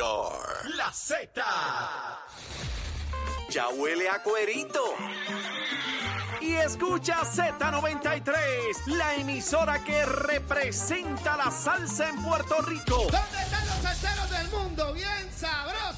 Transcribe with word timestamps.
Are 0.00 0.68
La 0.76 0.90
Z. 0.90 1.42
Ya 3.50 3.68
huele 3.68 4.08
a 4.08 4.22
cuerito. 4.22 4.82
Y 6.40 6.54
escucha 6.54 7.20
Z93, 7.20 8.86
la 8.86 9.14
emisora 9.16 9.84
que 9.84 10.04
representa 10.06 11.36
la 11.36 11.50
salsa 11.50 12.08
en 12.08 12.22
Puerto 12.22 12.62
Rico. 12.62 12.96
¿Dónde 13.02 13.42
están 13.42 13.66
los 13.66 13.76
salseros 13.82 14.30
del 14.30 14.48
mundo? 14.48 14.92
Bien 14.94 15.30
sabrosos. 15.36 15.91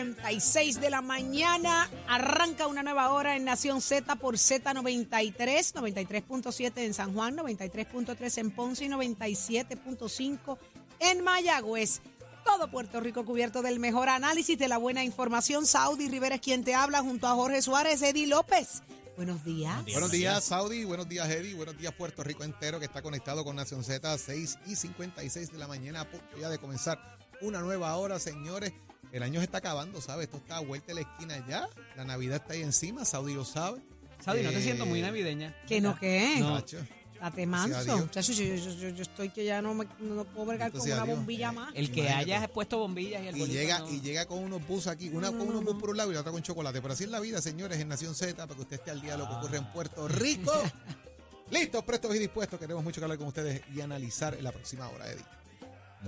56 0.00 0.80
de 0.80 0.88
la 0.88 1.02
mañana. 1.02 1.90
Arranca 2.08 2.66
una 2.66 2.82
nueva 2.82 3.12
hora 3.12 3.36
en 3.36 3.44
Nación 3.44 3.82
Z 3.82 4.16
por 4.16 4.36
Z93, 4.36 5.74
93.7 5.74 6.72
en 6.78 6.94
San 6.94 7.12
Juan, 7.12 7.36
93.3 7.36 8.38
en 8.38 8.50
Ponce 8.50 8.86
y 8.86 8.88
97.5 8.88 10.58
en 11.00 11.22
Mayagüez. 11.22 12.00
Todo 12.44 12.70
Puerto 12.70 13.00
Rico 13.00 13.26
cubierto 13.26 13.60
del 13.60 13.78
mejor 13.78 14.08
análisis 14.08 14.58
de 14.58 14.68
la 14.68 14.78
buena 14.78 15.04
información. 15.04 15.66
Saudi 15.66 16.08
Rivera 16.08 16.36
es 16.36 16.40
quien 16.40 16.64
te 16.64 16.74
habla 16.74 17.02
junto 17.02 17.26
a 17.26 17.34
Jorge 17.34 17.60
Suárez, 17.60 18.00
Eddie 18.00 18.26
López. 18.26 18.82
Buenos 19.16 19.44
días. 19.44 19.84
Buenos 19.84 20.10
días, 20.10 20.42
Saudi. 20.44 20.84
Buenos 20.84 21.10
días, 21.10 21.28
Eddie. 21.28 21.52
Buenos 21.52 21.76
días, 21.76 21.92
Puerto 21.92 22.24
Rico 22.24 22.42
entero 22.42 22.78
que 22.78 22.86
está 22.86 23.02
conectado 23.02 23.44
con 23.44 23.56
Nación 23.56 23.84
Z, 23.84 24.16
6 24.16 24.58
y 24.64 24.76
56 24.76 25.52
de 25.52 25.58
la 25.58 25.68
mañana, 25.68 26.00
a 26.00 26.10
punto 26.10 26.38
ya 26.38 26.48
de 26.48 26.56
comenzar 26.56 27.18
una 27.42 27.60
nueva 27.60 27.94
hora, 27.96 28.18
señores. 28.18 28.72
El 29.12 29.22
año 29.22 29.40
se 29.40 29.44
está 29.44 29.58
acabando, 29.58 30.00
¿sabes? 30.00 30.24
Esto 30.26 30.36
está 30.38 30.58
a 30.58 30.60
vuelta 30.60 30.88
de 30.88 30.94
la 30.94 31.00
esquina 31.00 31.44
ya. 31.48 31.68
La 31.96 32.04
Navidad 32.04 32.36
está 32.36 32.52
ahí 32.54 32.62
encima, 32.62 33.04
Saudi 33.04 33.34
lo 33.34 33.44
sabe. 33.44 33.80
Saudi, 34.24 34.42
no 34.42 34.50
te 34.50 34.58
Eh, 34.58 34.62
siento 34.62 34.86
muy 34.86 35.00
navideña. 35.02 35.54
¿Que 35.66 35.80
no 35.80 35.98
qué? 35.98 36.36
Nacho, 36.40 36.78
Date 37.20 37.44
manso. 37.46 37.84
Dios. 37.84 38.10
Chacho, 38.10 38.32
yo, 38.32 38.44
yo- 38.54 38.72
yo- 38.72 38.88
yo 38.88 39.02
estoy 39.02 39.28
que 39.28 39.44
ya 39.44 39.60
no, 39.60 39.74
me, 39.74 39.86
no 39.98 40.24
puedo 40.24 40.46
bregar 40.46 40.72
con 40.72 40.80
una 40.80 41.04
Dios. 41.04 41.08
bombilla 41.18 41.52
más. 41.52 41.70
El 41.74 41.90
que 41.92 42.00
Imagínate. 42.00 42.34
hayas 42.34 42.48
puesto 42.50 42.78
bombillas 42.78 43.22
y 43.24 43.26
el 43.28 43.36
Y 43.36 43.40
bolito 43.40 43.58
llega, 43.58 43.78
no. 43.80 43.90
y 43.90 44.00
llega 44.00 44.24
con 44.26 44.38
unos 44.38 44.66
bus 44.66 44.86
aquí, 44.86 45.10
una 45.10 45.28
con 45.30 45.42
unos 45.42 45.62
bus 45.64 45.76
por 45.78 45.90
un 45.90 45.98
lado 45.98 46.10
y 46.10 46.14
la 46.14 46.20
otra 46.20 46.32
con 46.32 46.42
chocolate. 46.42 46.80
Pero 46.80 46.94
así 46.94 47.04
es 47.04 47.10
la 47.10 47.20
vida, 47.20 47.42
señores, 47.42 47.78
en 47.78 47.88
Nación 47.88 48.14
Z, 48.14 48.34
para 48.46 48.54
que 48.54 48.62
usted 48.62 48.76
esté 48.76 48.90
al 48.90 49.02
día 49.02 49.12
de 49.12 49.18
lo 49.18 49.28
que 49.28 49.34
ocurre 49.34 49.58
en 49.58 49.66
Puerto 49.72 50.08
Rico. 50.08 50.52
Listos, 51.50 51.82
prestos 51.84 52.14
y 52.14 52.18
dispuestos. 52.20 52.58
Queremos 52.60 52.82
mucho 52.84 53.00
que 53.00 53.04
hablar 53.04 53.18
con 53.18 53.26
ustedes 53.28 53.60
y 53.74 53.80
analizar 53.82 54.34
en 54.34 54.44
la 54.44 54.52
próxima 54.52 54.88
hora, 54.88 55.10
Eddie. 55.10 55.24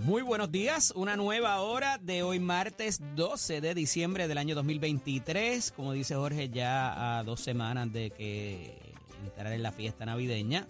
Muy 0.00 0.22
buenos 0.22 0.50
días, 0.50 0.90
una 0.96 1.16
nueva 1.16 1.60
hora 1.60 1.98
de 1.98 2.22
hoy 2.22 2.40
martes 2.40 2.98
12 3.14 3.60
de 3.60 3.74
diciembre 3.74 4.26
del 4.26 4.38
año 4.38 4.54
2023. 4.54 5.70
Como 5.72 5.92
dice 5.92 6.14
Jorge, 6.14 6.48
ya 6.48 7.18
a 7.18 7.24
dos 7.24 7.40
semanas 7.40 7.92
de 7.92 8.10
que 8.10 8.94
entrar 9.22 9.52
en 9.52 9.62
la 9.62 9.70
fiesta 9.70 10.06
navideña. 10.06 10.66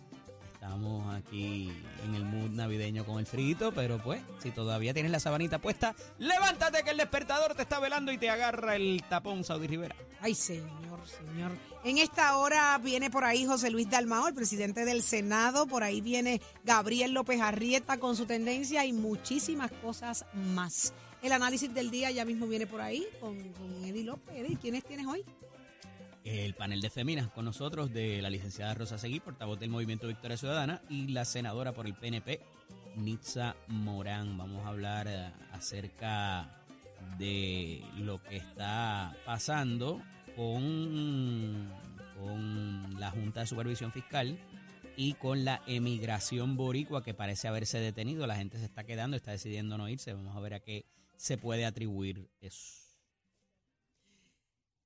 Estamos 0.62 1.12
aquí 1.12 1.72
en 2.04 2.14
el 2.14 2.24
mood 2.24 2.50
navideño 2.50 3.04
con 3.04 3.18
el 3.18 3.26
frito, 3.26 3.72
pero 3.72 4.00
pues, 4.00 4.22
si 4.40 4.52
todavía 4.52 4.94
tienes 4.94 5.10
la 5.10 5.18
sabanita 5.18 5.58
puesta, 5.58 5.92
levántate 6.20 6.84
que 6.84 6.90
el 6.90 6.98
despertador 6.98 7.56
te 7.56 7.62
está 7.62 7.80
velando 7.80 8.12
y 8.12 8.16
te 8.16 8.30
agarra 8.30 8.76
el 8.76 9.02
tapón, 9.08 9.42
Saudi 9.42 9.66
Rivera. 9.66 9.96
Ay, 10.20 10.36
señor, 10.36 11.00
señor. 11.04 11.50
En 11.82 11.98
esta 11.98 12.36
hora 12.36 12.78
viene 12.78 13.10
por 13.10 13.24
ahí 13.24 13.44
José 13.44 13.70
Luis 13.70 13.90
Dalmao, 13.90 14.28
el 14.28 14.34
presidente 14.34 14.84
del 14.84 15.02
Senado. 15.02 15.66
Por 15.66 15.82
ahí 15.82 16.00
viene 16.00 16.40
Gabriel 16.62 17.12
López 17.12 17.40
Arrieta 17.40 17.98
con 17.98 18.14
su 18.14 18.26
tendencia 18.26 18.86
y 18.86 18.92
muchísimas 18.92 19.72
cosas 19.72 20.26
más. 20.32 20.94
El 21.22 21.32
análisis 21.32 21.74
del 21.74 21.90
día 21.90 22.12
ya 22.12 22.24
mismo 22.24 22.46
viene 22.46 22.68
por 22.68 22.82
ahí 22.82 23.04
con, 23.18 23.36
con 23.54 23.84
Eddie 23.84 24.04
López. 24.04 24.36
Eddie, 24.36 24.58
¿quiénes 24.58 24.84
tienes 24.84 25.08
hoy? 25.08 25.24
El 26.24 26.54
panel 26.54 26.80
de 26.80 26.88
féminas 26.88 27.28
con 27.28 27.44
nosotros 27.44 27.92
de 27.92 28.22
la 28.22 28.30
licenciada 28.30 28.74
Rosa 28.74 28.96
Seguí, 28.96 29.18
portavoz 29.18 29.58
del 29.58 29.70
Movimiento 29.70 30.06
Victoria 30.06 30.36
Ciudadana, 30.36 30.80
y 30.88 31.08
la 31.08 31.24
senadora 31.24 31.72
por 31.72 31.86
el 31.86 31.94
PNP, 31.94 32.40
Nitza 32.96 33.56
Morán. 33.66 34.38
Vamos 34.38 34.64
a 34.64 34.68
hablar 34.68 35.08
eh, 35.08 35.32
acerca 35.50 36.62
de 37.18 37.82
lo 37.98 38.22
que 38.22 38.36
está 38.36 39.16
pasando 39.24 40.00
con, 40.36 41.72
con 42.20 43.00
la 43.00 43.10
Junta 43.10 43.40
de 43.40 43.46
Supervisión 43.46 43.90
Fiscal 43.90 44.38
y 44.96 45.14
con 45.14 45.44
la 45.44 45.62
emigración 45.66 46.56
boricua 46.56 47.02
que 47.02 47.14
parece 47.14 47.48
haberse 47.48 47.78
detenido. 47.78 48.28
La 48.28 48.36
gente 48.36 48.58
se 48.58 48.64
está 48.64 48.84
quedando, 48.84 49.16
está 49.16 49.32
decidiendo 49.32 49.76
no 49.76 49.88
irse. 49.88 50.12
Vamos 50.12 50.36
a 50.36 50.40
ver 50.40 50.54
a 50.54 50.60
qué 50.60 50.86
se 51.16 51.36
puede 51.36 51.64
atribuir 51.64 52.28
eso. 52.40 52.81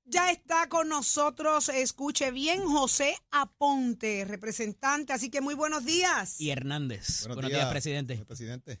Ya 0.09 0.31
está 0.31 0.69
con 0.69 0.87
nosotros, 0.87 1.67
escuche 1.67 2.31
bien, 2.31 2.61
José 2.63 3.15
Aponte, 3.29 4.23
representante. 4.25 5.11
Así 5.11 5.29
que 5.29 5.41
muy 5.41 5.53
buenos 5.53 5.83
días. 5.83 6.39
Y 6.39 6.49
Hernández. 6.51 7.27
Buenos, 7.27 7.51
días, 7.51 7.69
presidente. 7.69 8.15
presidente. 8.25 8.79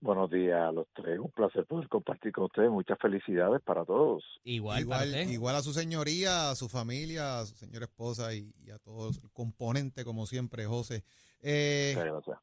Buenos 0.00 0.30
días 0.30 0.58
a 0.60 0.70
los 0.72 0.86
tres. 0.94 1.18
Un 1.18 1.30
placer 1.30 1.64
poder 1.64 1.88
compartir 1.88 2.32
con 2.32 2.44
ustedes. 2.44 2.68
Muchas 2.70 2.98
felicidades 3.00 3.62
para 3.64 3.86
todos. 3.86 4.22
Igual, 4.44 4.84
para 4.86 5.06
Igual, 5.06 5.20
usted. 5.22 5.32
igual 5.32 5.56
a 5.56 5.62
su 5.62 5.72
señoría, 5.72 6.50
a 6.50 6.54
su 6.54 6.68
familia, 6.68 7.40
a 7.40 7.46
su 7.46 7.54
señora 7.56 7.86
esposa 7.86 8.34
y, 8.34 8.52
y 8.62 8.70
a 8.72 8.78
todos 8.78 9.20
el 9.22 9.30
componente, 9.30 10.04
como 10.04 10.26
siempre, 10.26 10.66
José. 10.66 11.02
Eh, 11.40 11.92
Muchas 11.96 12.12
gracias. 12.12 12.38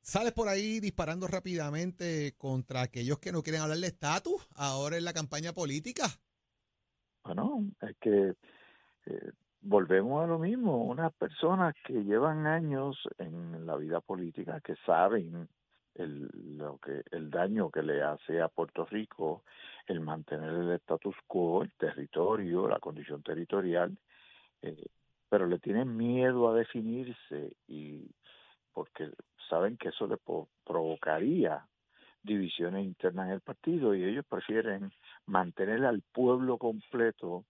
sales 0.00 0.32
por 0.32 0.48
ahí 0.48 0.78
disparando 0.78 1.26
rápidamente 1.26 2.34
contra 2.38 2.82
aquellos 2.82 3.18
que 3.18 3.32
no 3.32 3.42
quieren 3.42 3.62
hablar 3.62 3.78
de 3.78 3.88
estatus 3.88 4.46
ahora 4.54 4.96
en 4.96 5.04
la 5.04 5.12
campaña 5.12 5.52
política. 5.52 6.08
Bueno, 7.28 7.60
es 7.82 7.94
que 7.98 8.36
eh, 9.04 9.32
volvemos 9.60 10.24
a 10.24 10.26
lo 10.26 10.38
mismo. 10.38 10.82
Unas 10.84 11.12
personas 11.12 11.74
que 11.84 12.02
llevan 12.02 12.46
años 12.46 12.96
en 13.18 13.66
la 13.66 13.76
vida 13.76 14.00
política, 14.00 14.62
que 14.62 14.76
saben 14.86 15.46
el, 15.94 16.30
lo 16.56 16.78
que, 16.78 17.02
el 17.10 17.28
daño 17.28 17.70
que 17.70 17.82
le 17.82 18.02
hace 18.02 18.40
a 18.40 18.48
Puerto 18.48 18.86
Rico 18.86 19.42
el 19.86 20.00
mantener 20.00 20.54
el 20.54 20.70
status 20.76 21.16
quo, 21.26 21.64
el 21.64 21.72
territorio, 21.72 22.66
la 22.66 22.78
condición 22.78 23.22
territorial, 23.22 23.94
eh, 24.62 24.86
pero 25.28 25.46
le 25.46 25.58
tienen 25.58 25.94
miedo 25.98 26.48
a 26.48 26.54
definirse 26.54 27.52
y 27.66 28.10
porque 28.72 29.10
saben 29.50 29.76
que 29.76 29.90
eso 29.90 30.06
le 30.06 30.16
provocaría 30.64 31.62
divisiones 32.22 32.86
internas 32.86 33.26
en 33.26 33.34
el 33.34 33.40
partido 33.42 33.94
y 33.94 34.04
ellos 34.04 34.24
prefieren 34.26 34.90
mantener 35.28 35.84
al 35.84 36.02
pueblo 36.12 36.58
completo 36.58 37.44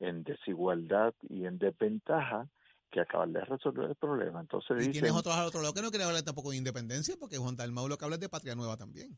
en 0.00 0.22
desigualdad 0.24 1.14
y 1.28 1.46
en 1.46 1.58
desventaja 1.58 2.48
que 2.90 3.00
acabar 3.00 3.28
de 3.28 3.44
resolver 3.44 3.90
el 3.90 3.96
problema. 3.96 4.40
Entonces 4.40 4.70
Y 4.76 4.78
dicen, 4.80 4.92
tienes 4.92 5.12
otros 5.12 5.34
al 5.34 5.46
otro 5.46 5.60
lado 5.60 5.72
que 5.72 5.82
no 5.82 5.90
quieren 5.90 6.08
hablar 6.08 6.22
tampoco 6.22 6.50
de 6.50 6.56
independencia, 6.56 7.14
porque 7.18 7.38
Juan 7.38 7.56
Dalmau 7.56 7.88
lo 7.88 7.96
que 7.96 8.04
habla 8.04 8.16
es 8.16 8.20
de 8.20 8.28
patria 8.28 8.54
nueva 8.54 8.76
también. 8.76 9.16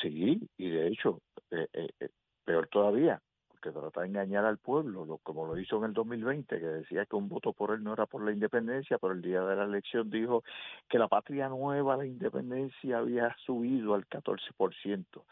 sí, 0.00 0.40
y 0.56 0.70
de 0.70 0.88
hecho, 0.88 1.20
eh, 1.50 1.66
eh, 1.72 1.88
eh, 2.00 2.08
peor 2.44 2.68
todavía, 2.68 3.20
porque 3.48 3.72
trata 3.72 4.02
de 4.02 4.06
engañar 4.08 4.44
al 4.44 4.58
pueblo, 4.58 5.04
lo, 5.04 5.18
como 5.18 5.46
lo 5.46 5.58
hizo 5.58 5.78
en 5.78 5.84
el 5.84 5.92
2020, 5.92 6.60
que 6.60 6.66
decía 6.66 7.06
que 7.06 7.16
un 7.16 7.28
voto 7.28 7.52
por 7.52 7.72
él 7.72 7.82
no 7.82 7.94
era 7.94 8.06
por 8.06 8.24
la 8.24 8.32
independencia, 8.32 8.98
pero 8.98 9.12
el 9.12 9.22
día 9.22 9.42
de 9.42 9.56
la 9.56 9.64
elección 9.64 10.08
dijo 10.08 10.44
que 10.88 10.98
la 10.98 11.08
patria 11.08 11.48
nueva, 11.48 11.96
la 11.96 12.06
independencia, 12.06 12.98
había 12.98 13.34
subido 13.44 13.94
al 13.94 14.06
14%. 14.06 15.24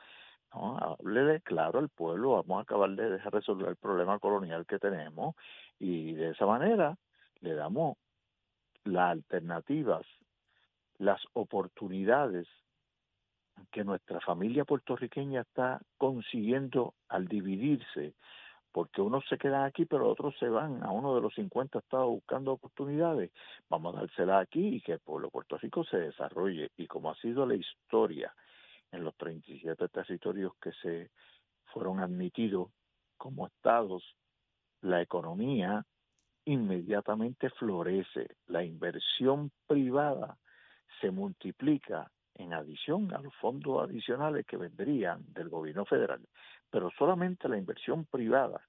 No, 0.54 0.76
háblele 0.78 1.40
claro 1.40 1.78
al 1.78 1.88
pueblo, 1.88 2.32
vamos 2.32 2.58
a 2.58 2.62
acabar 2.62 2.90
de 2.90 3.10
dejar 3.10 3.32
resolver 3.32 3.68
el 3.68 3.76
problema 3.76 4.18
colonial 4.18 4.66
que 4.66 4.78
tenemos 4.78 5.34
y 5.78 6.12
de 6.12 6.30
esa 6.30 6.46
manera 6.46 6.96
le 7.40 7.54
damos 7.54 7.96
las 8.84 9.12
alternativas, 9.12 10.06
las 10.98 11.20
oportunidades 11.32 12.46
que 13.70 13.84
nuestra 13.84 14.20
familia 14.20 14.64
puertorriqueña 14.64 15.42
está 15.42 15.80
consiguiendo 15.98 16.94
al 17.08 17.28
dividirse, 17.28 18.14
porque 18.72 19.02
unos 19.02 19.24
se 19.28 19.38
quedan 19.38 19.64
aquí, 19.64 19.84
pero 19.84 20.08
otros 20.08 20.34
se 20.38 20.48
van. 20.48 20.82
A 20.82 20.90
uno 20.90 21.14
de 21.14 21.20
los 21.20 21.34
50 21.34 21.78
estados 21.78 22.08
buscando 22.08 22.52
oportunidades. 22.52 23.30
Vamos 23.68 23.94
a 23.94 24.00
dársela 24.00 24.38
aquí 24.38 24.76
y 24.76 24.80
que 24.80 24.92
el 24.92 25.00
pueblo 25.00 25.26
de 25.26 25.32
Puerto 25.32 25.58
Rico 25.58 25.84
se 25.84 25.98
desarrolle. 25.98 26.70
Y 26.78 26.86
como 26.86 27.10
ha 27.10 27.14
sido 27.16 27.44
la 27.44 27.54
historia 27.54 28.34
en 28.92 29.04
los 29.04 29.16
37 29.16 29.88
territorios 29.88 30.52
que 30.60 30.72
se 30.82 31.10
fueron 31.72 32.00
admitidos 32.00 32.70
como 33.16 33.46
estados, 33.46 34.16
la 34.82 35.00
economía 35.00 35.84
inmediatamente 36.44 37.50
florece, 37.50 38.36
la 38.46 38.64
inversión 38.64 39.50
privada 39.66 40.38
se 41.00 41.10
multiplica 41.10 42.10
en 42.34 42.52
adición 42.52 43.12
a 43.14 43.20
los 43.20 43.34
fondos 43.36 43.82
adicionales 43.82 44.46
que 44.46 44.56
vendrían 44.56 45.24
del 45.32 45.48
gobierno 45.48 45.84
federal, 45.84 46.26
pero 46.70 46.90
solamente 46.98 47.48
la 47.48 47.58
inversión 47.58 48.06
privada 48.06 48.60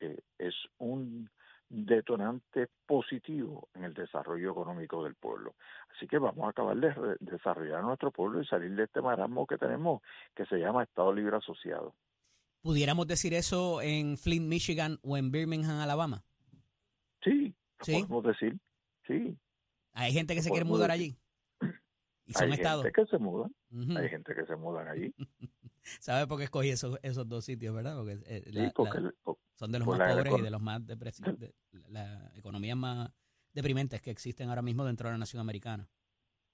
eh, 0.00 0.20
es 0.38 0.54
un 0.78 1.28
detonante 1.70 2.68
positivo 2.84 3.68
en 3.74 3.84
el 3.84 3.94
desarrollo 3.94 4.50
económico 4.50 5.04
del 5.04 5.14
pueblo. 5.14 5.54
Así 5.96 6.06
que 6.08 6.18
vamos 6.18 6.44
a 6.44 6.50
acabar 6.50 6.76
de 6.76 7.16
desarrollar 7.20 7.82
nuestro 7.84 8.10
pueblo 8.10 8.42
y 8.42 8.46
salir 8.46 8.74
de 8.74 8.84
este 8.84 9.00
marasmo 9.00 9.46
que 9.46 9.56
tenemos 9.56 10.02
que 10.34 10.44
se 10.46 10.56
llama 10.58 10.82
Estado 10.82 11.12
Libre 11.12 11.36
Asociado. 11.36 11.94
¿Pudiéramos 12.62 13.06
decir 13.06 13.32
eso 13.34 13.80
en 13.80 14.18
Flint, 14.18 14.46
Michigan 14.48 14.98
o 15.02 15.16
en 15.16 15.30
Birmingham, 15.30 15.78
Alabama? 15.78 16.22
Sí, 17.22 17.54
lo 17.78 17.84
Sí. 17.84 17.92
podemos 17.92 18.24
decir, 18.24 18.58
sí. 19.06 19.38
Hay 19.92 20.12
gente 20.12 20.34
que 20.34 20.42
se 20.42 20.50
quiere 20.50 20.64
mudar 20.64 20.90
decir. 20.90 21.16
allí. 21.60 21.74
Y 22.26 22.32
son 22.34 22.48
Hay 22.48 22.52
estados. 22.54 22.82
gente 22.84 23.00
que 23.02 23.06
se 23.08 23.18
muda, 23.18 23.48
hay 23.96 24.08
gente 24.08 24.34
que 24.34 24.44
se 24.44 24.56
mudan 24.56 24.88
allí. 24.88 25.14
¿Sabes 26.00 26.26
por 26.26 26.38
qué 26.38 26.44
escogí 26.44 26.68
esos, 26.70 26.98
esos 27.02 27.28
dos 27.28 27.44
sitios, 27.44 27.74
verdad? 27.74 27.96
Porque 27.96 28.18
eh, 28.26 28.42
Sí, 28.52 28.70
porque 28.74 29.00
la- 29.00 29.14
son 29.60 29.72
de 29.72 29.78
los 29.78 29.88
más 29.88 29.98
la 29.98 30.14
pobres 30.14 30.38
y 30.38 30.42
de 30.42 30.50
los 30.50 30.62
más 30.62 30.86
depresivos, 30.86 31.38
de 31.38 31.52
las 31.88 32.34
economías 32.34 32.78
más 32.78 33.10
deprimentes 33.52 34.00
que 34.00 34.10
existen 34.10 34.48
ahora 34.48 34.62
mismo 34.62 34.86
dentro 34.86 35.08
de 35.08 35.12
la 35.12 35.18
nación 35.18 35.42
americana. 35.42 35.86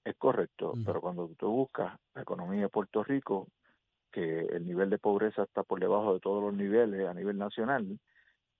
es 0.03 0.15
correcto, 0.17 0.73
pero 0.85 0.99
cuando 0.99 1.29
tú 1.37 1.49
buscas 1.49 1.97
la 2.13 2.21
economía 2.21 2.63
de 2.63 2.69
Puerto 2.69 3.05
Rico, 3.05 3.47
que 4.11 4.41
el 4.41 4.65
nivel 4.65 4.89
de 4.89 4.99
pobreza 4.99 5.43
está 5.43 5.63
por 5.63 5.79
debajo 5.79 6.15
de 6.15 6.19
todos 6.19 6.43
los 6.43 6.53
niveles 6.53 7.07
a 7.07 7.13
nivel 7.13 7.37
nacional, 7.37 7.97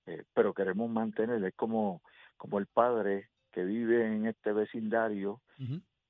eh, 0.06 0.24
pero 0.34 0.54
queremos 0.54 0.90
mantener, 0.90 1.44
es 1.44 1.56
como, 1.56 2.02
como 2.38 2.58
el 2.58 2.68
padre 2.68 3.30
que 3.52 3.66
vive 3.66 4.06
en 4.08 4.28
este 4.28 4.54
vecindario 4.54 5.42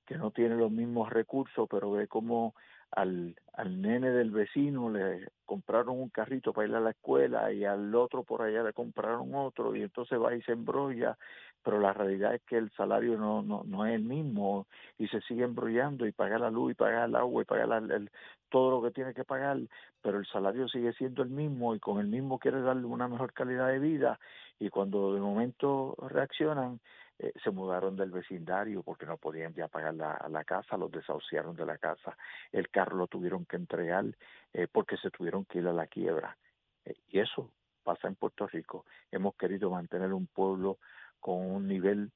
que 0.05 0.17
no 0.17 0.29
tiene 0.29 0.55
los 0.55 0.69
mismos 0.69 1.09
recursos, 1.09 1.67
pero 1.69 1.89
ve 1.91 2.07
como 2.07 2.53
al, 2.91 3.35
al 3.53 3.81
nene 3.81 4.09
del 4.11 4.31
vecino 4.31 4.89
le 4.89 5.27
compraron 5.45 5.99
un 5.99 6.09
carrito 6.09 6.53
para 6.53 6.67
ir 6.67 6.75
a 6.75 6.79
la 6.79 6.91
escuela 6.91 7.51
y 7.51 7.63
al 7.65 7.93
otro 7.95 8.23
por 8.23 8.41
allá 8.41 8.63
le 8.63 8.73
compraron 8.73 9.33
otro 9.35 9.75
y 9.75 9.81
entonces 9.83 10.19
va 10.19 10.35
y 10.35 10.41
se 10.43 10.53
embrolla, 10.53 11.17
pero 11.63 11.79
la 11.79 11.93
realidad 11.93 12.35
es 12.35 12.41
que 12.43 12.57
el 12.57 12.71
salario 12.71 13.17
no, 13.17 13.41
no, 13.41 13.63
no 13.65 13.85
es 13.85 13.93
el 13.95 14.03
mismo 14.03 14.67
y 14.97 15.07
se 15.07 15.21
sigue 15.21 15.43
embrollando 15.43 16.05
y 16.07 16.11
paga 16.11 16.39
la 16.39 16.49
luz 16.51 16.71
y 16.71 16.75
paga 16.75 17.05
el 17.05 17.15
agua 17.15 17.41
y 17.41 17.45
paga 17.45 17.65
la- 17.67 17.77
el- 17.95 18.09
todo 18.49 18.71
lo 18.71 18.81
que 18.81 18.91
tiene 18.91 19.13
que 19.13 19.25
pagar, 19.25 19.57
pero 20.01 20.19
el 20.19 20.25
salario 20.25 20.67
sigue 20.69 20.93
siendo 20.93 21.21
el 21.23 21.29
mismo 21.29 21.75
y 21.75 21.79
con 21.79 21.99
el 21.99 22.07
mismo 22.07 22.39
quiere 22.39 22.61
darle 22.61 22.85
una 22.85 23.07
mejor 23.09 23.33
calidad 23.33 23.67
de 23.67 23.79
vida 23.79 24.19
y 24.59 24.69
cuando 24.69 25.13
de 25.13 25.19
momento 25.19 25.95
reaccionan 26.09 26.79
eh, 27.19 27.33
se 27.43 27.51
mudaron 27.51 27.95
del 27.95 28.11
vecindario 28.11 28.83
porque 28.83 29.05
no 29.05 29.17
podían 29.17 29.53
ya 29.53 29.67
pagar 29.67 29.95
la, 29.95 30.43
casa, 30.43 30.77
los 30.77 30.91
desahuciaron 30.91 31.55
de 31.55 31.65
la 31.65 31.77
casa, 31.77 32.15
el 32.51 32.69
carro 32.69 32.97
lo 32.97 33.07
tuvieron 33.07 33.45
que 33.45 33.55
entregar 33.55 34.05
eh, 34.53 34.67
porque 34.71 34.97
se 34.97 35.09
tuvieron 35.09 35.45
que 35.45 35.59
ir 35.59 35.67
a 35.67 35.73
la 35.73 35.87
quiebra. 35.87 36.37
Eh, 36.85 36.95
y 37.07 37.19
eso 37.19 37.51
pasa 37.83 38.07
en 38.07 38.15
Puerto 38.15 38.47
Rico. 38.47 38.85
Hemos 39.11 39.35
querido 39.35 39.69
mantener 39.71 40.13
un 40.13 40.27
pueblo 40.27 40.77
con 41.19 41.39
un 41.39 41.67
nivel, 41.67 42.11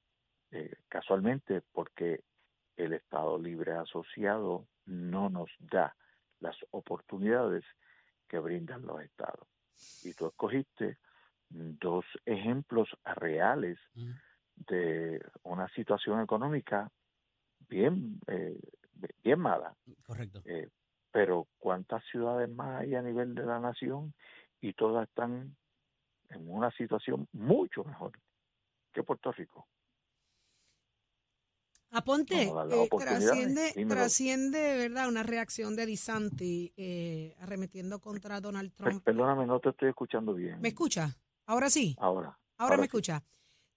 eh, 0.52 0.76
casualmente, 0.88 1.62
porque 1.72 2.24
el 2.76 2.94
Estado 2.94 3.40
Libre 3.40 3.74
Asociado 3.74 4.68
no 4.86 5.30
nos 5.30 5.50
da 5.60 5.96
las 6.40 6.56
oportunidades 6.72 7.64
que 8.28 8.40
brindan 8.40 8.86
los 8.86 9.02
estados. 9.02 9.48
Y 10.04 10.14
tú 10.14 10.28
escogiste 10.28 10.98
dos 11.50 12.06
ejemplos 12.26 12.90
reales. 13.04 13.80
De 14.68 15.22
una 15.44 15.68
situación 15.70 16.22
económica 16.22 16.92
bien 17.68 18.20
eh, 18.28 18.60
bien 19.24 19.40
mala 19.40 19.76
Correcto. 20.04 20.42
eh, 20.46 20.70
pero 21.12 21.48
cuántas 21.58 22.04
ciudades 22.06 22.50
más 22.50 22.82
hay 22.82 22.96
a 22.96 23.02
nivel 23.02 23.36
de 23.36 23.44
la 23.44 23.60
nación 23.60 24.14
y 24.62 24.74
todas 24.74 25.08
están 25.08 25.56
en 26.30 26.50
una 26.50 26.72
situación 26.72 27.28
mucho 27.34 27.84
mejor 27.84 28.12
que 28.94 29.04
Puerto 29.04 29.32
Rico 29.32 29.68
Aponte, 31.94 32.44
eh, 32.44 32.90
trasciende, 32.98 33.74
trasciende, 33.86 34.78
¿verdad? 34.78 35.10
Una 35.10 35.24
reacción 35.24 35.76
de 35.76 35.86
Disanti 35.86 36.72
eh, 36.78 37.36
arremetiendo 37.42 38.00
contra 38.00 38.40
Donald 38.40 38.72
Trump. 38.74 39.04
perdóname 39.04 39.46
no 39.46 39.60
te 39.60 39.70
estoy 39.70 39.90
escuchando 39.90 40.34
bien 40.34 40.62
¿Me 40.62 40.70
escucha? 40.70 41.18
Ahora 41.48 41.70
sí. 41.70 41.98
ahora 42.00 42.38
Ahora, 42.58 42.78
me 42.78 42.84
sí. 42.84 42.88
escucha. 42.88 43.24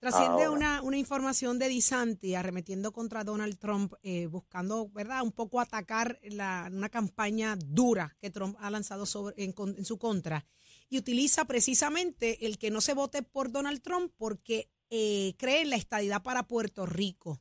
Trasciende 0.05 0.51
una, 0.51 0.83
una 0.83 0.99
información 0.99 1.59
de 1.59 1.67
Disanti 1.67 2.35
arremetiendo 2.35 2.93
contra 2.93 3.25
Donald 3.25 3.57
Trump, 3.59 3.95
eh, 4.03 4.27
buscando, 4.27 4.91
¿verdad?, 4.91 5.23
un 5.23 5.33
poco 5.33 5.61
atacar 5.61 6.19
la, 6.25 6.69
una 6.71 6.91
campaña 6.91 7.57
dura 7.57 8.15
que 8.21 8.29
Trump 8.29 8.55
ha 8.61 8.69
lanzado 8.69 9.07
sobre, 9.07 9.43
en, 9.43 9.85
su 9.87 9.97
contra. 9.97 10.45
Y 10.91 10.99
utiliza 10.99 11.47
precisamente 11.47 12.45
el 12.45 12.59
que 12.59 12.71
no 12.71 12.83
se 12.83 12.93
vote 12.93 13.23
por 13.23 13.51
Donald 13.51 13.81
Trump 13.81 14.13
porque 14.19 14.71
eh, 14.91 15.37
cree 15.39 15.63
en 15.63 15.71
la 15.71 15.77
estadidad 15.77 16.23
para 16.23 16.47
Puerto 16.47 16.85
Rico. 16.85 17.41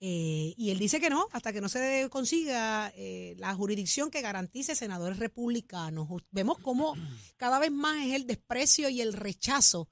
Eh, 0.00 0.54
y 0.56 0.70
él 0.70 0.78
dice 0.78 0.98
que 0.98 1.10
no, 1.10 1.28
hasta 1.32 1.52
que 1.52 1.60
no 1.60 1.68
se 1.68 2.08
consiga 2.08 2.90
eh, 2.96 3.34
la 3.36 3.54
jurisdicción 3.54 4.10
que 4.10 4.22
garantice 4.22 4.74
senadores 4.74 5.18
republicanos. 5.18 6.08
Vemos 6.30 6.56
cómo 6.58 6.94
cada 7.36 7.58
vez 7.58 7.70
más 7.70 8.06
es 8.06 8.14
el 8.14 8.26
desprecio 8.26 8.88
y 8.88 9.02
el 9.02 9.12
rechazo 9.12 9.90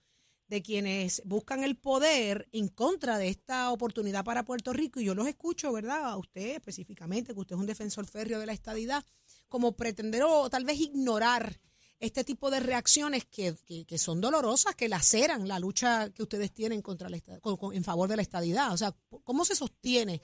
de 0.51 0.63
quienes 0.63 1.23
buscan 1.25 1.63
el 1.63 1.77
poder 1.77 2.49
en 2.51 2.67
contra 2.69 3.19
de 3.19 3.29
esta 3.29 3.71
oportunidad 3.71 4.25
para 4.25 4.45
Puerto 4.45 4.73
Rico. 4.73 4.99
Y 5.01 5.05
yo 5.05 5.15
los 5.15 5.29
escucho, 5.29 5.73
¿verdad? 5.73 6.05
A 6.07 6.17
usted 6.17 6.57
específicamente, 6.57 7.33
que 7.33 7.39
usted 7.41 7.55
es 7.55 7.61
un 7.61 7.67
defensor 7.67 8.05
férreo 8.07 8.41
de 8.41 8.47
la 8.47 8.53
estadidad, 8.53 9.05
como 9.49 9.77
pretender 9.77 10.25
o 10.25 10.51
tal 10.51 10.65
vez 10.65 10.81
ignorar 10.81 11.61
este 12.01 12.25
tipo 12.25 12.51
de 12.51 12.59
reacciones 12.61 13.27
que, 13.27 13.55
que- 13.65 13.85
que 13.87 13.97
son 13.99 14.21
dolorosas, 14.21 14.75
que 14.75 14.89
laceran 14.89 15.47
la 15.47 15.59
lucha 15.61 16.11
que 16.11 16.23
ustedes 16.25 16.51
tienen 16.53 16.83
contra 16.83 17.09
la 17.09 17.21
con- 17.41 17.57
con- 17.57 17.75
en 17.75 17.85
favor 17.85 18.09
de 18.09 18.17
la 18.17 18.23
estadidad. 18.23 18.73
O 18.73 18.77
sea, 18.77 18.95
¿cómo 19.23 19.45
se 19.45 19.55
sostiene 19.55 20.21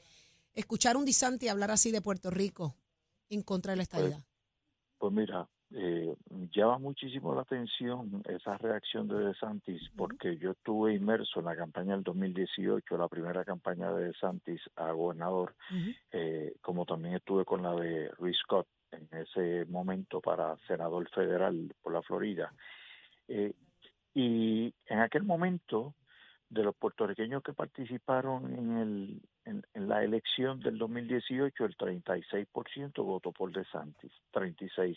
escuchar 0.55 0.97
un 0.97 1.05
disante 1.05 1.49
hablar 1.51 1.71
así 1.71 1.93
de 1.93 2.01
Puerto 2.03 2.31
Rico 2.31 2.77
en 3.29 3.43
contra 3.43 3.73
de 3.73 3.77
la 3.77 3.83
estadidad? 3.85 4.25
Pues 4.99 5.13
mira, 5.13 5.49
eh, 5.75 6.15
llama 6.53 6.79
muchísimo 6.79 7.35
la 7.35 7.43
atención 7.43 8.23
esa 8.29 8.57
reacción 8.57 9.09
de 9.09 9.27
DeSantis, 9.27 9.83
porque 9.97 10.37
yo 10.39 10.53
estuve 10.53 10.95
inmerso 10.95 11.41
en 11.41 11.47
la 11.47 11.57
campaña 11.57 11.95
del 11.95 12.05
2018, 12.05 12.97
la 12.97 13.09
primera 13.09 13.45
campaña 13.45 13.93
de 13.93 14.07
DeSantis 14.07 14.61
a 14.77 14.93
gobernador, 14.93 15.55
eh, 16.13 16.55
como 16.61 16.85
también 16.87 17.17
estuve 17.17 17.45
con 17.45 17.63
la 17.63 17.75
de 17.75 18.11
Rick 18.19 18.37
Scott 18.37 18.69
en 18.93 19.09
ese 19.19 19.65
momento 19.67 20.21
para 20.21 20.57
senador 20.69 21.09
federal 21.11 21.75
por 21.83 21.93
la 21.93 22.03
Florida. 22.03 22.53
Eh, 23.29 23.53
y 24.15 24.73
en 24.87 25.01
aquel 25.01 25.25
momento, 25.25 25.95
de 26.49 26.63
los 26.63 26.77
puertorriqueños 26.77 27.43
que 27.43 27.53
participaron 27.53 28.55
en, 28.55 28.77
el, 28.77 29.23
en, 29.75 29.89
la 29.89 30.05
elección 30.05 30.61
del 30.61 30.79
2018, 30.79 31.65
el 31.65 31.77
36% 31.77 33.05
votó 33.05 33.33
por 33.33 33.53
DeSantis, 33.53 34.13
36. 34.31 34.97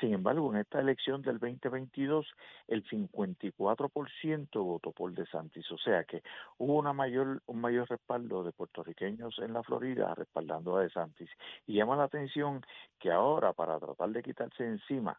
Sin 0.00 0.12
embargo, 0.12 0.52
en 0.52 0.60
esta 0.60 0.80
elección 0.80 1.22
del 1.22 1.38
2022, 1.38 2.26
el 2.66 2.84
54% 2.84 4.48
votó 4.64 4.90
por 4.92 5.12
DeSantis. 5.12 5.70
O 5.70 5.78
sea 5.78 6.02
que 6.04 6.22
hubo 6.58 6.74
una 6.74 6.92
mayor, 6.92 7.42
un 7.46 7.60
mayor 7.60 7.88
respaldo 7.88 8.42
de 8.42 8.52
puertorriqueños 8.52 9.38
en 9.38 9.52
la 9.52 9.62
Florida 9.62 10.14
respaldando 10.14 10.76
a 10.76 10.82
DeSantis. 10.82 11.30
Y 11.66 11.74
llama 11.74 11.96
la 11.96 12.04
atención 12.04 12.64
que 12.98 13.12
ahora, 13.12 13.52
para 13.52 13.78
tratar 13.78 14.10
de 14.10 14.22
quitarse 14.22 14.66
encima 14.66 15.18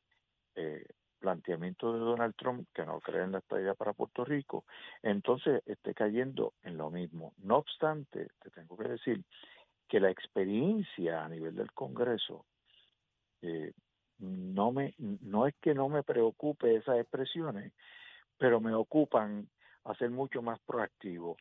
eh, 0.55 0.85
planteamiento 1.19 1.93
de 1.93 1.99
Donald 1.99 2.35
Trump 2.35 2.67
que 2.73 2.85
no 2.85 2.99
cree 2.99 3.23
en 3.23 3.33
la 3.33 3.39
estadía 3.39 3.73
para 3.73 3.93
Puerto 3.93 4.25
Rico, 4.25 4.65
entonces 5.03 5.61
esté 5.65 5.93
cayendo 5.93 6.53
en 6.63 6.77
lo 6.77 6.89
mismo. 6.89 7.33
No 7.37 7.57
obstante, 7.57 8.29
te 8.41 8.49
tengo 8.49 8.77
que 8.77 8.87
decir 8.87 9.23
que 9.87 9.99
la 9.99 10.09
experiencia 10.09 11.23
a 11.23 11.29
nivel 11.29 11.55
del 11.55 11.71
Congreso 11.73 12.45
eh, 13.41 13.73
no 14.19 14.71
me 14.71 14.93
no 14.97 15.47
es 15.47 15.55
que 15.61 15.73
no 15.73 15.89
me 15.89 16.03
preocupe 16.03 16.75
esas 16.75 16.99
expresiones, 16.99 17.73
pero 18.37 18.59
me 18.59 18.73
ocupan 18.73 19.47
a 19.85 19.95
ser 19.95 20.09
mucho 20.09 20.41
más 20.41 20.59
proactivo. 20.59 21.37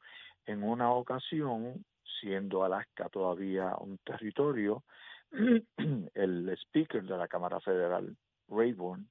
En 0.46 0.62
una 0.62 0.92
ocasión 0.92 1.84
siendo 2.20 2.64
Alaska 2.64 3.08
todavía 3.08 3.74
un 3.78 3.98
territorio, 3.98 4.84
el 6.14 6.48
speaker 6.62 7.02
de 7.02 7.16
la 7.16 7.28
Cámara 7.28 7.60
Federal, 7.60 8.16
Rayburn, 8.48 9.08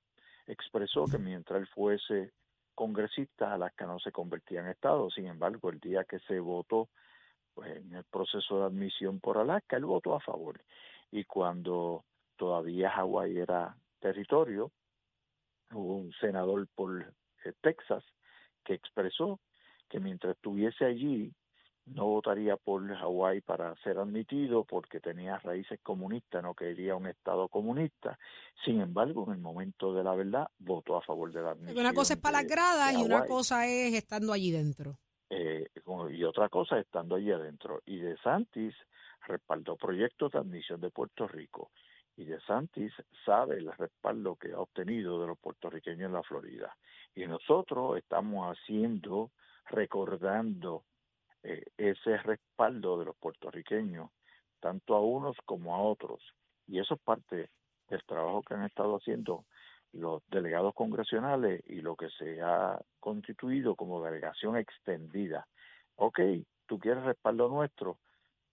expresó 0.48 1.06
que 1.06 1.18
mientras 1.18 1.60
él 1.60 1.68
fuese 1.68 2.34
congresista, 2.74 3.54
Alaska 3.54 3.86
no 3.86 4.00
se 4.00 4.12
convertía 4.12 4.62
en 4.62 4.68
Estado. 4.68 5.10
Sin 5.10 5.28
embargo, 5.28 5.70
el 5.70 5.80
día 5.80 6.04
que 6.04 6.20
se 6.20 6.40
votó 6.40 6.90
pues, 7.54 7.76
en 7.76 7.96
el 7.96 8.04
proceso 8.06 8.60
de 8.60 8.66
admisión 8.66 9.20
por 9.20 9.38
Alaska, 9.38 9.78
él 9.78 9.86
votó 9.86 10.16
a 10.16 10.20
favor. 10.20 10.62
Y 11.12 11.24
cuando 11.26 12.06
todavía 12.36 12.92
Hawái 12.92 13.38
era 13.38 13.76
territorio, 14.00 14.72
hubo 15.72 15.98
un 15.98 16.14
senador 16.14 16.68
por 16.76 17.02
eh, 17.44 17.54
Texas 17.62 18.04
que 18.64 18.74
expresó 18.74 19.40
que 19.90 20.00
mientras 20.00 20.36
estuviese 20.36 20.86
allí 20.86 21.34
no 21.94 22.06
votaría 22.06 22.58
por 22.58 22.86
Hawái 22.88 23.42
para 23.42 23.76
ser 23.78 23.98
admitido 23.98 24.64
porque 24.66 25.00
tenía 25.00 25.38
raíces 25.40 25.80
comunistas, 25.82 26.44
no 26.44 26.54
quería 26.54 26.96
un 26.96 27.08
Estado 27.08 27.48
comunista. 27.48 28.18
Sin 28.66 28.82
embargo, 28.82 29.26
en 29.28 29.34
el 29.34 29.40
momento 29.40 29.94
de 29.94 30.04
la 30.04 30.14
verdad, 30.14 30.48
votó 30.60 30.98
a 30.98 31.02
favor 31.02 31.32
de 31.32 31.42
la 31.42 31.52
admisión. 31.52 31.78
Una 31.78 31.94
cosa 31.94 32.16
es 32.16 32.20
para 32.20 32.42
las 32.42 32.52
gradas 32.52 32.94
y 32.94 33.04
una 33.04 33.26
cosa 33.26 33.66
es 33.68 33.94
estando 33.94 34.34
allí 34.34 34.52
dentro. 34.52 34.98
Eh, 35.30 35.68
y 36.12 36.24
otra 36.24 36.50
cosa 36.50 36.80
estando 36.80 37.16
allí 37.16 37.32
adentro. 37.32 37.82
Y 37.86 38.00
De 38.00 38.18
Santis 38.18 38.76
respaldó 39.26 39.76
proyectos 39.76 40.32
de 40.32 40.40
admisión 40.40 40.82
de 40.82 40.90
Puerto 40.90 41.28
Rico. 41.28 41.72
Y 42.18 42.26
De 42.26 42.40
Santis 42.42 42.92
sabe 43.26 43.58
el 43.58 43.72
respaldo 43.72 44.36
que 44.36 44.52
ha 44.52 44.60
obtenido 44.60 45.22
de 45.22 45.28
los 45.28 45.38
puertorriqueños 45.38 46.08
en 46.08 46.14
la 46.14 46.24
Florida. 46.24 46.76
Y 47.16 47.26
nosotros 47.28 47.98
estamos 47.98 48.58
haciendo, 48.58 49.32
recordando 49.70 50.84
eh, 51.44 51.64
ese 51.78 52.18
respaldo 52.18 53.00
de 53.00 53.06
los 53.06 53.16
puertorriqueños, 53.18 54.10
tanto 54.60 54.96
a 54.96 55.02
unos 55.02 55.38
como 55.46 55.76
a 55.76 55.82
otros. 55.82 56.22
Y 56.68 56.80
eso 56.80 56.96
es 56.96 57.02
parte 57.02 57.50
del 57.90 58.04
trabajo 58.06 58.42
que 58.42 58.54
han 58.54 58.66
estado 58.66 58.98
haciendo 58.98 59.46
los 59.94 60.22
delegados 60.30 60.74
congresionales 60.74 61.64
y 61.66 61.82
lo 61.82 61.96
que 61.96 62.10
se 62.10 62.42
ha 62.42 62.80
constituido 63.00 63.76
como 63.76 64.04
delegación 64.04 64.58
extendida. 64.58 65.48
Ok, 65.96 66.20
tú 66.66 66.80
quieres 66.80 67.04
respaldo 67.04 67.48
nuestro, 67.50 67.98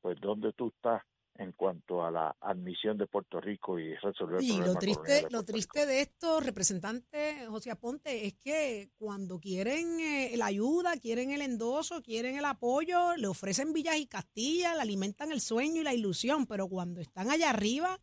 pues 0.00 0.20
¿dónde 0.20 0.52
tú 0.52 0.68
estás 0.68 1.02
en 1.36 1.52
cuanto 1.52 2.04
a 2.04 2.10
la 2.10 2.36
admisión 2.40 2.96
de 2.96 3.06
Puerto 3.08 3.40
Rico 3.40 3.78
y 3.78 3.94
resolver 3.96 4.36
el 4.38 4.44
Y 4.44 4.48
problema 4.50 4.66
lo 4.66 4.78
triste, 4.78 5.12
de 5.12 5.30
lo 5.30 5.44
triste 5.44 5.86
de 5.86 6.00
esto, 6.00 6.40
representante 6.40 7.46
José 7.48 7.70
Aponte, 7.72 8.26
es 8.26 8.34
que 8.34 8.90
cuando 8.96 9.40
quieren 9.40 9.98
eh, 10.00 10.36
la 10.36 10.46
ayuda, 10.46 10.96
quieren 10.96 11.30
el 11.32 11.42
endoso, 11.42 12.02
quieren 12.02 12.36
el 12.36 12.44
apoyo, 12.44 13.16
le 13.16 13.26
ofrecen 13.26 13.72
villas 13.72 13.96
y 13.96 14.06
castillas, 14.06 14.76
le 14.76 14.82
alimentan 14.82 15.32
el 15.32 15.40
sueño 15.40 15.80
y 15.80 15.84
la 15.84 15.94
ilusión, 15.94 16.46
pero 16.46 16.68
cuando 16.68 17.00
están 17.00 17.30
allá 17.30 17.50
arriba 17.50 18.00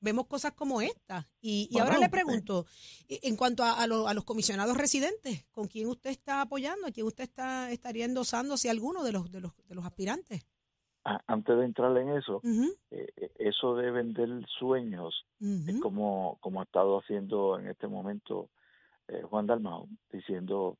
vemos 0.00 0.26
cosas 0.26 0.52
como 0.52 0.82
esta. 0.82 1.26
Y, 1.40 1.66
y 1.70 1.78
ahora 1.78 1.96
le 1.96 2.10
pregunto, 2.10 2.66
eh, 3.08 3.20
en 3.22 3.36
cuanto 3.36 3.62
a, 3.64 3.80
a 3.82 3.86
lo- 3.86 4.06
a 4.06 4.12
los 4.12 4.24
comisionados 4.24 4.76
residentes, 4.76 5.46
¿con 5.50 5.66
quién 5.68 5.86
usted 5.88 6.10
está 6.10 6.42
apoyando? 6.42 6.86
¿A 6.86 6.90
quién 6.90 7.06
usted 7.06 7.24
está 7.24 7.70
estaría 7.70 8.04
endosando 8.04 8.58
si 8.58 8.68
alguno 8.68 9.02
de 9.02 9.12
los 9.12 9.30
de 9.32 9.40
los 9.40 9.52
de 9.66 9.74
los 9.74 9.86
aspirantes? 9.86 10.42
A- 11.04 11.20
Antes 11.26 11.56
de 11.58 11.64
entrar 11.64 11.96
en 11.98 12.10
eso, 12.10 12.40
eh, 12.90 13.08
eh, 13.16 13.30
eso 13.38 13.74
de 13.76 13.90
vender 13.90 14.28
sueños 14.58 15.26
es 15.40 15.74
ujú. 15.74 15.80
como, 15.80 16.38
como 16.40 16.60
ha 16.60 16.64
estado 16.64 16.98
haciendo 16.98 17.58
en 17.58 17.68
este 17.68 17.86
momento 17.88 18.50
eh, 19.08 19.22
Juan 19.22 19.46
Dalmau, 19.46 19.88
diciendo 20.10 20.78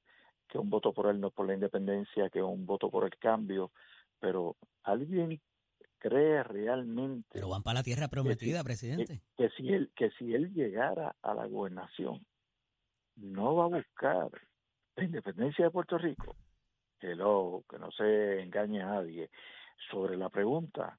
que 0.49 0.59
un 0.59 0.71
voto 0.71 0.93
por 0.93 1.07
él 1.09 1.21
no 1.21 1.28
es 1.28 1.35
por 1.35 1.47
la 1.47 1.54
independencia, 1.54 2.31
que 2.31 2.43
un 2.43 2.64
voto 2.66 2.90
por 2.90 3.04
el 3.04 3.16
cambio, 3.19 3.71
pero 4.21 4.57
alguien 4.83 5.40
cree 5.99 6.43
realmente 6.43 7.28
Pero 7.33 7.49
van 7.49 7.62
para 7.62 7.81
la 7.81 7.83
tierra 7.83 8.09
prometida, 8.09 8.62
presidente. 8.64 9.21
que 9.37 9.49
si 9.50 9.69
él 9.73 9.90
que 9.97 10.11
si 10.12 10.35
él 10.35 10.52
llegara 10.54 11.16
a 11.23 11.35
la 11.35 11.47
gobernación 11.47 12.25
no 13.16 13.54
va 13.57 13.64
a 13.64 13.69
buscar 13.69 14.28
la 14.97 15.04
independencia 15.04 15.64
de 15.66 15.71
Puerto 15.71 15.99
Rico 15.99 16.37
que 17.00 17.14
lo 17.14 17.64
que 17.69 17.78
no 17.78 17.90
se 17.93 18.40
engañe 18.43 18.83
a 18.83 18.87
nadie 18.87 19.31
sobre 19.90 20.16
la 20.16 20.28
pregunta 20.28 20.99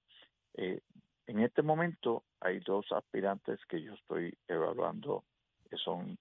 eh, 0.53 0.82
en 1.27 1.39
este 1.39 1.62
momento 1.62 2.24
hay 2.39 2.60
dos 2.60 2.91
aspirantes 2.91 3.60
que 3.67 3.82
yo 3.82 3.94
estoy 3.94 4.38
evaluando 4.48 5.24
que 5.70 5.77
son 5.77 6.17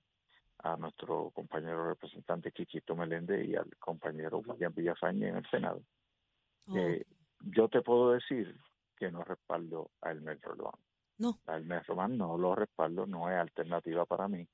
a 0.59 0.77
nuestro 0.77 1.31
compañero 1.31 1.89
representante 1.89 2.53
Quiquito 2.53 2.97
Meléndez 2.97 3.47
y 3.47 3.55
al 3.55 3.77
compañero 3.79 4.39
William 4.39 4.73
Villafañe 4.75 5.29
en 5.29 5.37
el 5.37 5.51
Senado 5.51 5.83
Oh, 6.69 6.77
eh, 6.77 7.05
yo 7.41 7.69
te 7.69 7.83
puedo 7.83 8.13
decir 8.13 8.57
que 8.97 9.11
no 9.11 9.23
respaldo 9.23 9.91
a 10.01 10.13
Elmer 10.13 10.41
Román. 10.41 10.73
No. 11.19 11.39
A 11.47 11.57
Elmer 11.57 11.85
Román 11.87 12.17
no 12.17 12.39
lo 12.39 12.55
respaldo, 12.55 13.07
no 13.07 13.31
es 13.31 13.37
alternativa 13.37 14.07
para 14.07 14.29
mí. 14.29 14.47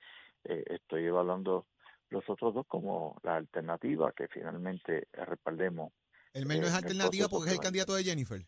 Eh, 0.44 0.64
estoy 0.66 1.04
evaluando 1.04 1.66
los 2.08 2.28
otros 2.28 2.54
dos 2.54 2.66
como 2.66 3.16
la 3.22 3.36
alternativa 3.36 4.12
que 4.12 4.28
finalmente 4.28 5.06
respaldemos. 5.12 5.92
El 6.32 6.46
mail 6.46 6.60
no 6.60 6.66
Eh, 6.66 6.70
es 6.70 6.74
alternativa 6.76 7.28
porque 7.28 7.48
es 7.50 7.54
el 7.56 7.60
candidato 7.60 7.94
de 7.94 8.04
Jennifer. 8.04 8.44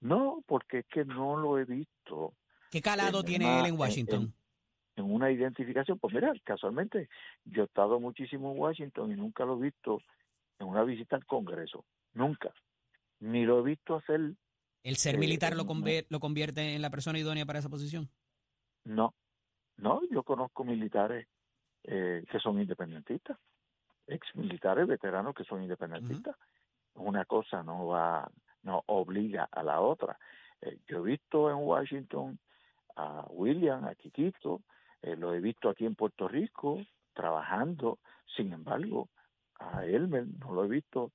No, 0.00 0.42
porque 0.46 0.80
es 0.80 0.86
que 0.86 1.04
no 1.04 1.36
lo 1.36 1.58
he 1.58 1.64
visto 1.64 2.34
¿Qué 2.70 2.82
calado 2.82 3.20
en 3.20 3.26
tiene 3.26 3.46
una- 3.46 3.60
él 3.60 3.66
en 3.66 3.78
Washington? 3.78 4.34
en 4.96 5.04
una 5.10 5.30
identificación. 5.30 5.98
Pues 5.98 6.14
mira, 6.14 6.32
casualmente 6.44 7.08
yo 7.44 7.62
he 7.62 7.66
estado 7.66 7.98
muchísimo 7.98 8.52
en 8.52 8.58
Washington 8.60 9.10
y 9.10 9.16
nunca 9.16 9.44
lo 9.44 9.56
he 9.58 9.62
visto 9.62 10.00
en 10.58 10.68
una 10.68 10.84
visita 10.84 11.16
al 11.16 11.24
Congreso. 11.26 11.84
Nunca. 12.12 12.52
Ni 13.20 13.44
lo 13.44 13.60
he 13.60 13.62
visto 13.70 13.96
hacer, 13.96 14.34
¿El 14.82 14.96
ser 14.96 15.14
eh, 15.14 15.18
militar 15.18 15.56
lo, 15.56 15.64
no. 15.64 15.70
conver- 15.70 16.06
lo 16.10 16.20
convierte 16.20 16.74
en 16.74 16.82
la 16.82 16.90
persona 16.90 17.18
idónea 17.18 17.46
para 17.46 17.58
esa 17.60 17.68
posición? 17.70 18.08
no. 18.84 19.14
No, 19.76 20.00
yo 20.08 20.22
conozco 20.22 20.62
militares 20.62 21.26
eh, 21.82 22.22
que 22.30 22.38
son 22.38 22.60
independentistas, 22.60 23.36
ex 24.06 24.24
militares 24.36 24.86
veteranos 24.86 25.34
que 25.34 25.42
son 25.42 25.62
independentistas. 25.64 26.36
Una 26.96 27.24
cosa 27.24 27.62
no 27.62 27.86
va, 27.86 28.30
no 28.62 28.82
obliga 28.86 29.48
a 29.50 29.62
la 29.62 29.80
otra. 29.80 30.18
Eh, 30.60 30.78
yo 30.86 30.98
he 30.98 31.10
visto 31.10 31.50
en 31.50 31.56
Washington 31.56 32.38
a 32.96 33.26
William, 33.30 33.84
a 33.84 33.94
Quiquito, 33.94 34.62
eh, 35.02 35.16
lo 35.16 35.34
he 35.34 35.40
visto 35.40 35.68
aquí 35.68 35.84
en 35.84 35.94
Puerto 35.94 36.28
Rico 36.28 36.80
trabajando, 37.12 37.98
sin 38.36 38.52
embargo, 38.52 39.08
a 39.58 39.84
Elmer 39.84 40.26
no 40.38 40.52
lo 40.52 40.64
he 40.64 40.68
visto 40.68 41.12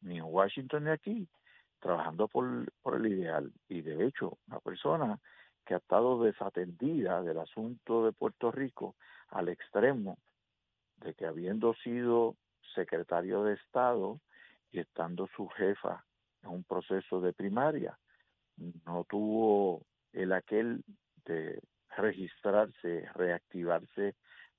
ni 0.00 0.18
en 0.18 0.24
Washington 0.24 0.84
ni 0.84 0.90
aquí, 0.90 1.28
trabajando 1.80 2.28
por, 2.28 2.72
por 2.82 2.96
el 2.96 3.06
ideal. 3.06 3.52
Y 3.68 3.82
de 3.82 4.06
hecho, 4.06 4.38
una 4.48 4.60
persona 4.60 5.18
que 5.64 5.74
ha 5.74 5.78
estado 5.78 6.22
desatendida 6.22 7.22
del 7.22 7.38
asunto 7.38 8.04
de 8.04 8.12
Puerto 8.12 8.50
Rico 8.50 8.96
al 9.28 9.48
extremo 9.48 10.18
de 10.96 11.14
que 11.14 11.26
habiendo 11.26 11.74
sido 11.74 12.36
secretario 12.74 13.44
de 13.44 13.54
Estado 13.54 14.20
y 14.70 14.80
estando 14.80 15.28
su 15.34 15.48
jefa 15.48 16.04
en 16.42 16.50
un 16.50 16.64
proceso 16.64 17.20
de 17.20 17.32
primaria, 17.32 17.98
no 18.84 19.04
tuvo 19.04 19.82
el 20.12 20.32
aquel 20.32 20.82
de 21.24 21.60
registrarse, 21.96 23.08
reactivarse 23.14 24.14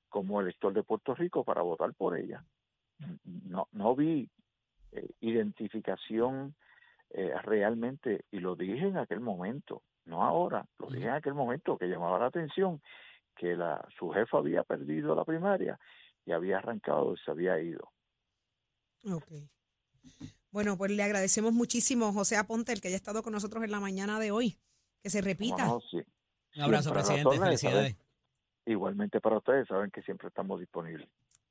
como 0.08 0.42
elector 0.42 0.74
de 0.74 0.84
Puerto 0.84 1.14
Rico 1.16 1.44
para 1.44 1.62
votar 1.62 1.94
por 1.94 2.18
ella. 2.18 2.44
No, 3.24 3.68
no 3.72 3.96
vi 3.96 4.30
eh, 4.92 5.10
identificación 5.22 6.56
eh, 7.12 7.34
realmente, 7.44 8.26
y 8.32 8.40
lo 8.40 8.56
dije 8.56 8.88
en 8.88 8.98
aquel 8.98 9.20
momento, 9.20 9.84
no 10.06 10.24
ahora, 10.24 10.66
lo 10.80 10.88
dije 10.88 11.06
en 11.06 11.14
aquel 11.14 11.34
momento 11.34 11.78
que 11.78 11.88
llamaba 11.88 12.20
la 12.20 12.28
atención 12.28 12.82
que 13.36 13.56
la, 13.56 13.88
su 13.98 14.10
jefa 14.10 14.38
había 14.38 14.64
perdido 14.64 15.16
la 15.16 15.24
primaria 15.24 15.80
y 16.26 16.32
había 16.32 16.58
arrancado 16.58 17.14
y 17.14 17.18
se 17.18 17.32
había 17.32 17.60
ido. 17.60 17.92
Ok. 19.06 19.32
Bueno, 20.52 20.78
pues 20.78 20.92
le 20.92 21.04
agradecemos 21.04 21.54
muchísimo, 21.54 22.12
José 22.12 22.36
Aponte, 22.38 22.72
el 22.72 22.82
que 22.82 22.88
haya 22.88 22.98
estado 22.98 23.22
con 23.22 23.34
nosotros 23.34 23.64
en 23.64 23.72
la 23.72 23.80
mañana 23.80 24.20
de 24.20 24.32
hoy. 24.32 24.58
Que 25.02 25.10
se 25.10 25.22
repita. 25.22 25.66
¿Cómo 25.66 25.76
no? 25.76 25.82
Sí. 25.90 26.06
Un 26.56 26.62
abrazo, 26.64 26.94
Siempre 27.04 27.40
presidente. 27.40 27.98
Igualmente 28.66 29.22
para 29.22 29.38
ustedes, 29.38 29.68
saben 29.68 29.92
que 29.92 30.02
siempre 30.02 30.28
estamos 30.28 30.60
disponibles. 30.60 31.08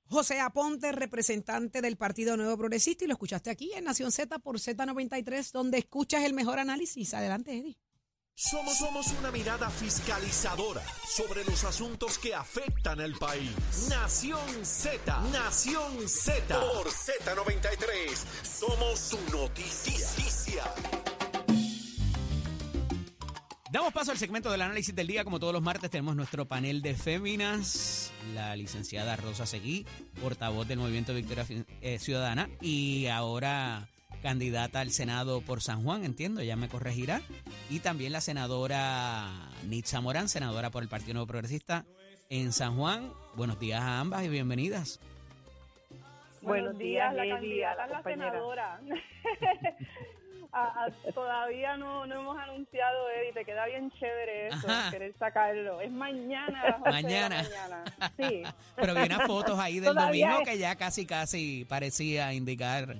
José 0.06 0.40
Aponte, 0.40 0.92
representante 0.92 1.82
del 1.82 1.96
Partido 1.96 2.36
Nuevo 2.36 2.56
Progresista, 2.56 3.04
y 3.04 3.08
lo 3.08 3.12
escuchaste 3.12 3.50
aquí 3.50 3.72
en 3.74 3.84
Nación 3.84 4.10
Z 4.10 4.38
por 4.38 4.56
Z93, 4.56 5.52
donde 5.52 5.78
escuchas 5.78 6.24
el 6.24 6.32
mejor 6.32 6.58
análisis. 6.58 7.12
Adelante, 7.14 7.56
Eddie. 7.56 7.78
Somos, 8.40 8.78
somos 8.78 9.12
una 9.18 9.32
mirada 9.32 9.68
fiscalizadora 9.68 10.80
sobre 11.04 11.44
los 11.44 11.64
asuntos 11.64 12.18
que 12.18 12.36
afectan 12.36 13.00
al 13.00 13.14
país. 13.14 13.50
Nación 13.90 14.64
Z, 14.64 15.22
Nación 15.32 16.08
Z. 16.08 16.60
Por 16.60 16.86
Z93, 16.86 18.14
somos 18.44 19.00
su 19.00 19.18
noticia. 19.32 20.62
Damos 23.72 23.92
paso 23.92 24.12
al 24.12 24.18
segmento 24.18 24.52
del 24.52 24.62
análisis 24.62 24.94
del 24.94 25.08
día. 25.08 25.24
Como 25.24 25.40
todos 25.40 25.52
los 25.52 25.62
martes, 25.62 25.90
tenemos 25.90 26.14
nuestro 26.14 26.46
panel 26.46 26.80
de 26.80 26.94
féminas. 26.94 28.12
La 28.34 28.54
licenciada 28.54 29.16
Rosa 29.16 29.46
Seguí, 29.46 29.84
portavoz 30.22 30.68
del 30.68 30.78
Movimiento 30.78 31.12
Victoria 31.12 31.44
eh, 31.80 31.98
Ciudadana. 31.98 32.48
Y 32.60 33.08
ahora 33.08 33.88
candidata 34.22 34.80
al 34.80 34.90
Senado 34.90 35.40
por 35.40 35.62
San 35.62 35.82
Juan, 35.84 36.04
entiendo, 36.04 36.42
ya 36.42 36.56
me 36.56 36.68
corregirá. 36.68 37.20
Y 37.70 37.80
también 37.80 38.12
la 38.12 38.20
senadora 38.20 39.28
Nitza 39.64 40.00
Morán, 40.00 40.28
senadora 40.28 40.70
por 40.70 40.82
el 40.82 40.88
Partido 40.88 41.14
Nuevo 41.14 41.26
Progresista 41.26 41.84
en 42.30 42.52
San 42.52 42.76
Juan. 42.76 43.12
Buenos 43.34 43.58
días 43.58 43.80
a 43.80 44.00
ambas 44.00 44.24
y 44.24 44.28
bienvenidas. 44.28 45.00
Buenos 46.40 46.78
días, 46.78 47.12
la 47.14 47.26
candidata 47.28 47.86
la 47.86 47.94
compañera. 47.94 48.30
senadora. 48.30 48.80
A- 50.50 50.86
a- 50.86 51.12
todavía 51.12 51.76
no, 51.76 52.06
no 52.06 52.20
hemos 52.20 52.38
anunciado, 52.38 53.10
Eddie, 53.10 53.34
te 53.34 53.44
queda 53.44 53.66
bien 53.66 53.90
chévere 54.00 54.46
eso, 54.48 54.66
Ajá. 54.66 54.90
querer 54.90 55.14
sacarlo. 55.18 55.78
Es 55.82 55.90
mañana 55.90 56.62
a 56.62 56.70
las 56.70 56.76
11 56.80 56.90
Mañana. 56.90 57.42
de 57.42 57.50
la 57.50 57.68
mañana. 57.68 57.84
Sí. 58.16 58.42
Pero 58.76 58.94
vi 58.94 59.00
unas 59.02 59.26
fotos 59.26 59.58
ahí 59.58 59.78
del 59.78 59.92
Todavía 59.92 60.26
domingo 60.30 60.42
es- 60.42 60.48
que 60.48 60.58
ya 60.58 60.74
casi, 60.76 61.04
casi 61.04 61.66
parecía 61.68 62.32
indicar 62.32 62.96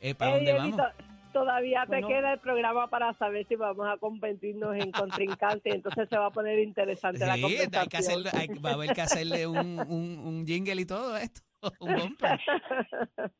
eh, 0.00 0.14
para 0.14 0.36
dónde 0.36 0.52
vamos. 0.52 0.76
to- 0.76 1.04
todavía 1.32 1.84
Bueno. 1.86 2.06
te 2.08 2.14
queda 2.14 2.32
el 2.32 2.38
programa 2.40 2.88
para 2.88 3.12
saber 3.14 3.46
si 3.46 3.56
vamos 3.56 3.86
a 3.86 3.98
competirnos 3.98 4.74
en 4.76 4.90
contrincante, 4.90 5.70
entonces 5.74 6.08
se 6.08 6.16
va 6.18 6.26
a 6.26 6.30
poner 6.30 6.58
interesante 6.60 7.18
la 7.26 7.34
Sí, 7.34 7.42
conversación. 7.42 7.80
hay 7.82 7.88
que 7.88 7.96
hacerle, 7.98 8.30
hay- 8.32 8.48
va 8.58 8.70
a 8.70 8.74
haber 8.74 8.92
que 8.94 9.02
hacerle 9.02 9.46
un, 9.46 9.58
un, 9.80 10.18
un 10.18 10.46
jingle 10.46 10.80
y 10.80 10.86
todo 10.86 11.16
esto. 11.16 11.40
Un 11.80 11.94
bumper. 11.96 12.40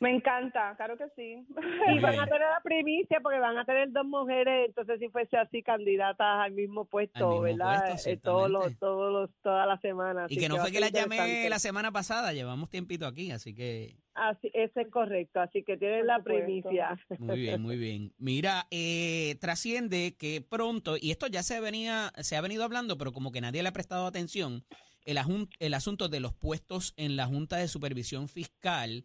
Me 0.00 0.10
encanta, 0.10 0.74
claro 0.76 0.96
que 0.98 1.04
sí. 1.16 1.46
y 1.94 1.98
van 2.00 2.18
a 2.18 2.24
tener 2.24 2.40
la 2.40 2.60
primicia 2.62 3.20
porque 3.22 3.38
van 3.38 3.56
a 3.58 3.64
tener 3.64 3.90
dos 3.92 4.04
mujeres, 4.04 4.68
entonces 4.68 4.98
si 4.98 5.08
fuese 5.08 5.36
así 5.36 5.62
candidatas 5.62 6.44
al 6.44 6.52
mismo 6.52 6.84
puesto, 6.84 7.28
mismo 7.28 7.40
¿verdad? 7.42 7.90
puesto, 7.90 8.10
Eh, 8.10 8.16
todos 8.16 8.50
los, 8.50 8.78
todos 8.78 9.12
los, 9.12 9.30
toda 9.42 9.66
la 9.66 9.78
semana. 9.78 10.26
Y 10.28 10.36
que 10.36 10.48
no 10.48 10.56
fue 10.56 10.68
a 10.68 10.72
que 10.72 10.80
la 10.80 10.88
llamé 10.88 11.48
la 11.48 11.58
semana 11.58 11.92
pasada, 11.92 12.32
llevamos 12.32 12.70
tiempito 12.70 13.06
aquí, 13.06 13.30
así 13.30 13.54
que 13.54 13.96
Así, 14.14 14.48
eso 14.54 14.78
es 14.80 14.88
correcto, 14.90 15.40
así 15.40 15.64
que 15.64 15.76
tienen 15.76 16.00
Por 16.00 16.06
la 16.06 16.16
supuesto. 16.18 16.44
primicia. 16.44 16.98
muy 17.18 17.36
bien, 17.40 17.60
muy 17.62 17.76
bien. 17.76 18.12
Mira, 18.16 18.66
eh, 18.70 19.36
trasciende 19.40 20.16
que 20.16 20.40
pronto, 20.40 20.96
y 21.00 21.10
esto 21.10 21.26
ya 21.26 21.42
se 21.42 21.60
venía, 21.60 22.12
se 22.18 22.36
ha 22.36 22.40
venido 22.40 22.62
hablando, 22.62 22.96
pero 22.96 23.12
como 23.12 23.32
que 23.32 23.40
nadie 23.40 23.62
le 23.62 23.70
ha 23.70 23.72
prestado 23.72 24.06
atención, 24.06 24.64
el, 25.04 25.18
el 25.58 25.74
asunto 25.74 26.08
de 26.08 26.20
los 26.20 26.32
puestos 26.32 26.94
en 26.96 27.16
la 27.16 27.26
Junta 27.26 27.56
de 27.56 27.66
Supervisión 27.68 28.28
Fiscal 28.28 29.04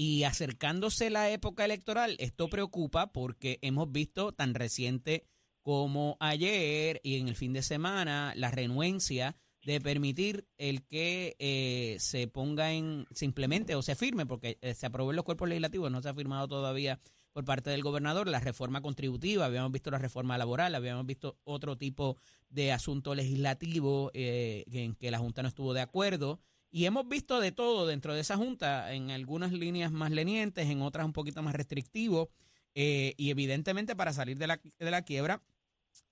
y 0.00 0.22
acercándose 0.22 1.10
la 1.10 1.28
época 1.28 1.64
electoral, 1.64 2.14
esto 2.20 2.48
preocupa 2.48 3.10
porque 3.10 3.58
hemos 3.62 3.90
visto 3.90 4.30
tan 4.30 4.54
reciente 4.54 5.26
como 5.60 6.16
ayer 6.20 7.00
y 7.02 7.18
en 7.18 7.26
el 7.26 7.34
fin 7.34 7.52
de 7.52 7.62
semana 7.62 8.32
la 8.36 8.52
renuencia 8.52 9.36
de 9.64 9.80
permitir 9.80 10.46
el 10.56 10.86
que 10.86 11.34
eh, 11.40 11.96
se 11.98 12.28
ponga 12.28 12.70
en, 12.70 13.06
se 13.10 13.24
implemente 13.24 13.74
o 13.74 13.82
se 13.82 13.96
firme, 13.96 14.24
porque 14.24 14.56
eh, 14.62 14.72
se 14.74 14.86
aprobó 14.86 15.10
en 15.10 15.16
los 15.16 15.24
cuerpos 15.24 15.48
legislativos, 15.48 15.90
no 15.90 16.00
se 16.00 16.10
ha 16.10 16.14
firmado 16.14 16.46
todavía 16.46 17.00
por 17.32 17.44
parte 17.44 17.70
del 17.70 17.82
gobernador, 17.82 18.28
la 18.28 18.38
reforma 18.38 18.80
contributiva, 18.80 19.46
habíamos 19.46 19.72
visto 19.72 19.90
la 19.90 19.98
reforma 19.98 20.38
laboral, 20.38 20.76
habíamos 20.76 21.06
visto 21.06 21.40
otro 21.42 21.76
tipo 21.76 22.18
de 22.50 22.70
asunto 22.70 23.16
legislativo 23.16 24.12
eh, 24.14 24.62
en 24.70 24.94
que 24.94 25.10
la 25.10 25.18
Junta 25.18 25.42
no 25.42 25.48
estuvo 25.48 25.74
de 25.74 25.80
acuerdo. 25.80 26.40
Y 26.70 26.84
hemos 26.84 27.08
visto 27.08 27.40
de 27.40 27.52
todo 27.52 27.86
dentro 27.86 28.14
de 28.14 28.20
esa 28.20 28.36
Junta, 28.36 28.92
en 28.92 29.10
algunas 29.10 29.52
líneas 29.52 29.90
más 29.90 30.10
lenientes, 30.10 30.68
en 30.68 30.82
otras 30.82 31.06
un 31.06 31.12
poquito 31.12 31.42
más 31.42 31.54
restrictivo. 31.54 32.30
eh, 32.74 33.14
y 33.16 33.30
evidentemente 33.30 33.96
para 33.96 34.12
salir 34.12 34.38
de 34.38 34.46
la, 34.46 34.60
de 34.78 34.90
la 34.90 35.02
quiebra 35.02 35.42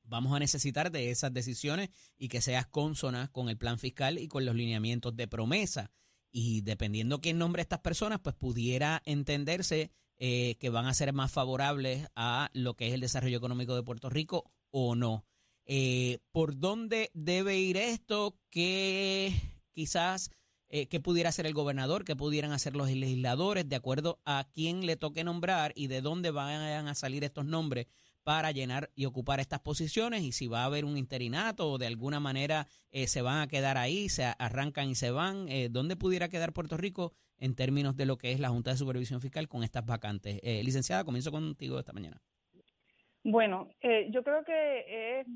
vamos 0.08 0.34
a 0.34 0.38
necesitar 0.38 0.90
de 0.90 1.10
esas 1.10 1.32
decisiones 1.32 1.90
y 2.16 2.28
que 2.28 2.40
seas 2.40 2.66
consona 2.66 3.28
con 3.28 3.48
el 3.48 3.58
plan 3.58 3.78
fiscal 3.78 4.18
y 4.18 4.28
con 4.28 4.44
los 4.44 4.54
lineamientos 4.54 5.16
de 5.16 5.28
promesa. 5.28 5.90
Y 6.30 6.62
dependiendo 6.62 7.20
quién 7.20 7.38
nombre 7.38 7.62
estas 7.62 7.80
personas, 7.80 8.20
pues 8.20 8.34
pudiera 8.34 9.02
entenderse 9.04 9.90
eh, 10.18 10.56
que 10.58 10.70
van 10.70 10.86
a 10.86 10.94
ser 10.94 11.12
más 11.12 11.32
favorables 11.32 12.08
a 12.14 12.50
lo 12.52 12.74
que 12.74 12.88
es 12.88 12.94
el 12.94 13.00
desarrollo 13.00 13.36
económico 13.36 13.74
de 13.74 13.82
Puerto 13.82 14.10
Rico 14.10 14.50
o 14.70 14.94
no. 14.94 15.24
Eh, 15.64 16.18
¿Por 16.32 16.58
dónde 16.58 17.10
debe 17.14 17.58
ir 17.58 17.76
esto? 17.76 18.38
¿Qué 18.50 19.34
quizás 19.72 20.30
eh, 20.80 20.88
qué 20.88 21.00
pudiera 21.00 21.28
hacer 21.28 21.46
el 21.46 21.54
gobernador? 21.54 22.04
¿Qué 22.04 22.16
pudieran 22.16 22.52
hacer 22.52 22.76
los 22.76 22.90
legisladores 22.90 23.68
de 23.68 23.76
acuerdo 23.76 24.20
a 24.24 24.46
quién 24.52 24.86
le 24.86 24.96
toque 24.96 25.24
nombrar 25.24 25.72
y 25.74 25.86
de 25.86 26.00
dónde 26.00 26.30
vayan 26.30 26.88
a 26.88 26.94
salir 26.94 27.24
estos 27.24 27.44
nombres? 27.44 27.86
para 28.26 28.50
llenar 28.50 28.90
y 28.96 29.04
ocupar 29.04 29.38
estas 29.38 29.60
posiciones 29.60 30.22
y 30.22 30.32
si 30.32 30.48
va 30.48 30.62
a 30.62 30.64
haber 30.64 30.84
un 30.84 30.96
interinato 30.96 31.70
o 31.70 31.78
de 31.78 31.86
alguna 31.86 32.18
manera 32.18 32.66
eh, 32.90 33.06
se 33.06 33.22
van 33.22 33.40
a 33.40 33.46
quedar 33.46 33.76
ahí, 33.76 34.08
se 34.08 34.24
arrancan 34.24 34.90
y 34.90 34.96
se 34.96 35.12
van, 35.12 35.48
eh, 35.48 35.68
¿dónde 35.70 35.94
pudiera 35.94 36.28
quedar 36.28 36.52
Puerto 36.52 36.76
Rico 36.76 37.12
en 37.38 37.54
términos 37.54 37.96
de 37.96 38.04
lo 38.04 38.18
que 38.18 38.32
es 38.32 38.40
la 38.40 38.48
Junta 38.48 38.72
de 38.72 38.78
Supervisión 38.78 39.20
Fiscal 39.20 39.46
con 39.46 39.62
estas 39.62 39.86
vacantes? 39.86 40.40
Eh, 40.42 40.64
licenciada, 40.64 41.04
comienzo 41.04 41.30
contigo 41.30 41.78
esta 41.78 41.92
mañana. 41.92 42.20
Bueno, 43.22 43.68
eh, 43.80 44.08
yo 44.10 44.24
creo 44.24 44.42
que 44.42 45.20
es 45.20 45.28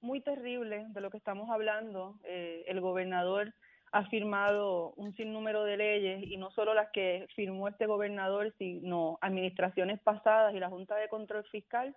muy 0.00 0.22
terrible 0.22 0.86
de 0.88 1.00
lo 1.02 1.10
que 1.10 1.18
estamos 1.18 1.50
hablando. 1.50 2.18
El 2.24 2.80
gobernador 2.80 3.52
ha 3.92 4.04
firmado 4.06 4.92
un 4.96 5.14
sinnúmero 5.16 5.64
de 5.64 5.76
leyes 5.76 6.22
y 6.22 6.36
no 6.36 6.50
solo 6.50 6.74
las 6.74 6.90
que 6.90 7.26
firmó 7.34 7.68
este 7.68 7.86
gobernador, 7.86 8.52
sino 8.58 9.18
administraciones 9.20 10.00
pasadas 10.00 10.54
y 10.54 10.60
la 10.60 10.68
Junta 10.68 10.96
de 10.96 11.08
Control 11.08 11.44
Fiscal, 11.44 11.96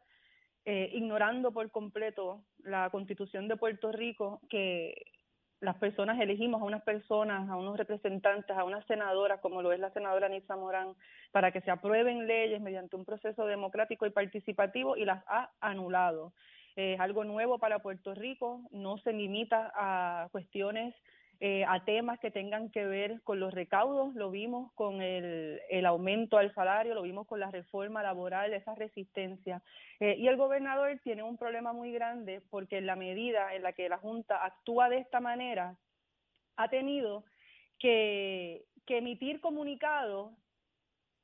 eh, 0.66 0.90
ignorando 0.94 1.52
por 1.52 1.70
completo 1.72 2.44
la 2.60 2.90
constitución 2.90 3.48
de 3.48 3.58
Puerto 3.58 3.92
Rico, 3.92 4.42
que 4.50 4.96
las 5.60 5.78
personas 5.78 6.20
elegimos 6.20 6.62
a 6.62 6.66
unas 6.66 6.82
personas, 6.82 7.48
a 7.50 7.56
unos 7.56 7.78
representantes, 7.78 8.58
a 8.58 8.64
unas 8.64 8.86
senadoras, 8.88 9.40
como 9.42 9.62
lo 9.62 9.72
es 9.72 9.80
la 9.80 9.92
senadora 9.92 10.28
Nitza 10.28 10.56
Morán, 10.56 10.96
para 11.32 11.52
que 11.52 11.62
se 11.62 11.72
aprueben 11.72 12.26
leyes 12.26 12.60
mediante 12.62 12.96
un 12.96 13.06
proceso 13.06 13.46
democrático 13.46 14.08
y 14.08 14.10
participativo 14.10 14.98
y 14.98 15.06
las 15.06 15.24
ha 15.28 15.52
anulado. 15.60 16.34
Eh, 16.76 16.94
es 16.94 17.00
algo 17.00 17.24
nuevo 17.24 17.60
para 17.60 17.80
Puerto 17.80 18.16
Rico, 18.16 18.62
no 18.72 18.98
se 19.00 19.14
limita 19.14 19.72
a 19.76 20.30
cuestiones, 20.32 20.96
eh, 21.44 21.66
a 21.68 21.84
temas 21.84 22.20
que 22.20 22.30
tengan 22.30 22.70
que 22.70 22.86
ver 22.86 23.24
con 23.24 23.40
los 23.40 23.52
recaudos, 23.52 24.14
lo 24.14 24.30
vimos 24.30 24.72
con 24.76 25.02
el, 25.02 25.60
el 25.72 25.88
aumento 25.88 26.38
al 26.38 26.54
salario, 26.54 26.94
lo 26.94 27.02
vimos 27.02 27.26
con 27.26 27.40
la 27.40 27.50
reforma 27.50 28.04
laboral, 28.04 28.54
esa 28.54 28.76
resistencia. 28.76 29.64
Eh, 30.00 30.18
y 30.20 30.28
el 30.28 30.38
gobernador 30.38 31.00
tiene 31.04 31.24
un 31.24 31.38
problema 31.38 31.74
muy 31.74 31.92
grande 31.92 32.44
porque 32.52 32.78
en 32.78 32.86
la 32.86 32.96
medida 32.96 33.56
en 33.56 33.64
la 33.64 33.74
que 33.74 33.90
la 33.90 33.98
Junta 33.98 34.46
actúa 34.46 34.88
de 34.88 35.00
esta 35.00 35.20
manera, 35.20 35.76
ha 36.58 36.70
tenido 36.70 37.24
que, 37.80 38.66
que 38.86 39.00
emitir 39.00 39.42
comunicados 39.42 40.34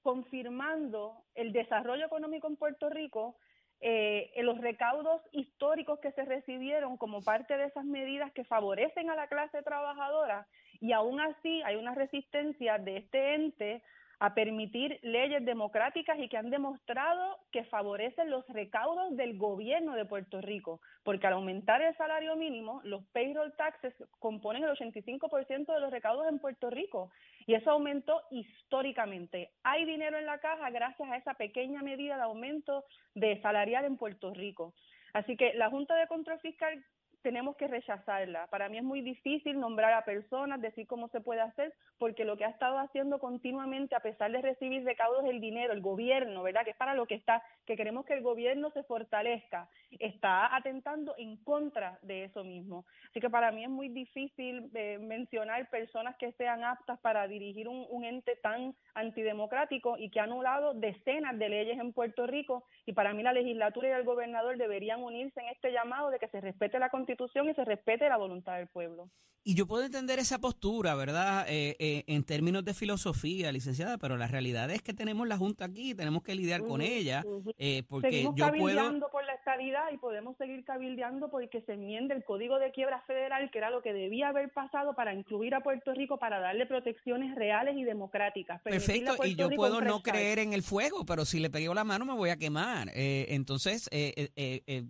confirmando 0.01 1.25
el 1.35 1.53
desarrollo 1.53 2.07
económico 2.07 2.47
en 2.47 2.55
Puerto 2.55 2.89
Rico, 2.89 3.37
eh, 3.79 4.31
los 4.41 4.57
recaudos 4.59 5.21
históricos 5.31 5.99
que 5.99 6.11
se 6.13 6.25
recibieron 6.25 6.97
como 6.97 7.23
parte 7.23 7.57
de 7.57 7.65
esas 7.65 7.85
medidas 7.85 8.31
que 8.31 8.43
favorecen 8.43 9.09
a 9.09 9.15
la 9.15 9.27
clase 9.27 9.61
trabajadora 9.61 10.47
y 10.79 10.93
aún 10.93 11.19
así 11.19 11.61
hay 11.63 11.75
una 11.75 11.93
resistencia 11.93 12.77
de 12.79 12.97
este 12.97 13.35
ente 13.35 13.83
a 14.19 14.33
permitir 14.33 14.99
leyes 15.03 15.45
democráticas 15.45 16.17
y 16.19 16.27
que 16.27 16.37
han 16.37 16.49
demostrado 16.49 17.37
que 17.51 17.65
favorecen 17.65 18.31
los 18.31 18.47
recaudos 18.47 19.15
del 19.15 19.37
gobierno 19.37 19.93
de 19.93 20.05
Puerto 20.05 20.41
Rico, 20.41 20.81
porque 21.03 21.27
al 21.27 21.33
aumentar 21.33 21.81
el 21.81 21.95
salario 21.97 22.35
mínimo, 22.35 22.81
los 22.83 23.05
payroll 23.13 23.55
taxes 23.55 23.93
componen 24.19 24.63
el 24.63 24.71
85% 24.71 25.73
de 25.73 25.79
los 25.79 25.91
recaudos 25.91 26.27
en 26.27 26.39
Puerto 26.39 26.69
Rico 26.69 27.11
y 27.45 27.53
eso 27.53 27.71
aumentó 27.71 28.21
históricamente. 28.31 29.51
Hay 29.63 29.85
dinero 29.85 30.17
en 30.17 30.25
la 30.25 30.39
caja 30.39 30.69
gracias 30.71 31.09
a 31.09 31.17
esa 31.17 31.35
pequeña 31.35 31.83
medida 31.83 32.15
de 32.15 32.23
aumento 32.23 32.85
de 33.13 33.39
salarial 33.41 33.85
en 33.85 33.97
Puerto 33.97 34.33
Rico. 34.33 34.73
Así 35.13 35.37
que 35.37 35.53
la 35.53 35.69
Junta 35.69 35.95
de 35.95 36.07
Control 36.07 36.39
Fiscal 36.39 36.83
tenemos 37.21 37.55
que 37.57 37.67
rechazarla. 37.67 38.47
Para 38.47 38.69
mí 38.69 38.77
es 38.77 38.83
muy 38.83 39.01
difícil 39.01 39.59
nombrar 39.59 39.93
a 39.93 40.05
personas, 40.05 40.61
decir 40.61 40.87
cómo 40.87 41.07
se 41.09 41.21
puede 41.21 41.41
hacer, 41.41 41.73
porque 41.97 42.25
lo 42.25 42.37
que 42.37 42.45
ha 42.45 42.49
estado 42.49 42.77
haciendo 42.79 43.19
continuamente, 43.19 43.95
a 43.95 43.99
pesar 43.99 44.31
de 44.31 44.41
recibir 44.41 44.83
recaudos 44.83 45.23
del 45.23 45.41
dinero, 45.41 45.73
el 45.73 45.81
gobierno, 45.81 46.43
¿verdad? 46.43 46.63
Que 46.63 46.71
es 46.71 46.77
para 46.77 46.93
lo 46.93 47.05
que 47.05 47.15
está, 47.15 47.43
que 47.65 47.75
queremos 47.75 48.05
que 48.05 48.13
el 48.13 48.21
gobierno 48.21 48.71
se 48.71 48.83
fortalezca, 48.83 49.67
está 49.99 50.55
atentando 50.55 51.15
en 51.17 51.37
contra 51.37 51.99
de 52.01 52.25
eso 52.25 52.43
mismo. 52.43 52.85
Así 53.09 53.19
que 53.19 53.29
para 53.29 53.51
mí 53.51 53.63
es 53.63 53.69
muy 53.69 53.89
difícil 53.89 54.69
eh, 54.73 54.97
mencionar 54.99 55.69
personas 55.69 56.15
que 56.17 56.31
sean 56.33 56.63
aptas 56.63 56.99
para 56.99 57.27
dirigir 57.27 57.67
un, 57.67 57.85
un 57.89 58.05
ente 58.05 58.35
tan 58.37 58.75
antidemocrático 58.93 59.97
y 59.97 60.09
que 60.09 60.19
ha 60.19 60.23
anulado 60.23 60.73
decenas 60.73 61.37
de 61.37 61.49
leyes 61.49 61.79
en 61.79 61.93
Puerto 61.93 62.27
Rico. 62.27 62.63
Y 62.85 62.93
para 62.93 63.13
mí 63.13 63.23
la 63.23 63.33
legislatura 63.33 63.89
y 63.89 63.91
el 63.91 64.03
gobernador 64.03 64.57
deberían 64.57 65.03
unirse 65.03 65.39
en 65.39 65.47
este 65.49 65.71
llamado 65.71 66.09
de 66.09 66.19
que 66.19 66.27
se 66.27 66.41
respete 66.41 66.79
la 66.79 66.89
Constitución 66.89 67.06
constitución 67.07 67.49
y 67.49 67.53
se 67.53 67.63
respete 67.63 68.09
la 68.09 68.17
voluntad 68.17 68.57
del 68.57 68.67
pueblo. 68.67 69.09
Y 69.43 69.55
yo 69.55 69.65
puedo 69.65 69.85
entender 69.85 70.19
esa 70.19 70.39
postura, 70.39 70.93
¿verdad? 70.95 71.45
Eh, 71.47 71.77
eh, 71.79 72.03
en 72.07 72.25
términos 72.25 72.65
de 72.65 72.73
filosofía, 72.73 73.49
licenciada, 73.53 73.97
pero 73.97 74.17
la 74.17 74.27
realidad 74.27 74.69
es 74.71 74.81
que 74.81 74.93
tenemos 74.93 75.25
la 75.25 75.37
Junta 75.37 75.63
aquí, 75.63 75.95
tenemos 75.95 76.21
que 76.21 76.35
lidiar 76.35 76.63
con 76.63 76.81
ella, 76.81 77.23
ujú. 77.25 77.53
eh, 77.57 77.83
porque 77.87 78.09
Seguimos 78.09 78.35
yo 78.35 78.49
puedo... 78.49 78.75
cabildeando 78.75 79.07
por 79.09 79.25
la 79.25 79.35
estabilidad 79.35 79.83
y 79.93 79.97
podemos 79.99 80.35
seguir 80.35 80.65
cabildeando 80.65 81.29
porque 81.31 81.61
se 81.61 81.75
enmiende 81.75 82.13
el 82.13 82.25
Código 82.25 82.59
de 82.59 82.73
Quiebra 82.73 83.01
Federal, 83.07 83.49
que 83.49 83.59
era 83.59 83.69
lo 83.69 83.81
que 83.81 83.93
debía 83.93 84.27
haber 84.27 84.51
pasado 84.51 84.95
para 84.95 85.13
incluir 85.13 85.55
a 85.55 85.63
Puerto 85.63 85.93
Rico, 85.93 86.19
para 86.19 86.41
darle 86.41 86.65
protecciones 86.65 87.33
reales 87.35 87.77
y 87.77 87.85
democráticas. 87.85 88.61
Perfecto, 88.63 89.15
y 89.23 89.35
yo 89.35 89.47
Rico 89.47 89.61
puedo 89.61 89.79
no 89.79 90.03
creer 90.03 90.39
en 90.39 90.51
el 90.51 90.61
fuego, 90.61 91.05
pero 91.05 91.23
si 91.23 91.39
le 91.39 91.49
pego 91.49 91.73
la 91.73 91.85
mano 91.85 92.03
me 92.03 92.15
voy 92.15 92.31
a 92.31 92.37
quemar. 92.37 92.89
Eh, 92.93 93.27
entonces, 93.29 93.87
eh, 93.93 94.13
eh, 94.17 94.29
eh, 94.35 94.63
eh, 94.67 94.83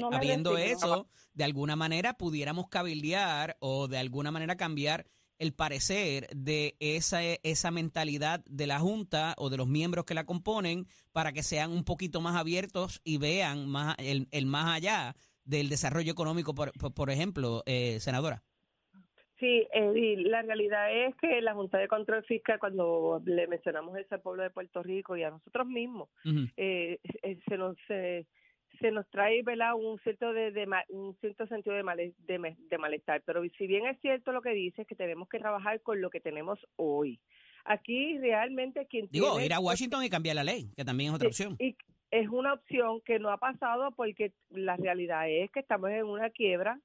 No 0.00 0.10
habiendo 0.10 0.58
eso, 0.58 1.06
de 1.38 1.44
alguna 1.44 1.76
manera 1.76 2.14
pudiéramos 2.14 2.68
cabildear 2.68 3.56
o 3.60 3.86
de 3.86 3.98
alguna 3.98 4.32
manera 4.32 4.56
cambiar 4.56 5.06
el 5.38 5.54
parecer 5.54 6.26
de 6.34 6.74
esa, 6.80 7.20
esa 7.22 7.70
mentalidad 7.70 8.44
de 8.46 8.66
la 8.66 8.80
Junta 8.80 9.36
o 9.38 9.48
de 9.48 9.56
los 9.56 9.68
miembros 9.68 10.04
que 10.04 10.14
la 10.14 10.26
componen 10.26 10.86
para 11.12 11.32
que 11.32 11.44
sean 11.44 11.70
un 11.70 11.84
poquito 11.84 12.20
más 12.20 12.34
abiertos 12.34 13.00
y 13.04 13.18
vean 13.18 13.68
más 13.68 13.94
el, 13.98 14.26
el 14.32 14.46
más 14.46 14.76
allá 14.76 15.14
del 15.44 15.68
desarrollo 15.68 16.10
económico, 16.10 16.56
por, 16.56 16.72
por, 16.72 16.92
por 16.92 17.08
ejemplo, 17.08 17.62
eh, 17.66 18.00
senadora. 18.00 18.42
Sí, 19.38 19.68
la 20.16 20.42
realidad 20.42 20.92
es 20.92 21.14
que 21.14 21.40
la 21.40 21.54
Junta 21.54 21.78
de 21.78 21.86
Control 21.86 22.24
Fiscal, 22.24 22.58
cuando 22.58 23.22
le 23.24 23.46
mencionamos 23.46 23.96
eso 23.96 24.16
al 24.16 24.20
pueblo 24.20 24.42
de 24.42 24.50
Puerto 24.50 24.82
Rico 24.82 25.16
y 25.16 25.22
a 25.22 25.30
nosotros 25.30 25.68
mismos, 25.68 26.08
eh, 26.56 26.98
eh, 27.22 27.38
se 27.48 27.56
nos 27.56 27.76
se, 27.86 28.26
se 28.80 28.90
nos 28.90 29.08
trae 29.10 29.42
¿verdad? 29.42 29.74
un 29.74 29.98
cierto 30.00 30.32
de, 30.32 30.50
de 30.52 30.66
un 30.90 31.14
cierto 31.20 31.46
sentido 31.46 31.74
de, 31.74 31.82
male- 31.82 32.14
de, 32.26 32.56
de 32.58 32.78
malestar 32.78 33.22
pero 33.24 33.42
si 33.58 33.66
bien 33.66 33.86
es 33.86 34.00
cierto 34.00 34.32
lo 34.32 34.42
que 34.42 34.50
dice 34.50 34.82
es 34.82 34.88
que 34.88 34.94
tenemos 34.94 35.28
que 35.28 35.38
trabajar 35.38 35.80
con 35.82 36.00
lo 36.00 36.10
que 36.10 36.20
tenemos 36.20 36.58
hoy 36.76 37.20
aquí 37.64 38.16
realmente 38.18 38.86
quien 38.86 39.08
Digo, 39.10 39.30
tiene 39.32 39.46
ir 39.46 39.52
a 39.54 39.60
Washington 39.60 40.04
y 40.04 40.10
cambiar 40.10 40.36
la 40.36 40.44
ley, 40.44 40.70
que 40.76 40.84
también 40.84 41.10
es 41.10 41.16
otra 41.16 41.28
opción. 41.28 41.56
y 41.58 41.76
es 42.10 42.28
una 42.30 42.54
opción 42.54 43.00
que 43.02 43.18
no 43.18 43.30
ha 43.30 43.36
pasado 43.36 43.90
porque 43.92 44.32
la 44.50 44.76
realidad 44.76 45.28
es 45.28 45.50
que 45.50 45.60
estamos 45.60 45.90
en 45.90 46.04
una 46.06 46.30
quiebra 46.30 46.80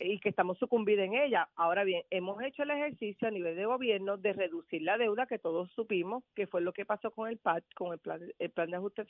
y 0.00 0.20
que 0.20 0.28
estamos 0.28 0.58
sucumbidos 0.58 1.06
en 1.06 1.14
ella. 1.14 1.48
Ahora 1.56 1.84
bien, 1.84 2.02
hemos 2.10 2.42
hecho 2.42 2.62
el 2.62 2.70
ejercicio 2.70 3.28
a 3.28 3.30
nivel 3.30 3.56
de 3.56 3.66
gobierno 3.66 4.16
de 4.16 4.32
reducir 4.32 4.82
la 4.82 4.98
deuda 4.98 5.26
que 5.26 5.38
todos 5.38 5.70
supimos 5.72 6.24
que 6.34 6.46
fue 6.46 6.60
lo 6.60 6.72
que 6.72 6.84
pasó 6.86 7.10
con 7.10 7.28
el 7.28 7.38
PAT, 7.38 7.64
con 7.74 7.92
el 7.92 7.98
plan, 7.98 8.20
el 8.38 8.50
plan 8.50 8.70
de 8.70 8.76
ajuste 8.76 9.06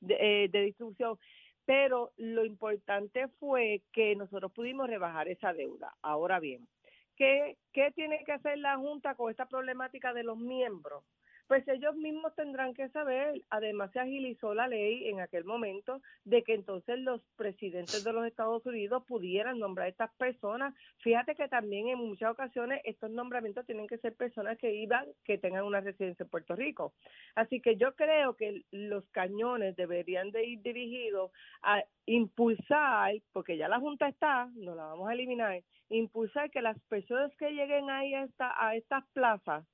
de, 0.00 0.16
eh, 0.18 0.48
de 0.48 0.60
distribución. 0.62 1.18
Pero 1.66 2.12
lo 2.16 2.44
importante 2.44 3.28
fue 3.40 3.82
que 3.92 4.14
nosotros 4.16 4.52
pudimos 4.52 4.88
rebajar 4.88 5.28
esa 5.28 5.52
deuda. 5.52 5.94
Ahora 6.02 6.40
bien, 6.40 6.68
¿qué, 7.16 7.56
qué 7.72 7.90
tiene 7.92 8.22
que 8.24 8.32
hacer 8.32 8.58
la 8.58 8.76
Junta 8.76 9.14
con 9.14 9.30
esta 9.30 9.46
problemática 9.46 10.12
de 10.12 10.24
los 10.24 10.36
miembros? 10.36 11.04
Pues 11.46 11.66
ellos 11.68 11.94
mismos 11.96 12.34
tendrán 12.34 12.72
que 12.72 12.88
saber, 12.88 13.42
además 13.50 13.90
se 13.92 14.00
agilizó 14.00 14.54
la 14.54 14.66
ley 14.66 15.08
en 15.08 15.20
aquel 15.20 15.44
momento 15.44 16.00
de 16.24 16.42
que 16.42 16.54
entonces 16.54 16.98
los 17.00 17.20
presidentes 17.36 18.02
de 18.02 18.12
los 18.14 18.26
Estados 18.26 18.64
Unidos 18.64 19.04
pudieran 19.06 19.58
nombrar 19.58 19.86
a 19.86 19.90
estas 19.90 20.14
personas. 20.14 20.74
Fíjate 21.02 21.34
que 21.34 21.48
también 21.48 21.88
en 21.88 21.98
muchas 21.98 22.30
ocasiones 22.30 22.80
estos 22.84 23.10
nombramientos 23.10 23.66
tienen 23.66 23.86
que 23.86 23.98
ser 23.98 24.14
personas 24.14 24.56
que 24.56 24.72
iban, 24.74 25.04
que 25.24 25.36
tengan 25.36 25.64
una 25.64 25.80
residencia 25.80 26.24
en 26.24 26.30
Puerto 26.30 26.56
Rico. 26.56 26.94
Así 27.34 27.60
que 27.60 27.76
yo 27.76 27.94
creo 27.94 28.36
que 28.36 28.62
los 28.70 29.06
cañones 29.10 29.76
deberían 29.76 30.30
de 30.30 30.46
ir 30.46 30.62
dirigidos 30.62 31.30
a 31.62 31.82
impulsar, 32.06 33.12
porque 33.32 33.58
ya 33.58 33.68
la 33.68 33.80
Junta 33.80 34.08
está, 34.08 34.48
no 34.54 34.74
la 34.74 34.86
vamos 34.86 35.08
a 35.08 35.12
eliminar, 35.12 35.62
impulsar 35.90 36.50
que 36.50 36.62
las 36.62 36.78
personas 36.88 37.34
que 37.36 37.50
lleguen 37.50 37.90
ahí 37.90 38.14
a, 38.14 38.24
esta, 38.24 38.54
a 38.56 38.76
estas 38.76 39.04
plazas 39.12 39.64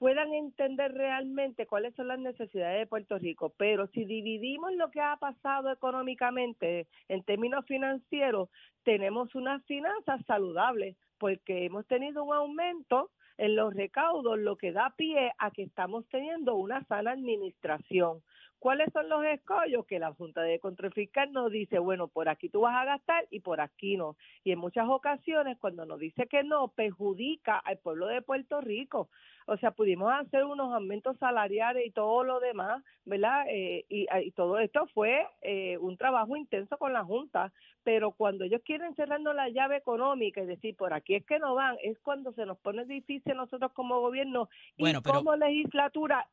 puedan 0.00 0.32
entender 0.32 0.94
realmente 0.94 1.66
cuáles 1.66 1.94
son 1.94 2.08
las 2.08 2.18
necesidades 2.18 2.78
de 2.80 2.86
Puerto 2.86 3.18
Rico. 3.18 3.52
Pero 3.58 3.86
si 3.88 4.06
dividimos 4.06 4.72
lo 4.72 4.90
que 4.90 5.02
ha 5.02 5.14
pasado 5.18 5.70
económicamente 5.70 6.86
en 7.08 7.22
términos 7.22 7.66
financieros, 7.66 8.48
tenemos 8.82 9.34
unas 9.34 9.62
finanzas 9.66 10.24
saludables 10.26 10.96
porque 11.18 11.66
hemos 11.66 11.86
tenido 11.86 12.24
un 12.24 12.34
aumento 12.34 13.10
en 13.36 13.56
los 13.56 13.74
recaudos, 13.74 14.38
lo 14.38 14.56
que 14.56 14.72
da 14.72 14.94
pie 14.96 15.32
a 15.38 15.50
que 15.50 15.64
estamos 15.64 16.08
teniendo 16.08 16.54
una 16.54 16.82
sana 16.84 17.10
administración. 17.10 18.22
¿Cuáles 18.60 18.92
son 18.92 19.08
los 19.08 19.24
escollos? 19.24 19.86
Que 19.86 19.98
la 19.98 20.12
Junta 20.12 20.42
de 20.42 20.58
Control 20.60 20.92
Fiscal 20.92 21.32
nos 21.32 21.50
dice, 21.50 21.78
bueno, 21.78 22.08
por 22.08 22.28
aquí 22.28 22.50
tú 22.50 22.60
vas 22.60 22.76
a 22.76 22.84
gastar 22.84 23.26
y 23.30 23.40
por 23.40 23.62
aquí 23.62 23.96
no. 23.96 24.16
Y 24.44 24.52
en 24.52 24.58
muchas 24.58 24.86
ocasiones, 24.86 25.56
cuando 25.58 25.86
nos 25.86 25.98
dice 25.98 26.26
que 26.26 26.44
no, 26.44 26.68
perjudica 26.68 27.56
al 27.56 27.78
pueblo 27.78 28.06
de 28.06 28.20
Puerto 28.20 28.60
Rico. 28.60 29.08
O 29.52 29.56
sea, 29.58 29.72
pudimos 29.72 30.12
hacer 30.12 30.44
unos 30.44 30.72
aumentos 30.72 31.16
salariales 31.18 31.84
y 31.84 31.90
todo 31.90 32.22
lo 32.22 32.38
demás, 32.38 32.84
¿verdad? 33.04 33.46
Eh, 33.48 33.84
y, 33.88 34.06
y 34.22 34.30
todo 34.30 34.60
esto 34.60 34.86
fue 34.94 35.26
eh, 35.42 35.76
un 35.78 35.96
trabajo 35.96 36.36
intenso 36.36 36.78
con 36.78 36.92
la 36.92 37.02
Junta, 37.02 37.52
pero 37.82 38.12
cuando 38.12 38.44
ellos 38.44 38.60
quieren 38.64 38.94
cerrarnos 38.94 39.34
la 39.34 39.48
llave 39.48 39.76
económica 39.78 40.40
y 40.40 40.46
decir, 40.46 40.76
por 40.76 40.92
aquí 40.94 41.16
es 41.16 41.24
que 41.26 41.40
no 41.40 41.56
van, 41.56 41.76
es 41.82 41.98
cuando 41.98 42.32
se 42.34 42.46
nos 42.46 42.58
pone 42.58 42.84
difícil 42.84 43.34
nosotros 43.34 43.72
como 43.72 44.00
gobierno 44.00 44.48
Bueno, 44.78 45.00
y 45.00 45.02
pero- 45.02 45.16
como 45.16 45.34
legislatura 45.34 46.28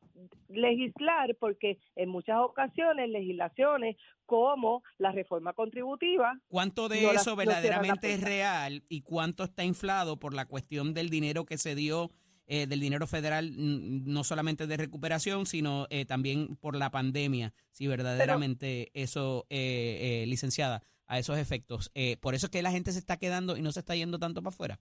legislar, 0.48 1.34
porque 1.40 1.78
en 1.96 2.08
muchas 2.10 2.38
ocasiones 2.38 3.08
legislaciones 3.10 3.96
como 4.26 4.82
la 4.98 5.10
reforma 5.10 5.54
contributiva. 5.54 6.38
¿Cuánto 6.48 6.88
de 6.88 7.02
no 7.02 7.12
eso 7.12 7.30
la 7.30 7.36
verdaderamente 7.36 8.12
es 8.12 8.20
real 8.22 8.84
y 8.88 9.00
cuánto 9.00 9.42
está 9.42 9.64
inflado 9.64 10.18
por 10.18 10.34
la 10.34 10.46
cuestión 10.46 10.94
del 10.94 11.08
dinero 11.08 11.46
que 11.46 11.56
se 11.58 11.74
dio, 11.74 12.10
eh, 12.48 12.66
del 12.66 12.80
dinero 12.80 13.06
federal, 13.06 13.52
no 13.56 14.24
solamente 14.24 14.66
de 14.66 14.76
recuperación, 14.76 15.46
sino 15.46 15.86
eh, 15.90 16.04
también 16.04 16.56
por 16.56 16.74
la 16.74 16.90
pandemia? 16.90 17.54
Si 17.70 17.86
verdaderamente 17.86 18.90
eso, 18.94 19.46
eh, 19.50 20.22
eh, 20.22 20.26
licenciada, 20.26 20.82
a 21.08 21.18
esos 21.18 21.38
efectos. 21.38 21.90
Eh, 21.94 22.18
por 22.20 22.34
eso 22.34 22.46
es 22.46 22.50
que 22.50 22.62
la 22.62 22.70
gente 22.70 22.92
se 22.92 22.98
está 22.98 23.16
quedando 23.16 23.56
y 23.56 23.62
no 23.62 23.72
se 23.72 23.80
está 23.80 23.96
yendo 23.96 24.18
tanto 24.18 24.42
para 24.42 24.54
afuera. 24.54 24.80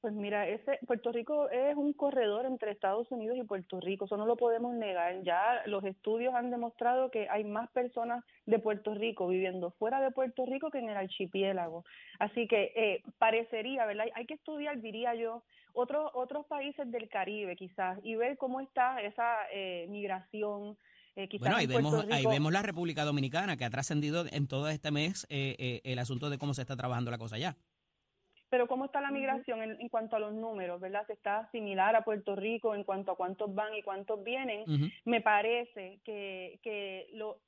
Pues 0.00 0.14
mira, 0.14 0.48
ese 0.48 0.78
Puerto 0.86 1.12
Rico 1.12 1.50
es 1.50 1.76
un 1.76 1.92
corredor 1.92 2.46
entre 2.46 2.70
Estados 2.70 3.10
Unidos 3.10 3.36
y 3.36 3.44
Puerto 3.44 3.80
Rico, 3.80 4.06
eso 4.06 4.16
no 4.16 4.24
lo 4.24 4.36
podemos 4.36 4.74
negar. 4.74 5.22
Ya 5.22 5.62
los 5.66 5.84
estudios 5.84 6.34
han 6.34 6.50
demostrado 6.50 7.10
que 7.10 7.28
hay 7.28 7.44
más 7.44 7.68
personas 7.70 8.24
de 8.46 8.58
Puerto 8.58 8.94
Rico 8.94 9.28
viviendo 9.28 9.72
fuera 9.72 10.00
de 10.00 10.10
Puerto 10.10 10.46
Rico 10.46 10.70
que 10.70 10.78
en 10.78 10.88
el 10.88 10.96
archipiélago. 10.96 11.84
Así 12.18 12.48
que 12.48 12.72
eh, 12.74 13.02
parecería, 13.18 13.84
¿verdad? 13.84 14.06
Hay 14.14 14.24
que 14.24 14.34
estudiar, 14.34 14.80
diría 14.80 15.14
yo, 15.14 15.42
otros 15.74 16.10
otros 16.14 16.46
países 16.46 16.90
del 16.90 17.08
Caribe 17.08 17.54
quizás 17.56 17.98
y 18.02 18.16
ver 18.16 18.38
cómo 18.38 18.60
está 18.60 19.00
esa 19.02 19.36
eh, 19.52 19.86
migración. 19.90 20.76
Eh, 21.16 21.28
Bueno, 21.38 21.56
ahí 21.56 21.66
vemos, 21.66 22.06
ahí 22.10 22.24
vemos 22.24 22.52
la 22.52 22.62
República 22.62 23.04
Dominicana, 23.04 23.56
que 23.56 23.64
ha 23.64 23.70
trascendido 23.70 24.24
en 24.30 24.46
todo 24.46 24.68
este 24.68 24.90
mes 24.90 25.26
eh, 25.28 25.56
eh, 25.58 25.80
el 25.84 25.98
asunto 25.98 26.30
de 26.30 26.38
cómo 26.38 26.54
se 26.54 26.62
está 26.62 26.76
trabajando 26.76 27.10
la 27.10 27.18
cosa 27.18 27.36
allá. 27.36 27.56
Pero 28.50 28.66
¿cómo 28.66 28.84
está 28.84 29.00
la 29.00 29.12
migración 29.12 29.62
en, 29.62 29.80
en 29.80 29.88
cuanto 29.88 30.16
a 30.16 30.18
los 30.18 30.34
números, 30.34 30.80
verdad? 30.80 31.06
¿Se 31.06 31.12
está 31.12 31.48
similar 31.52 31.94
a 31.94 32.02
Puerto 32.02 32.34
Rico 32.34 32.74
en 32.74 32.84
cuanto 32.84 33.12
a 33.12 33.16
cuántos 33.16 33.54
van 33.54 33.74
y 33.74 33.82
cuántos 33.82 34.22
vienen? 34.24 34.64
Me 35.04 35.20
parece 35.20 36.00
que, 36.04 36.58
que 36.62 37.08
lo... 37.12 37.38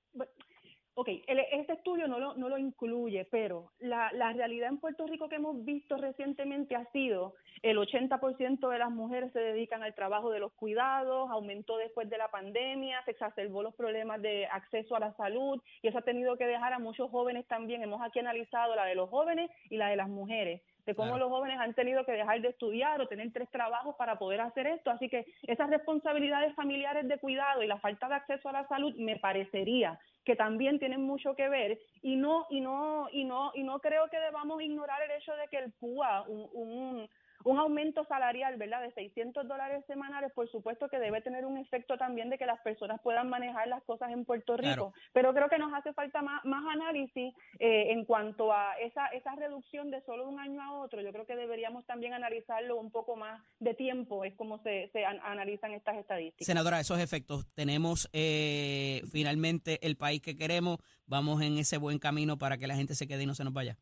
Ok, 0.95 1.09
el- 1.27 1.39
este 1.53 1.73
estudio 1.73 2.07
no 2.07 2.19
lo, 2.19 2.35
no 2.35 2.51
lo 2.51 2.59
incluye, 2.59 3.25
pero 3.31 3.71
la, 3.79 4.13
la 4.13 4.33
realidad 4.35 4.69
en 4.69 4.79
Puerto 4.79 5.07
Rico 5.07 5.27
que 5.29 5.37
hemos 5.37 5.65
visto 5.65 5.97
recientemente 5.97 6.77
ha 6.77 6.85
sido 6.93 7.35
el 7.63 7.79
80% 7.79 8.69
de 8.69 8.79
las 8.79 8.91
mujeres 8.91 9.33
se 9.33 9.39
dedican 9.39 9.83
al 9.83 9.95
trabajo 9.95 10.31
de 10.31 10.41
los 10.41 10.53
cuidados, 10.53 11.31
aumentó 11.31 11.79
después 11.79 12.11
de 12.11 12.19
la 12.19 12.29
pandemia, 12.29 13.03
se 13.05 13.13
exacerbó 13.13 13.63
los 13.63 13.75
problemas 13.75 14.21
de 14.21 14.47
acceso 14.47 14.95
a 14.95 15.01
la 15.01 15.15
salud 15.15 15.63
y 15.81 15.89
eso 15.89 15.97
ha 15.99 16.03
tenido 16.03 16.37
que 16.37 16.45
dejar 16.47 16.73
a 16.75 16.79
muchos 16.79 17.11
jóvenes 17.11 17.47
también. 17.47 17.83
Hemos 17.83 18.03
aquí 18.03 18.19
analizado 18.19 18.75
la 18.77 18.85
de 18.85 18.95
los 18.95 19.09
jóvenes 19.09 19.51
y 19.71 19.77
la 19.79 19.89
de 19.89 19.97
las 19.97 20.09
mujeres 20.09 20.61
de 20.85 20.95
cómo 20.97 21.11
Claro. 21.13 21.27
los 21.29 21.31
jóvenes 21.39 21.59
han 21.61 21.75
tenido 21.75 22.05
que 22.05 22.11
dejar 22.13 22.41
de 22.41 22.49
estudiar 22.49 23.01
o 23.01 23.07
tener 23.07 23.33
tres 23.33 23.49
trabajos 23.51 23.95
para 23.95 24.19
poder 24.19 24.41
hacer 24.41 24.67
esto. 24.67 24.91
Así 24.91 25.09
que 25.09 25.25
esas 25.47 25.71
responsabilidades 25.71 26.55
familiares 26.57 27.07
de 27.07 27.19
cuidado 27.19 27.63
y 27.63 27.69
la 27.69 27.79
falta 27.79 28.09
de 28.09 28.17
acceso 28.17 28.49
a 28.49 28.53
la 28.53 28.67
salud 28.67 28.93
me 28.97 29.17
parecería 29.17 29.99
que 30.25 30.37
también 30.37 30.79
tienen 30.79 31.03
mucho 31.03 31.35
que 31.35 31.49
ver 31.49 31.79
y 32.03 32.17
no 32.17 32.47
y 32.51 32.61
no 32.61 33.09
y 33.13 33.25
no 33.25 33.53
y 33.55 33.63
no 33.63 33.81
creo 33.81 34.09
que 34.09 34.19
debamos 34.19 34.63
ignorar 34.63 35.03
el 35.03 35.11
hecho 35.13 35.35
de 35.35 35.49
que 35.49 35.59
el 35.59 35.73
PUA 35.73 36.23
un, 36.29 36.49
un, 36.53 37.09
un 37.45 37.59
aumento 37.59 38.05
salarial, 38.07 38.57
¿verdad? 38.57 38.83
De 38.83 38.93
600 38.93 39.47
dólares 39.49 39.85
semanales, 39.87 40.33
por 40.33 40.51
supuesto 40.51 40.89
que 40.89 40.99
debe 40.99 41.21
tener 41.21 41.45
un 41.45 41.57
efecto 41.59 41.97
también 41.97 42.31
de 42.31 42.39
que 42.39 42.47
las 42.47 42.61
personas 42.61 43.01
puedan 43.03 43.29
manejar 43.29 43.69
las 43.69 43.83
cosas 43.85 44.11
en 44.11 44.25
Puerto 44.25 44.57
Rico. 44.57 44.63
Claro. 44.69 44.93
Pero 45.13 45.35
creo 45.35 45.49
que 45.49 45.59
nos 45.59 45.73
hace 45.75 45.93
falta 45.93 46.23
más, 46.23 46.45
más 46.45 46.65
análisis 46.73 47.35
eh, 47.59 47.93
en 47.93 48.05
cuanto 48.05 48.53
a 48.53 48.75
esa, 48.81 49.07
esa 49.09 49.35
reducción 49.37 49.91
de 49.91 50.01
solo 50.03 50.29
un 50.29 50.39
año 50.39 50.63
a 50.63 50.73
otro. 50.81 51.01
Yo 51.01 51.13
creo 51.13 51.27
que 51.27 51.37
deberíamos 51.37 51.85
también 51.87 52.15
analizarlo 52.15 52.77
un 52.77 52.91
poco 52.91 53.17
más 53.17 53.43
de 53.61 53.75
tiempo, 53.75 54.25
es 54.25 54.35
como 54.35 54.63
se, 54.63 54.89
se 54.93 55.05
an- 55.05 55.21
analizan 55.25 55.73
estas 55.73 55.97
estadísticas. 55.97 56.47
Senadora, 56.47 56.81
esos 56.81 56.99
efectos, 57.01 57.47
tenemos 57.55 58.09
eh, 58.13 59.03
finalmente 59.11 59.79
el 59.87 59.97
país 59.97 60.21
que 60.23 60.37
queremos, 60.37 60.79
vamos 61.07 61.43
en 61.43 61.59
ese 61.59 61.79
buen 61.79 61.99
camino 61.99 62.39
para 62.39 62.59
que 62.59 62.67
la 62.67 62.75
gente 62.77 62.95
se 62.95 63.07
quede 63.07 63.23
y 63.23 63.27
no 63.27 63.35
se 63.35 63.45
nos 63.45 63.53
vaya. 63.53 63.77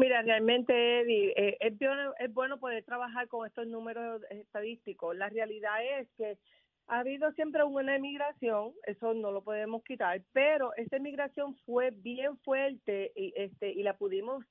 Mira, 0.00 0.22
realmente, 0.22 1.00
Eddie, 1.00 1.34
eh, 1.36 1.58
es, 1.60 1.78
bueno, 1.78 2.14
es 2.18 2.32
bueno 2.32 2.58
poder 2.58 2.82
trabajar 2.84 3.28
con 3.28 3.46
estos 3.46 3.66
números 3.66 4.22
estadísticos. 4.30 5.14
La 5.14 5.28
realidad 5.28 5.84
es 5.98 6.08
que 6.16 6.38
ha 6.86 7.00
habido 7.00 7.30
siempre 7.32 7.62
una 7.64 7.96
emigración, 7.96 8.72
eso 8.86 9.12
no 9.12 9.30
lo 9.30 9.44
podemos 9.44 9.84
quitar, 9.84 10.22
pero 10.32 10.74
esta 10.76 10.96
emigración 10.96 11.54
fue 11.66 11.90
bien 11.90 12.38
fuerte 12.38 13.12
y, 13.14 13.34
este, 13.36 13.72
y 13.72 13.82
la 13.82 13.98
pudimos 13.98 14.42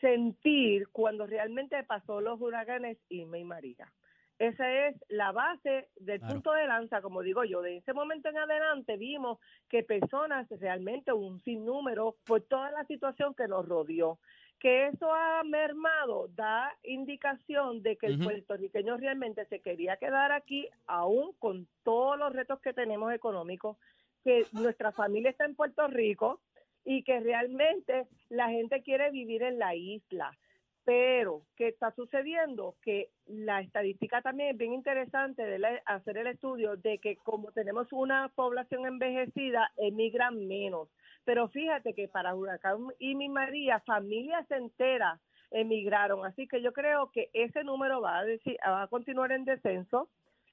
sentir 0.00 0.88
cuando 0.88 1.26
realmente 1.26 1.82
pasó 1.84 2.22
los 2.22 2.40
huracanes 2.40 2.96
Irma 3.10 3.36
y 3.36 3.44
María. 3.44 3.92
Esa 4.38 4.70
es 4.88 4.96
la 5.08 5.32
base 5.32 5.88
del 5.96 6.18
Claro. 6.18 6.34
punto 6.34 6.52
de 6.52 6.66
lanza, 6.66 7.00
como 7.00 7.22
digo 7.22 7.44
yo. 7.44 7.62
De 7.62 7.78
ese 7.78 7.94
momento 7.94 8.28
en 8.28 8.36
adelante 8.36 8.98
vimos 8.98 9.38
que 9.68 9.82
personas, 9.82 10.46
realmente 10.60 11.10
un 11.12 11.40
sinnúmero, 11.42 12.16
por 12.26 12.42
toda 12.42 12.70
la 12.70 12.84
situación 12.84 13.34
que 13.34 13.48
nos 13.48 13.66
rodeó, 13.66 14.18
que 14.58 14.86
eso 14.88 15.12
ha 15.12 15.42
mermado, 15.44 16.28
da 16.34 16.72
indicación 16.82 17.82
de 17.82 17.96
que 17.96 18.06
el 18.06 18.14
Ujú. 18.14 18.24
puertorriqueño 18.24 18.96
realmente 18.96 19.44
se 19.46 19.60
quería 19.60 19.96
quedar 19.96 20.32
aquí, 20.32 20.68
aún 20.86 21.32
con 21.38 21.68
todos 21.82 22.18
los 22.18 22.32
retos 22.32 22.60
que 22.60 22.72
tenemos 22.72 23.12
económicos, 23.12 23.76
que 24.24 24.46
nuestra 24.52 24.92
familia 24.92 25.30
está 25.30 25.44
en 25.44 25.54
Puerto 25.54 25.86
Rico 25.88 26.40
y 26.84 27.02
que 27.02 27.20
realmente 27.20 28.06
la 28.28 28.48
gente 28.48 28.82
quiere 28.82 29.10
vivir 29.10 29.42
en 29.42 29.58
la 29.58 29.74
isla. 29.74 30.36
Pero, 30.84 31.42
¿qué 31.56 31.68
está 31.68 31.90
sucediendo? 31.92 32.76
Que 32.80 33.10
la 33.26 33.60
estadística 33.60 34.22
también 34.22 34.50
es 34.50 34.56
bien 34.56 34.72
interesante 34.72 35.44
de 35.44 35.58
la- 35.58 35.82
hacer 35.84 36.16
el 36.16 36.28
estudio 36.28 36.76
de 36.76 36.98
que 36.98 37.16
como 37.16 37.50
tenemos 37.50 37.92
una 37.92 38.28
población 38.34 38.86
envejecida, 38.86 39.72
emigran 39.76 40.46
menos. 40.46 40.88
Pero 41.26 41.48
fíjate 41.48 41.92
que 41.92 42.06
para 42.08 42.34
Huracán 42.34 42.78
y 43.00 43.14
María, 43.28 43.80
familias 43.84 44.48
enteras 44.50 45.20
emigraron. 45.50 46.24
Así 46.24 46.46
que 46.46 46.62
yo 46.62 46.72
creo 46.72 47.10
que 47.12 47.28
ese 47.34 47.64
número 47.64 48.00
va 48.00 48.18
a, 48.20 48.24
decir, 48.24 48.56
va 48.66 48.84
a 48.84 48.88
continuar 48.88 49.32
en 49.32 49.44
descenso. 49.44 50.08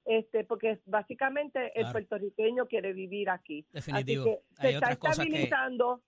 Este, 0.06 0.44
porque 0.44 0.80
básicamente 0.86 1.68
el 1.68 1.84
Claro. 1.84 1.92
puertorriqueño 1.94 2.66
quiere 2.66 2.92
vivir 2.92 3.30
aquí. 3.30 3.66
Definitivo. 3.72 4.24
Así 4.24 4.32
que 4.34 4.42
se 4.62 4.68
Hay 4.68 4.76
otras 4.76 4.98
cosas 4.98 5.26
que, 5.26 5.50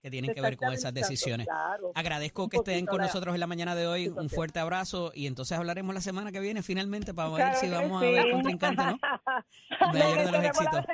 que 0.02 0.12
tienen 0.12 0.34
que 0.34 0.42
ver 0.42 0.58
con 0.58 0.74
esas 0.74 0.94
decisiones. 0.94 1.48
claro. 1.48 1.92
Agradezco 1.96 2.50
que 2.50 2.58
estén 2.58 2.86
con 2.88 2.98
nosotros 2.98 3.34
en 3.36 3.40
la 3.40 3.48
mañana 3.48 3.74
de 3.74 3.88
hoy. 3.88 4.10
Un 4.10 4.30
fuerte 4.30 4.60
abrazo 4.60 5.14
y 5.16 5.28
entonces 5.28 5.58
hablaremos 5.58 5.96
la 5.96 6.02
semana 6.02 6.34
que 6.34 6.42
viene 6.42 6.62
finalmente 6.62 7.14
para 7.14 7.30
ver 7.30 7.38
Claro 7.38 7.58
si 7.58 7.70
vamos 7.70 8.02
sí. 8.02 8.08
a 8.08 8.12
ver 8.12 8.32
contrincante, 8.34 8.84
¿no? 8.84 8.98
De 9.94 10.32
los 10.32 10.44
éxitos. 10.44 10.86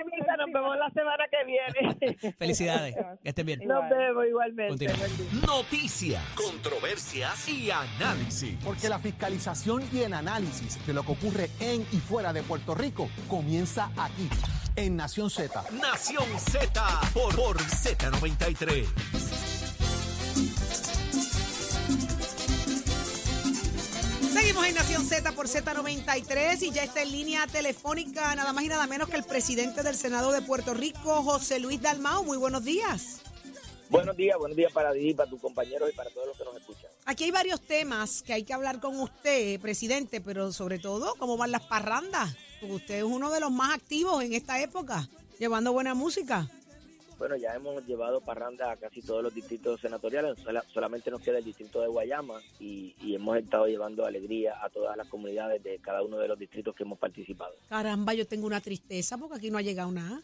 Nos 0.42 0.54
vemos 0.54 0.78
la 0.78 0.90
semana 0.90 1.26
que 1.30 1.46
viene. 1.46 2.34
Felicidades. 2.40 2.96
Que 3.24 3.30
estén 3.30 3.46
bien. 3.46 3.68
Nos 3.68 3.90
vemos 3.90 4.26
igualmente. 4.28 4.88
Noticias, 5.46 6.24
controversias 6.36 7.48
y 7.48 7.72
análisis. 7.72 8.58
Porque 8.64 8.90
la 8.90 9.00
fiscalización 9.00 9.84
y 9.94 10.00
el 10.00 10.14
análisis 10.14 10.86
de 10.86 10.94
lo 10.94 11.04
que 11.04 11.12
ocurre 11.12 11.50
en 11.60 11.82
y 11.92 11.98
fuera 11.98 12.34
de 12.34 12.44
Puerto 12.44 12.76
Rico 12.76 13.10
comienza 13.28 13.92
aquí, 13.98 14.30
en 14.76 14.96
Nación 14.96 15.30
Z. 15.30 15.64
Nación 15.72 16.26
Z 16.40 17.02
por, 17.14 17.36
por 17.36 17.58
Z93. 17.58 19.41
Seguimos 24.42 24.66
en 24.66 24.74
Nación 24.74 25.06
Z 25.06 25.32
por 25.34 25.48
Z93 25.48 26.64
y 26.64 26.72
ya 26.72 26.84
está 26.84 27.04
en 27.04 27.12
línea 27.12 27.46
telefónica 27.46 28.34
nada 28.34 28.52
más 28.54 28.64
y 28.64 28.70
nada 28.70 28.88
menos 28.88 29.08
que 29.08 29.16
el 29.16 29.24
presidente 29.24 29.84
del 29.84 29.94
Senado 29.94 30.32
de 30.32 30.42
Puerto 30.42 30.74
Rico, 30.74 31.22
José 31.22 31.60
Luis 31.60 31.80
Dalmao. 31.80 32.24
Muy 32.24 32.40
buenos 32.40 32.64
días. 32.64 33.22
Buenos 33.88 34.18
días, 34.18 34.36
buenos 34.40 34.58
días 34.58 34.74
para 34.74 34.94
ti, 34.94 35.14
para 35.14 35.30
tus 35.30 35.40
compañeros 35.40 35.92
y 35.94 35.96
para 35.96 36.10
todos 36.10 36.26
los 36.26 36.38
que 36.40 36.44
nos 36.44 36.56
escuchan. 36.56 36.90
Aquí 37.06 37.26
hay 37.26 37.32
varios 37.32 37.62
temas 37.62 38.24
que 38.24 38.34
hay 38.34 38.42
que 38.42 38.52
hablar 38.52 38.80
con 38.80 39.00
usted, 39.00 39.60
presidente, 39.60 40.22
pero 40.22 40.52
sobre 40.52 40.80
todo, 40.80 41.14
¿cómo 41.20 41.38
van 41.38 41.52
las 41.52 41.62
parrandas? 41.62 42.36
Porque 42.60 42.76
usted 42.76 42.96
es 42.96 43.04
uno 43.04 43.30
de 43.30 43.42
los 43.42 43.52
más 43.52 43.76
activos 43.76 44.24
en 44.24 44.34
esta 44.34 44.60
época, 44.60 45.08
llevando 45.38 45.72
buena 45.72 45.94
música. 45.94 46.50
Bueno, 47.22 47.36
ya 47.38 47.54
hemos 47.54 47.86
llevado 47.86 48.20
parranda 48.20 48.72
a 48.72 48.78
casi 48.78 49.00
todos 49.04 49.22
los 49.22 49.32
distritos 49.32 49.80
senatoriales, 49.80 50.40
sola- 50.40 50.66
solamente 50.74 51.12
nos 51.12 51.22
queda 51.22 51.38
el 51.38 51.44
distrito 51.46 51.80
de 51.80 51.88
Guayama 51.88 52.42
y, 52.60 52.96
y 53.00 53.14
hemos 53.14 53.38
estado 53.38 53.68
llevando 53.68 54.08
alegría 54.08 54.56
a 54.60 54.72
todas 54.72 54.98
las 54.98 55.08
comunidades 55.08 55.62
de 55.62 55.78
cada 55.78 56.02
uno 56.02 56.18
de 56.18 56.28
los 56.28 56.40
distritos 56.40 56.74
que 56.76 56.82
hemos 56.82 56.98
participado. 56.98 57.54
Caramba, 57.70 58.16
yo 58.16 58.26
tengo 58.26 58.48
una 58.48 58.60
tristeza 58.60 59.20
porque 59.20 59.36
aquí 59.38 59.52
no 59.52 59.60
ha 59.60 59.62
llegado 59.62 59.92
nada. 59.92 60.20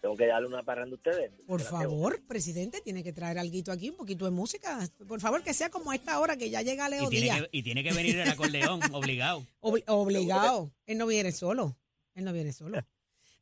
Tengo 0.00 0.16
que 0.16 0.26
darle 0.26 0.48
una 0.48 0.64
parranda 0.64 0.94
a 0.94 0.96
ustedes. 0.96 1.30
Por 1.46 1.60
favor, 1.60 2.20
presidente, 2.26 2.80
tiene 2.80 3.04
que 3.04 3.12
traer 3.12 3.38
algo 3.38 3.70
aquí, 3.70 3.90
un 3.90 3.96
poquito 3.96 4.24
de 4.24 4.32
música. 4.32 4.80
Por 5.06 5.20
favor, 5.20 5.44
que 5.44 5.54
sea 5.54 5.70
como 5.70 5.92
a 5.92 5.94
esta 5.94 6.18
hora 6.18 6.36
que 6.36 6.50
ya 6.50 6.60
llega 6.62 6.88
Leo 6.88 7.04
Y 7.04 7.08
tiene, 7.10 7.24
Díaz. 7.26 7.40
que, 7.42 7.48
y 7.52 7.62
tiene 7.62 7.84
que 7.84 7.92
venir 7.92 8.18
el 8.18 8.28
acordeón, 8.28 8.80
obligado. 8.92 9.46
Obli- 9.60 9.84
obligado. 9.86 10.72
Él 10.86 10.98
no 10.98 11.06
viene 11.06 11.30
solo. 11.30 11.76
Él 12.16 12.24
no 12.24 12.32
viene 12.32 12.52
solo. 12.52 12.82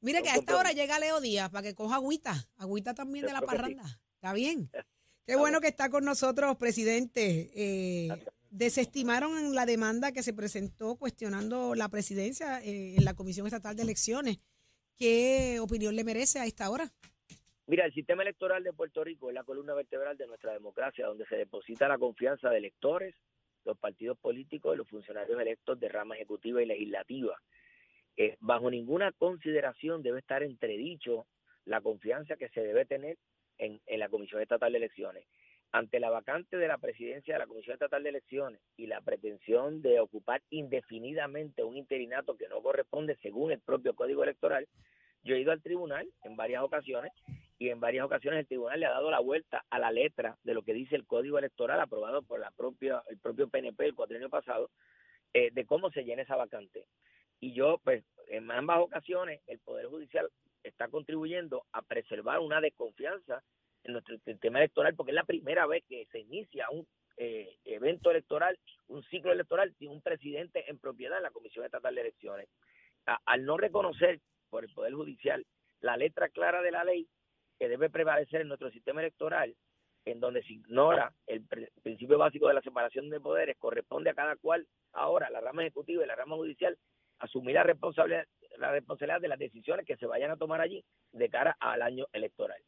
Mire 0.02 0.22
que 0.22 0.30
a 0.30 0.34
esta 0.34 0.58
hora 0.58 0.72
llega 0.72 0.98
Leo 0.98 1.20
Díaz 1.20 1.48
para 1.50 1.62
que 1.62 1.74
coja 1.74 1.94
agüita. 1.94 2.34
Agüita 2.58 2.92
también 2.92 3.24
de 3.24 3.32
la 3.32 3.38
sí. 3.38 3.46
parranda. 3.46 3.84
¿Está 4.16 4.32
bien? 4.32 4.68
Qué 5.26 5.36
bueno 5.36 5.60
que 5.60 5.68
está 5.68 5.88
con 5.88 6.04
nosotros, 6.04 6.56
presidente. 6.56 7.50
Eh, 7.54 8.08
desestimaron 8.50 9.54
la 9.54 9.64
demanda 9.64 10.10
que 10.10 10.24
se 10.24 10.34
presentó 10.34 10.96
cuestionando 10.96 11.76
la 11.76 11.88
presidencia 11.88 12.60
eh, 12.60 12.96
en 12.96 13.04
la 13.04 13.14
Comisión 13.14 13.46
Estatal 13.46 13.76
de 13.76 13.84
Elecciones. 13.84 14.40
¿Qué 14.98 15.60
opinión 15.60 15.94
le 15.94 16.02
merece 16.02 16.40
a 16.40 16.46
esta 16.46 16.68
hora? 16.68 16.92
Mira, 17.68 17.86
el 17.86 17.94
sistema 17.94 18.22
electoral 18.22 18.64
de 18.64 18.72
Puerto 18.72 19.04
Rico 19.04 19.30
es 19.30 19.34
la 19.34 19.44
columna 19.44 19.72
vertebral 19.72 20.16
de 20.16 20.26
nuestra 20.26 20.52
democracia, 20.52 21.06
donde 21.06 21.26
se 21.26 21.36
deposita 21.36 21.86
la 21.86 21.98
confianza 21.98 22.50
de 22.50 22.58
electores, 22.58 23.14
los 23.64 23.78
partidos 23.78 24.18
políticos 24.18 24.74
y 24.74 24.78
los 24.78 24.88
funcionarios 24.88 25.40
electos 25.40 25.78
de 25.78 25.88
rama 25.88 26.16
ejecutiva 26.16 26.60
y 26.60 26.66
legislativa. 26.66 27.40
Eh, 28.16 28.36
bajo 28.40 28.70
ninguna 28.70 29.12
consideración 29.12 30.02
debe 30.02 30.20
estar 30.20 30.42
entredicho 30.42 31.26
la 31.64 31.80
confianza 31.80 32.36
que 32.36 32.48
se 32.50 32.60
debe 32.60 32.84
tener 32.84 33.16
en, 33.58 33.80
en 33.86 34.00
la 34.00 34.08
Comisión 34.08 34.42
Estatal 34.42 34.72
de 34.72 34.78
Elecciones. 34.78 35.24
Ante 35.70 36.00
la 36.00 36.10
vacante 36.10 36.58
de 36.58 36.68
la 36.68 36.76
presidencia 36.76 37.34
de 37.34 37.38
la 37.38 37.46
Comisión 37.46 37.74
Estatal 37.74 38.02
de 38.02 38.10
Elecciones 38.10 38.60
y 38.76 38.86
la 38.86 39.00
pretensión 39.00 39.80
de 39.80 40.00
ocupar 40.00 40.42
indefinidamente 40.50 41.64
un 41.64 41.76
interinato 41.76 42.36
que 42.36 42.48
no 42.48 42.60
corresponde 42.60 43.16
según 43.22 43.52
el 43.52 43.60
propio 43.60 43.94
Código 43.94 44.22
Electoral, 44.22 44.68
yo 45.24 45.34
he 45.34 45.40
ido 45.40 45.52
al 45.52 45.62
tribunal 45.62 46.08
en 46.24 46.36
varias 46.36 46.62
ocasiones 46.62 47.12
y 47.58 47.68
en 47.68 47.80
varias 47.80 48.04
ocasiones 48.04 48.40
el 48.40 48.46
tribunal 48.48 48.80
le 48.80 48.86
ha 48.86 48.90
dado 48.90 49.10
la 49.10 49.20
vuelta 49.20 49.64
a 49.70 49.78
la 49.78 49.92
letra 49.92 50.36
de 50.42 50.52
lo 50.52 50.62
que 50.62 50.74
dice 50.74 50.96
el 50.96 51.06
Código 51.06 51.38
Electoral 51.38 51.80
aprobado 51.80 52.22
por 52.22 52.40
la 52.40 52.50
propia 52.50 53.02
el 53.08 53.18
propio 53.18 53.48
PNP 53.48 53.86
el 53.86 53.94
cuatrienio 53.94 54.28
pasado 54.28 54.68
eh, 55.32 55.50
de 55.52 55.64
cómo 55.64 55.90
se 55.90 56.02
llena 56.02 56.22
esa 56.22 56.36
vacante. 56.36 56.84
Y 57.42 57.54
yo, 57.54 57.78
pues, 57.82 58.04
en 58.28 58.48
ambas 58.52 58.78
ocasiones 58.78 59.40
el 59.48 59.58
Poder 59.58 59.86
Judicial 59.86 60.30
está 60.62 60.86
contribuyendo 60.86 61.64
a 61.72 61.82
preservar 61.82 62.38
una 62.38 62.60
desconfianza 62.60 63.42
en 63.82 63.94
nuestro 63.94 64.16
sistema 64.18 64.60
electoral 64.60 64.94
porque 64.94 65.10
es 65.10 65.16
la 65.16 65.24
primera 65.24 65.66
vez 65.66 65.82
que 65.88 66.06
se 66.12 66.20
inicia 66.20 66.70
un 66.70 66.86
eh, 67.16 67.58
evento 67.64 68.12
electoral, 68.12 68.56
un 68.86 69.02
ciclo 69.02 69.32
electoral 69.32 69.74
sin 69.80 69.90
un 69.90 70.00
presidente 70.00 70.70
en 70.70 70.78
propiedad 70.78 71.16
en 71.16 71.24
la 71.24 71.32
Comisión 71.32 71.64
Estatal 71.64 71.92
de 71.96 72.02
Elecciones. 72.02 72.48
Al 73.06 73.44
no 73.44 73.56
reconocer 73.56 74.20
por 74.48 74.62
el 74.64 74.72
Poder 74.72 74.94
Judicial 74.94 75.44
la 75.80 75.96
letra 75.96 76.28
clara 76.28 76.62
de 76.62 76.70
la 76.70 76.84
ley 76.84 77.08
que 77.58 77.68
debe 77.68 77.90
prevalecer 77.90 78.42
en 78.42 78.48
nuestro 78.48 78.70
sistema 78.70 79.00
electoral, 79.00 79.56
en 80.04 80.20
donde 80.20 80.44
se 80.44 80.52
ignora 80.52 81.12
el 81.26 81.42
principio 81.82 82.18
básico 82.18 82.46
de 82.46 82.54
la 82.54 82.62
separación 82.62 83.10
de 83.10 83.18
poderes, 83.18 83.56
corresponde 83.58 84.10
a 84.10 84.14
cada 84.14 84.36
cual 84.36 84.68
ahora, 84.92 85.28
la 85.28 85.40
rama 85.40 85.62
ejecutiva 85.62 86.04
y 86.04 86.06
la 86.06 86.14
rama 86.14 86.36
judicial, 86.36 86.78
asumir 87.22 87.54
la 87.54 87.62
responsabilidad, 87.62 88.24
la 88.58 88.72
responsabilidad 88.72 89.20
de 89.20 89.28
las 89.28 89.38
decisiones 89.38 89.86
que 89.86 89.96
se 89.96 90.06
vayan 90.06 90.30
a 90.30 90.36
tomar 90.36 90.60
allí 90.60 90.84
de 91.12 91.28
cara 91.28 91.56
al 91.60 91.82
año 91.82 92.06
electoral. 92.12 92.60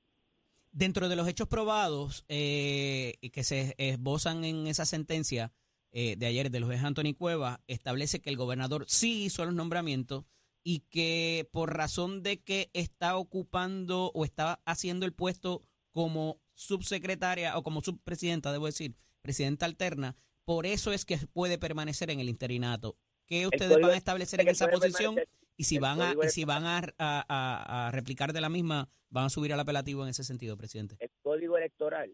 Dentro 0.70 1.08
de 1.08 1.16
los 1.16 1.28
hechos 1.28 1.48
probados 1.48 2.24
eh, 2.28 3.14
que 3.32 3.44
se 3.44 3.74
esbozan 3.78 4.44
en 4.44 4.66
esa 4.66 4.86
sentencia 4.86 5.52
eh, 5.92 6.16
de 6.16 6.26
ayer 6.26 6.50
de 6.50 6.58
los 6.58 6.68
juez 6.68 6.82
Anthony 6.82 7.14
Cueva, 7.16 7.60
establece 7.68 8.20
que 8.20 8.30
el 8.30 8.36
gobernador 8.36 8.84
sí 8.88 9.24
hizo 9.24 9.44
los 9.44 9.54
nombramientos 9.54 10.24
y 10.64 10.80
que 10.90 11.48
por 11.52 11.76
razón 11.76 12.22
de 12.22 12.42
que 12.42 12.70
está 12.72 13.16
ocupando 13.16 14.10
o 14.14 14.24
está 14.24 14.60
haciendo 14.64 15.06
el 15.06 15.12
puesto 15.12 15.62
como 15.92 16.40
subsecretaria 16.54 17.56
o 17.56 17.62
como 17.62 17.80
subpresidenta, 17.80 18.50
debo 18.50 18.66
decir, 18.66 18.96
presidenta 19.22 19.66
alterna, 19.66 20.16
por 20.44 20.66
eso 20.66 20.92
es 20.92 21.04
que 21.04 21.18
puede 21.32 21.58
permanecer 21.58 22.10
en 22.10 22.20
el 22.20 22.28
interinato. 22.28 22.96
¿Qué 23.26 23.46
ustedes 23.46 23.80
van 23.80 23.90
a 23.92 23.96
establecer 23.96 24.40
en 24.40 24.48
esa 24.48 24.68
posición? 24.68 25.16
Y 25.56 25.64
si 25.64 25.78
van 25.78 26.00
a, 26.00 26.14
y 26.22 26.28
si 26.30 26.44
van 26.44 26.64
a, 26.64 26.78
a- 26.98 27.86
a- 27.86 27.90
replicar 27.92 28.32
de 28.32 28.40
la 28.40 28.48
misma, 28.48 28.88
van 29.10 29.26
a 29.26 29.30
subir 29.30 29.52
al 29.52 29.60
apelativo 29.60 30.02
en 30.02 30.08
ese 30.10 30.24
sentido, 30.24 30.56
presidente. 30.56 30.96
el 30.98 31.10
código 31.22 31.56
electoral 31.56 32.10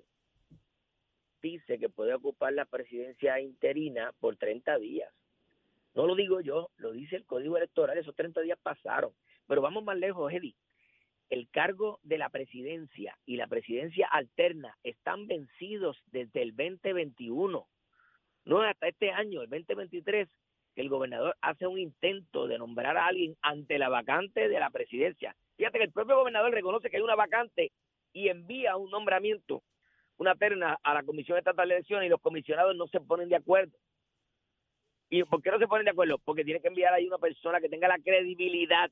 dice 1.43 1.79
que 1.79 1.89
puede 1.89 2.13
ocupar 2.15 2.53
la 2.53 2.67
presidencia 2.67 3.41
interina 3.41 4.13
por 4.21 4.37
30 4.37 4.77
días. 4.79 5.11
No 5.95 6.07
lo 6.07 6.15
digo 6.15 6.41
yo, 6.41 6.71
lo 6.77 6.93
dice 6.93 7.17
el 7.17 7.25
código 7.25 7.57
electoral, 7.57 7.97
esos 7.99 8.15
30 8.15 8.43
días 8.43 8.59
pasaron. 8.63 9.13
Pero 9.47 9.63
vamos 9.63 9.83
más 9.83 9.97
lejos, 9.97 10.31
Eddie. 10.33 10.55
El 11.31 11.49
cargo 11.49 11.99
de 12.03 12.19
la 12.19 12.29
presidencia 12.29 13.17
y 13.25 13.37
la 13.37 13.47
presidencia 13.47 14.07
alterna 14.09 14.77
están 14.83 15.27
vencidos 15.27 15.97
desde 16.13 16.43
el 16.43 16.55
2021. 16.55 17.67
No 18.45 18.63
hasta 18.63 18.89
este 18.89 19.11
año, 19.11 19.43
el 19.43 19.49
2023, 19.49 20.29
que 20.81 20.87
el 20.87 20.89
gobernador 20.89 21.37
hace 21.43 21.67
un 21.67 21.79
intento 21.79 22.47
de 22.47 22.59
nombrar 22.59 22.97
a 22.97 23.07
alguien 23.07 23.37
ante 23.43 23.79
la 23.79 23.91
vacante 23.91 24.49
de 24.49 24.59
la 24.59 24.71
presidencia. 24.71 25.37
Fíjate 25.57 25.79
que 25.79 25.85
el 25.85 25.93
propio 25.93 26.17
gobernador 26.17 26.53
reconoce 26.53 26.89
que 26.89 26.97
hay 26.97 27.03
una 27.03 27.17
vacante 27.17 27.71
y 28.15 28.29
envía 28.29 28.77
un 28.77 28.91
nombramiento, 28.91 29.63
una 30.17 30.35
terna 30.35 30.79
a 30.83 30.95
la 30.95 31.03
Comisión 31.03 31.37
Estatal 31.37 31.69
de 31.69 31.75
Elecciones 31.75 32.07
y 32.07 32.09
los 32.09 32.21
comisionados 32.21 32.75
no 32.77 32.87
se 32.87 33.01
ponen 33.01 33.29
de 33.29 33.37
acuerdo. 33.37 33.77
¿Y 35.11 35.23
por 35.25 35.43
qué 35.43 35.51
no 35.51 35.59
se 35.59 35.67
ponen 35.67 35.85
de 35.85 35.91
acuerdo? 35.91 36.19
Porque 36.25 36.45
tiene 36.45 36.61
que 36.61 36.69
enviar 36.69 36.95
ahí 36.95 37.07
una 37.07 37.19
persona 37.19 37.61
que 37.61 37.69
tenga 37.69 37.89
la 37.89 37.99
credibilidad 37.99 38.91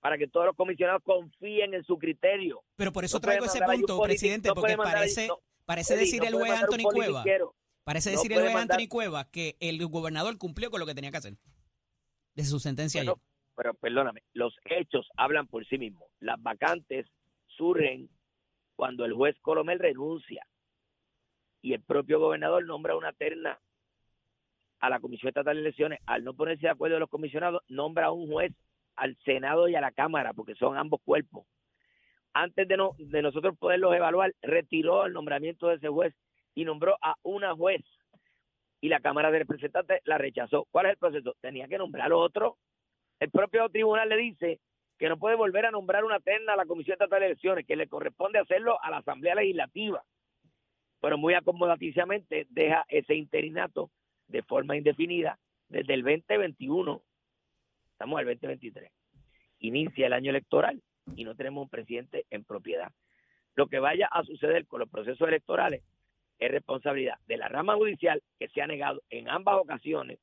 para 0.00 0.16
que 0.16 0.28
todos 0.28 0.46
los 0.46 0.54
comisionados 0.56 1.02
confíen 1.02 1.74
en 1.74 1.82
su 1.82 1.98
criterio. 1.98 2.62
Pero 2.76 2.92
por 2.92 3.04
eso 3.04 3.16
No 3.16 3.22
traigo 3.22 3.46
ese 3.46 3.60
punto, 3.60 4.00
presidente, 4.00 4.50
porque 4.54 4.76
parece, 4.76 5.26
no, 5.26 5.40
parece 5.64 5.96
decir 5.96 6.20
no 6.22 6.28
el 6.28 6.34
juez 6.34 6.52
Anthony 6.52 6.84
Cueva. 6.84 7.24
Parece 7.88 8.10
No 8.12 8.16
decir 8.18 8.32
el 8.34 8.40
juez 8.42 8.52
mandar- 8.52 8.76
Anthony 8.78 8.86
Cueva 8.90 9.30
que 9.30 9.56
el 9.60 9.84
gobernador 9.86 10.36
cumplió 10.36 10.70
con 10.70 10.78
lo 10.78 10.84
que 10.84 10.94
tenía 10.94 11.10
que 11.10 11.16
hacer. 11.16 11.38
Desde 12.34 12.50
su 12.50 12.60
sentencia 12.60 13.00
Bueno, 13.00 13.12
ayer. 13.12 13.22
pero 13.56 13.72
perdóname, 13.72 14.22
los 14.34 14.54
hechos 14.66 15.08
hablan 15.16 15.46
por 15.46 15.66
sí 15.66 15.78
mismos. 15.78 16.06
Las 16.20 16.36
vacantes 16.42 17.06
surgen 17.46 18.10
cuando 18.76 19.06
el 19.06 19.14
juez 19.14 19.36
Colomel 19.40 19.78
renuncia 19.78 20.46
y 21.62 21.72
el 21.72 21.80
propio 21.82 22.20
gobernador 22.20 22.62
nombra 22.66 22.94
una 22.94 23.14
terna 23.14 23.58
a 24.80 24.90
la 24.90 25.00
Comisión 25.00 25.28
Estatal 25.30 25.56
de 25.56 25.62
Elecciones. 25.62 25.98
Al 26.04 26.24
no 26.24 26.34
ponerse 26.34 26.66
de 26.66 26.70
acuerdo 26.72 26.98
los 26.98 27.08
comisionados, 27.08 27.62
nombra 27.68 28.08
a 28.08 28.12
un 28.12 28.30
juez 28.30 28.52
al 28.96 29.16
Senado 29.24 29.66
y 29.66 29.76
a 29.76 29.80
la 29.80 29.92
Cámara, 29.92 30.34
porque 30.34 30.54
son 30.56 30.76
ambos 30.76 31.00
cuerpos. 31.02 31.46
Antes 32.34 32.68
de, 32.68 32.76
no, 32.76 32.90
de 32.98 33.22
nosotros 33.22 33.56
poderlos 33.58 33.94
evaluar, 33.94 34.34
retiró 34.42 35.06
el 35.06 35.14
nombramiento 35.14 35.68
de 35.68 35.76
ese 35.76 35.88
juez 35.88 36.14
y 36.58 36.64
nombró 36.64 36.96
a 37.00 37.14
una 37.22 37.54
juez. 37.54 37.84
Y 38.80 38.88
la 38.88 39.00
Cámara 39.00 39.30
de 39.30 39.40
Representantes 39.40 40.00
la 40.04 40.18
rechazó. 40.18 40.66
¿Cuál 40.70 40.86
es 40.86 40.92
el 40.92 40.98
proceso? 40.98 41.34
Tenía 41.40 41.68
que 41.68 41.78
nombrar 41.78 42.12
otro 42.12 42.58
el 43.20 43.30
propio 43.30 43.68
tribunal 43.68 44.08
le 44.08 44.16
dice 44.16 44.60
que 44.98 45.08
no 45.08 45.18
puede 45.18 45.36
volver 45.36 45.66
a 45.66 45.70
nombrar 45.70 46.04
una 46.04 46.20
terna 46.20 46.52
a 46.52 46.56
la 46.56 46.66
Comisión 46.66 46.94
Estatal 46.94 47.20
de 47.20 47.26
Elecciones, 47.26 47.66
que 47.66 47.76
le 47.76 47.88
corresponde 47.88 48.38
hacerlo 48.38 48.82
a 48.82 48.90
la 48.90 48.98
Asamblea 48.98 49.34
Legislativa. 49.34 50.02
Pero 51.00 51.18
muy 51.18 51.34
acomodaticiamente 51.34 52.46
deja 52.50 52.84
ese 52.88 53.14
interinato 53.14 53.90
de 54.26 54.42
forma 54.42 54.76
indefinida 54.76 55.38
desde 55.68 55.94
el 55.94 56.02
2021. 56.02 57.02
Estamos 57.92 58.18
al 58.18 58.26
2023. 58.26 58.90
Inicia 59.60 60.06
el 60.06 60.12
año 60.12 60.30
electoral 60.30 60.82
y 61.14 61.24
no 61.24 61.34
tenemos 61.34 61.62
un 61.62 61.68
presidente 61.68 62.26
en 62.30 62.44
propiedad. 62.44 62.90
Lo 63.54 63.66
que 63.68 63.78
vaya 63.78 64.08
a 64.10 64.22
suceder 64.24 64.66
con 64.66 64.80
los 64.80 64.88
procesos 64.88 65.26
electorales 65.26 65.82
es 66.38 66.50
responsabilidad 66.50 67.18
de 67.26 67.36
la 67.36 67.48
rama 67.48 67.74
judicial 67.74 68.22
que 68.38 68.48
se 68.48 68.62
ha 68.62 68.66
negado 68.66 69.02
en 69.10 69.28
ambas 69.28 69.56
ocasiones 69.56 70.18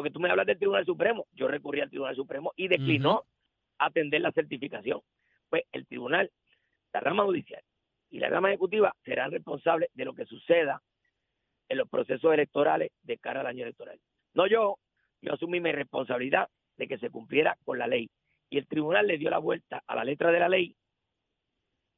porque 0.00 0.10
tú 0.10 0.18
me 0.18 0.30
hablas 0.30 0.46
del 0.46 0.56
Tribunal 0.56 0.86
Supremo, 0.86 1.26
yo 1.32 1.46
recurrí 1.46 1.82
al 1.82 1.90
Tribunal 1.90 2.16
Supremo 2.16 2.54
y 2.56 2.68
declinó 2.68 3.26
atender 3.78 4.22
la 4.22 4.32
certificación. 4.32 5.02
Pues 5.50 5.64
el 5.72 5.86
tribunal, 5.86 6.30
la 6.94 7.00
rama 7.00 7.24
judicial 7.24 7.62
y 8.08 8.18
la 8.18 8.30
rama 8.30 8.48
ejecutiva 8.48 8.94
serán 9.04 9.30
responsables 9.30 9.90
de 9.92 10.06
lo 10.06 10.14
que 10.14 10.24
suceda 10.24 10.82
en 11.68 11.76
los 11.76 11.86
procesos 11.86 12.32
electorales 12.32 12.92
de 13.02 13.18
cara 13.18 13.40
al 13.40 13.46
año 13.46 13.64
electoral. 13.64 14.00
No 14.32 14.46
yo, 14.46 14.78
yo 15.20 15.34
asumí 15.34 15.60
mi 15.60 15.70
responsabilidad 15.70 16.48
de 16.78 16.88
que 16.88 16.96
se 16.96 17.10
cumpliera 17.10 17.58
con 17.66 17.78
la 17.78 17.86
ley. 17.86 18.08
Y 18.48 18.56
el 18.56 18.66
tribunal 18.66 19.06
le 19.06 19.18
dio 19.18 19.28
la 19.28 19.36
vuelta 19.36 19.82
a 19.86 19.96
la 19.96 20.04
letra 20.04 20.32
de 20.32 20.40
la 20.40 20.48
ley 20.48 20.74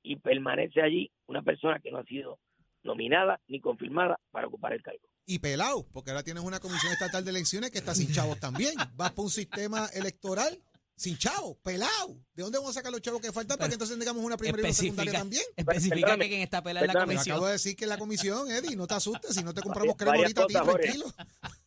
y 0.02 0.16
permanece 0.16 0.82
allí 0.82 1.08
una 1.26 1.42
persona 1.42 1.78
que 1.78 1.92
no 1.92 1.98
ha 1.98 2.04
sido 2.04 2.40
nominada 2.82 3.40
ni 3.48 3.60
confirmada 3.60 4.18
para 4.30 4.46
ocupar 4.46 4.72
el 4.72 4.82
cargo. 4.82 5.00
Y 5.26 5.38
pelado, 5.38 5.86
porque 5.92 6.10
ahora 6.10 6.22
tienes 6.22 6.42
una 6.42 6.60
comisión 6.60 6.92
estatal 6.92 7.24
de 7.24 7.30
elecciones 7.30 7.70
que 7.70 7.78
está 7.78 7.94
sin 7.94 8.12
chavos 8.12 8.40
también. 8.40 8.74
Vas 8.94 9.12
por 9.12 9.26
un 9.26 9.30
sistema 9.30 9.86
electoral 9.94 10.60
sin 10.96 11.16
chavos, 11.16 11.56
pelado. 11.62 12.16
¿De 12.34 12.42
dónde 12.42 12.58
vamos 12.58 12.76
a 12.76 12.80
sacar 12.80 12.92
los 12.92 13.00
chavos 13.00 13.20
que 13.20 13.32
faltan 13.32 13.56
para 13.56 13.68
que 13.68 13.74
entonces 13.74 13.98
tengamos 13.98 14.22
una 14.22 14.36
primaria 14.36 14.62
y 14.62 14.66
una 14.66 14.74
secundaria 14.74 15.12
también? 15.12 15.42
Especifica 15.56 16.16
que 16.16 16.28
quien 16.28 16.40
está 16.40 16.62
pelada 16.62 16.86
en 16.86 16.92
la 16.92 17.00
comisión. 17.00 17.34
Acabo 17.34 17.46
de 17.46 17.52
decir 17.52 17.76
que 17.76 17.86
la 17.86 17.98
comisión, 17.98 18.50
Eddie, 18.50 18.76
no 18.76 18.86
te 18.86 18.94
asustes, 18.94 19.34
si 19.34 19.42
no 19.42 19.54
te 19.54 19.62
compramos 19.62 19.96
crema 19.96 20.16
ahorita 20.16 20.44
a 20.44 20.46
ti, 20.46 20.54
Jorge. 20.54 20.82
tranquilo. 20.82 21.06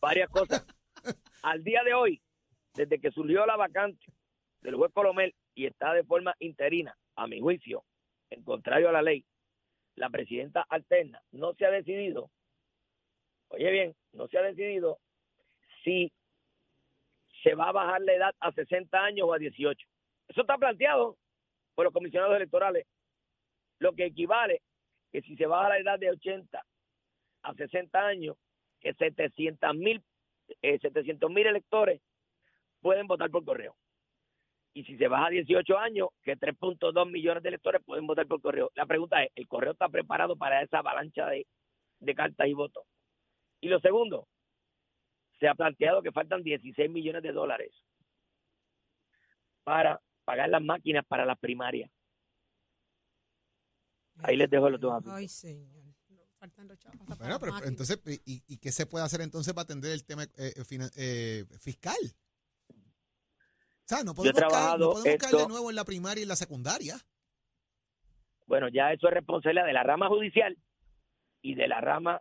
varias 0.00 0.28
cosas. 0.30 0.64
Al 1.42 1.62
día 1.64 1.82
de 1.84 1.94
hoy, 1.94 2.22
desde 2.74 2.98
que 2.98 3.10
surgió 3.10 3.44
la 3.46 3.56
vacante 3.56 4.06
del 4.62 4.74
juez 4.74 4.92
Colomel 4.92 5.34
y 5.54 5.66
está 5.66 5.92
de 5.92 6.04
forma 6.04 6.34
interina, 6.40 6.96
a 7.14 7.26
mi 7.26 7.40
juicio, 7.40 7.84
en 8.30 8.42
contrario 8.42 8.88
a 8.88 8.92
la 8.92 9.02
ley, 9.02 9.24
la 9.96 10.10
presidenta 10.10 10.64
alterna 10.68 11.20
no 11.32 11.54
se 11.54 11.66
ha 11.66 11.70
decidido, 11.70 12.30
oye 13.48 13.70
bien, 13.70 13.96
no 14.12 14.28
se 14.28 14.38
ha 14.38 14.42
decidido 14.42 14.98
si 15.82 16.12
se 17.42 17.54
va 17.54 17.68
a 17.68 17.72
bajar 17.72 18.00
la 18.02 18.12
edad 18.12 18.34
a 18.40 18.52
60 18.52 18.98
años 18.98 19.26
o 19.28 19.32
a 19.32 19.38
18. 19.38 19.86
Eso 20.28 20.40
está 20.40 20.58
planteado 20.58 21.16
por 21.74 21.84
los 21.84 21.92
comisionados 21.92 22.36
electorales, 22.36 22.86
lo 23.78 23.92
que 23.92 24.06
equivale 24.06 24.62
que 25.12 25.22
si 25.22 25.36
se 25.36 25.46
baja 25.46 25.68
la 25.68 25.78
edad 25.78 25.98
de 25.98 26.10
80 26.10 26.62
a 27.42 27.54
60 27.54 27.98
años, 28.06 28.36
que 28.80 28.92
700 28.94 29.74
mil 29.74 30.02
eh, 30.62 30.78
700 30.80 31.30
mil 31.30 31.46
electores 31.46 32.00
pueden 32.80 33.06
votar 33.06 33.30
por 33.30 33.44
correo. 33.44 33.74
Y 34.76 34.84
si 34.84 34.98
se 34.98 35.08
baja 35.08 35.28
a 35.28 35.30
18 35.30 35.78
años, 35.78 36.08
que 36.22 36.36
3.2 36.36 37.10
millones 37.10 37.42
de 37.42 37.48
electores 37.48 37.80
pueden 37.82 38.06
votar 38.06 38.26
por 38.26 38.42
correo. 38.42 38.70
La 38.74 38.84
pregunta 38.84 39.22
es, 39.24 39.30
¿el 39.34 39.48
correo 39.48 39.72
está 39.72 39.88
preparado 39.88 40.36
para 40.36 40.60
esa 40.60 40.80
avalancha 40.80 41.26
de, 41.28 41.46
de 42.00 42.14
cartas 42.14 42.46
y 42.46 42.52
votos? 42.52 42.84
Y 43.62 43.68
lo 43.68 43.80
segundo, 43.80 44.28
se 45.40 45.48
ha 45.48 45.54
planteado 45.54 46.02
que 46.02 46.12
faltan 46.12 46.42
16 46.42 46.90
millones 46.90 47.22
de 47.22 47.32
dólares 47.32 47.72
para 49.64 49.98
pagar 50.26 50.50
las 50.50 50.62
máquinas 50.62 51.06
para 51.06 51.24
las 51.24 51.38
primarias. 51.38 51.90
Ahí 54.18 54.36
les 54.36 54.50
dejo 54.50 54.68
los 54.68 54.80
dos 54.80 54.92
asuntos. 54.92 55.14
Ay, 55.14 55.28
señor. 55.28 55.86
Faltan 56.38 56.68
los 56.68 56.78
chavos 56.78 57.00
hasta 57.00 57.16
para 57.16 57.28
Bueno, 57.30 57.40
pero 57.40 57.52
máquinas. 57.52 57.70
entonces, 57.70 58.22
¿y, 58.26 58.42
y 58.46 58.58
qué 58.58 58.70
se 58.70 58.84
puede 58.84 59.06
hacer 59.06 59.22
entonces 59.22 59.54
para 59.54 59.62
atender 59.64 59.92
el 59.92 60.04
tema 60.04 60.24
eh, 60.36 60.52
fina- 60.66 60.90
eh, 60.98 61.44
fiscal? 61.58 61.96
O 63.86 63.88
sea, 63.88 64.02
no 64.02 64.12
Yo 64.16 64.24
he 64.30 64.32
podemos, 64.32 64.34
caer, 64.40 64.44
no 64.44 64.48
trabajado 64.50 64.92
podemos 64.94 65.18
caer 65.22 65.36
de 65.36 65.48
nuevo 65.48 65.70
en 65.70 65.76
la 65.76 65.84
primaria 65.84 66.20
y 66.20 66.22
en 66.24 66.28
la 66.28 66.36
secundaria. 66.36 66.96
Bueno, 68.46 68.68
ya 68.68 68.92
eso 68.92 69.06
es 69.08 69.14
responsabilidad 69.14 69.64
de 69.66 69.72
la 69.72 69.84
rama 69.84 70.08
judicial 70.08 70.56
y 71.40 71.54
de 71.54 71.68
la 71.68 71.80
rama 71.80 72.20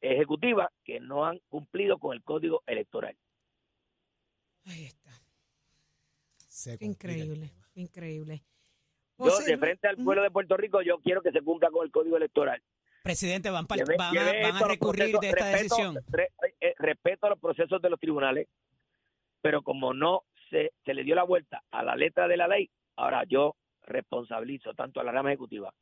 ejecutiva 0.00 0.72
que 0.84 0.98
no 1.00 1.24
han 1.26 1.38
cumplido 1.48 1.98
con 1.98 2.14
el 2.16 2.22
código 2.24 2.62
electoral. 2.66 3.16
Ahí 4.66 4.86
está. 4.86 5.10
Increíble, 6.84 7.52
increíble. 7.74 8.42
Yo, 9.18 9.38
de 9.38 9.58
frente 9.58 9.86
al 9.88 9.96
pueblo 9.96 10.22
de 10.22 10.30
Puerto 10.30 10.56
Rico, 10.56 10.82
yo 10.82 10.98
quiero 11.00 11.22
que 11.22 11.30
se 11.30 11.40
cumpla 11.42 11.70
con 11.70 11.84
el 11.84 11.92
código 11.92 12.16
electoral. 12.16 12.62
Presidente, 13.02 13.48
van, 13.50 13.66
Llevé- 13.66 13.96
van, 13.96 14.16
a, 14.18 14.58
van 14.60 14.68
recurrir 14.68 15.10
procesos- 15.12 15.20
de 15.20 15.28
esta 15.28 15.52
respeto- 15.52 15.76
decisión. 15.76 15.98
re- 16.08 16.32
eh, 16.60 16.74
respeto 16.78 17.26
a 17.26 17.30
los 17.30 17.38
procesos 17.38 17.80
de 17.80 17.90
los 17.90 18.00
tribunales, 18.00 18.48
pero 19.40 19.62
como 19.62 19.94
no 19.94 20.22
se, 20.50 20.72
se 20.84 20.94
le 20.94 21.04
dio 21.04 21.14
la 21.14 21.24
vuelta 21.24 21.62
a 21.70 21.82
la 21.82 21.96
letra 21.96 22.28
de 22.28 22.36
la 22.36 22.48
ley, 22.48 22.68
ahora 22.96 23.24
yo 23.24 23.56
responsabilizo 23.82 24.74
tanto 24.74 25.00
a 25.00 25.04
la 25.04 25.12
rama 25.12 25.30
ejecutiva 25.30 25.72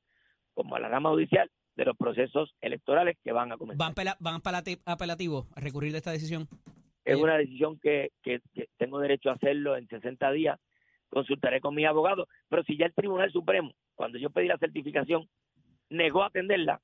como 0.55 0.77
a 0.77 0.81
la 0.81 0.89
rama 0.89 1.11
judicial 1.11 1.51
de 1.77 1.85
los 1.85 1.97
procesos 1.97 2.55
electorales 2.61 3.17
que 3.23 3.33
van 3.33 3.53
a 3.53 3.57
comenzar. 3.57 3.79
Van, 3.87 3.95
pela- 3.95 4.17
van 4.21 4.41
apelati- 4.41 4.81
apelativos 4.85 5.47
a 5.57 5.61
recurrir 5.61 5.93
de 5.93 5.99
esta 5.99 6.11
decisión. 6.13 6.49
es 7.05 7.17
una 7.17 7.39
decisión 7.39 7.79
que, 7.81 8.11
que- 8.23 8.41
que 8.53 8.69
tengo 8.77 8.99
derecho 8.99 9.31
a 9.31 9.35
hacerlo 9.35 9.77
en 9.77 9.87
60 9.89 10.31
días. 10.33 10.59
Consultaré 11.09 11.61
con 11.61 11.75
mi 11.75 11.87
abogado. 11.87 12.27
Pero 12.51 12.63
si 12.65 12.77
ya 12.77 12.85
el 12.87 12.93
Tribunal 12.95 13.33
Supremo, 13.33 13.73
cuando 13.95 14.19
yo 14.19 14.29
pedí 14.29 14.47
la 14.49 14.59
certificación, 14.59 15.27
negó 15.89 16.23
atenderla, 16.23 16.83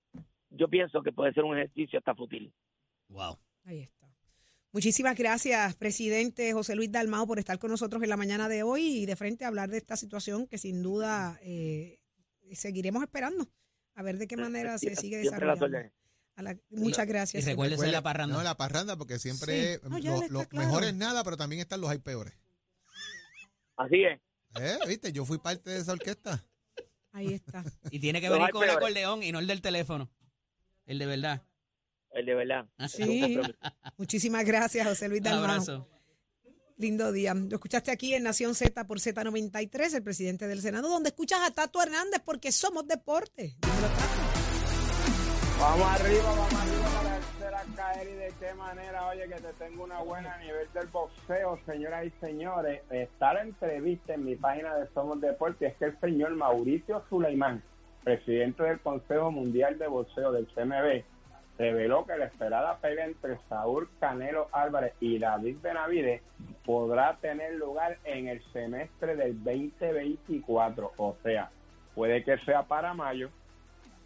yo 0.49 0.69
pienso 0.69 1.03
que 1.03 1.13
puede 1.13 1.35
ser 1.35 1.45
un 1.45 1.59
ejercicio 1.59 1.99
hasta 1.99 2.15
fútil. 2.15 2.51
Wow. 3.09 3.37
Ahí 3.67 3.81
está. 3.83 4.04
Muchísimas 4.75 5.17
gracias, 5.17 5.77
presidente 5.77 6.53
José 6.53 6.75
Luis 6.75 6.91
Dalmao, 6.91 7.29
por 7.29 7.39
estar 7.39 7.61
con 7.61 7.71
nosotros 7.71 8.03
en 8.03 8.09
la 8.09 8.17
mañana 8.17 8.49
de 8.49 8.65
hoy 8.65 8.85
y 8.85 9.07
de 9.07 9.15
frente 9.15 9.45
a 9.45 9.49
hablar 9.49 9.71
de 9.71 9.79
esta 9.79 9.97
situación 9.97 10.49
que 10.49 10.59
sin 10.59 10.83
duda 10.83 11.39
eh, 11.43 12.01
seguiremos 12.55 13.01
esperando 13.05 13.49
a 13.95 14.03
ver 14.03 14.19
de 14.19 14.27
qué 14.27 14.37
manera 14.37 14.77
se 14.79 14.97
sigue 14.97 15.19
desarrollando. 15.19 15.69
la- 15.69 16.59
muchas 16.71 17.07
gracias. 17.07 17.45
y 17.45 17.47
recuérdese 17.47 17.87
de 17.87 17.93
la 17.93 18.03
parranda. 18.03 18.37
No, 18.37 18.43
la 18.43 18.57
parranda, 18.57 18.97
porque 18.97 19.21
siempre 19.21 19.77
Sí. 19.77 19.81
No, 19.89 19.99
ya 19.99 20.11
lo, 20.11 20.17
le 20.19 20.23
está 20.25 20.33
lo 20.41 20.49
claro. 20.49 20.67
mejor 20.67 20.85
es 20.85 20.95
nada, 20.95 21.23
pero 21.23 21.37
también 21.37 21.61
están 21.61 21.81
los 21.81 21.89
hay 21.89 21.99
peores. 21.99 22.35
Así 23.77 24.03
es. 24.03 24.21
¿Eh? 24.61 24.79
¿Viste? 24.89 25.13
Yo 25.13 25.25
fui 25.25 25.39
parte 25.39 25.71
de 25.71 25.79
esa 25.79 25.93
orquesta. 25.93 26.45
Ahí 27.13 27.33
está. 27.33 27.63
Y 27.93 28.01
tiene 28.01 28.21
que 28.21 28.29
Los 28.29 28.39
venir 28.39 28.51
con 28.51 28.65
el 28.65 28.71
acordeón 28.71 29.23
y 29.23 29.31
no 29.31 29.39
el 29.39 29.47
del 29.47 29.63
teléfono. 29.63 30.11
El 30.85 30.99
de 30.99 31.07
verdad. 31.07 31.43
El 32.15 32.27
de 32.27 32.35
verdad. 32.35 32.67
Sí. 32.89 33.39
Muchísimas 33.99 34.45
gracias, 34.45 34.87
José 34.87 35.09
Luis 35.09 35.21
Un 35.21 35.25
Dalmau. 35.25 35.45
abrazo. 35.51 35.89
Lindo 36.77 37.13
día. 37.13 37.35
Lo 37.35 37.55
escuchaste 37.57 37.91
aquí 37.91 38.15
en 38.15 38.23
Nación 38.25 38.55
Z 38.55 38.87
por 38.87 38.99
Z93, 38.99 39.95
el 39.97 40.03
presidente 40.03 40.49
del 40.49 40.61
Senado, 40.61 40.89
donde 40.89 41.11
escuchas 41.11 41.41
a 41.45 41.53
Tato 41.53 41.81
Hernández 41.83 42.21
porque 42.25 42.51
somos 42.51 42.87
deporte. 42.89 43.57
Vamos 45.61 45.87
arriba, 45.89 46.23
vamos 46.25 46.53
arriba 46.55 46.85
para 47.03 47.17
hacer 47.17 47.75
caer 47.77 48.09
y 48.09 48.13
de 48.15 48.33
qué 48.41 48.55
manera, 48.55 49.07
oye, 49.07 49.29
que 49.29 49.35
te 49.41 49.53
tengo 49.55 49.85
una 49.85 50.01
buena 50.01 50.35
a 50.35 50.39
nivel 50.39 50.67
del 50.75 50.89
boxeo, 50.89 51.59
señoras 51.65 52.07
y 52.07 52.11
señores. 52.25 52.83
Está 52.91 53.35
la 53.35 53.43
entrevista 53.43 54.15
en 54.15 54.25
mi 54.25 54.35
página 54.37 54.75
de 54.77 54.89
Somos 54.95 55.21
Deporte, 55.21 55.67
es 55.67 55.77
que 55.77 55.87
el 55.87 56.01
señor 56.01 56.33
Mauricio 56.35 57.05
Suleimán, 57.09 57.63
presidente 58.03 58.65
del 58.65 58.81
Consejo 58.81 59.31
Mundial 59.31 59.79
de 59.79 59.87
Boxeo 59.87 60.33
del 60.33 60.47
CMB, 60.49 61.05
reveló 61.59 62.05
que 62.05 62.17
la 62.17 62.27
esperada 62.27 62.79
pelea 62.79 63.07
entre 63.07 63.39
Saúl 63.49 63.89
Canelo 64.01 64.49
Álvarez 64.53 64.95
y 65.01 65.19
David 65.19 65.59
Benavides 65.63 66.23
podrá 66.65 67.17
tener 67.21 67.55
lugar 67.55 67.99
en 68.05 68.29
el 68.29 68.43
semestre 68.53 69.17
del 69.17 69.43
2024, 69.45 70.93
o 70.97 71.17
sea, 71.23 71.51
puede 71.95 72.25
que 72.25 72.39
sea 72.39 72.65
para 72.65 72.95
mayo, 72.95 73.31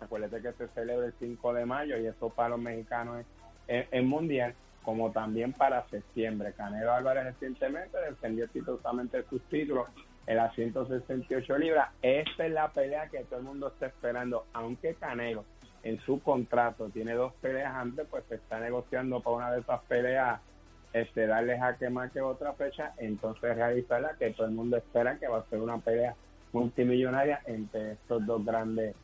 Acuérdate 0.01 0.41
que 0.41 0.53
se 0.53 0.69
celebra 0.69 1.07
el 1.07 1.15
5 1.19 1.55
de 1.55 1.67
mayo 1.67 1.99
y 1.99 2.07
eso 2.07 2.31
para 2.31 2.51
los 2.51 2.61
mexicanos 2.61 3.25
es, 3.67 4.05
mundial, 4.05 4.55
como 4.83 5.11
también 5.11 5.53
para 5.53 5.87
septiembre. 5.89 6.53
Canelo 6.57 6.93
Álvarez 6.93 7.25
recientemente 7.25 7.99
defendió 7.99 8.45
exitosamente 8.45 9.25
sus 9.25 9.43
títulos 9.49 9.89
en 10.27 10.37
las 10.37 10.55
168 10.55 11.59
libras. 11.59 11.91
Esta 12.01 12.47
es 12.47 12.53
la 12.53 12.69
pelea 12.69 13.09
que 13.09 13.25
todo 13.25 13.41
el 13.41 13.47
mundo 13.47 13.69
está 13.69 13.87
esperando, 13.87 14.47
aunque 14.53 14.95
Canelo 14.95 15.45
en 15.83 16.01
su 16.01 16.21
contrato 16.21 16.89
tiene 16.91 17.15
dos 17.15 17.33
peleas 17.41 17.75
antes, 17.75 18.07
pues 18.11 18.25
se 18.29 18.37
está 18.37 18.61
negociando 18.61 19.21
para 19.21 19.37
una 19.37 19.53
de 19.53 19.61
esas 19.61 19.81
peleas 19.83 20.41
este, 20.93 21.27
darle 21.27 21.59
jaque 21.59 21.91
más 21.91 22.11
que 22.13 22.21
otra 22.21 22.55
fecha, 22.55 22.95
entonces 22.99 23.57
realizarla, 23.57 24.17
que 24.19 24.31
todo 24.31 24.47
el 24.47 24.55
mundo 24.55 24.77
espera 24.77 25.19
que 25.19 25.29
va 25.29 25.39
a 25.39 25.51
ser 25.51 25.61
una 25.61 25.79
pelea 25.79 26.15
multimillonaria 26.53 27.43
entre 27.47 27.93
estos 27.93 28.25
dos 28.25 28.45
grandes 28.45 28.95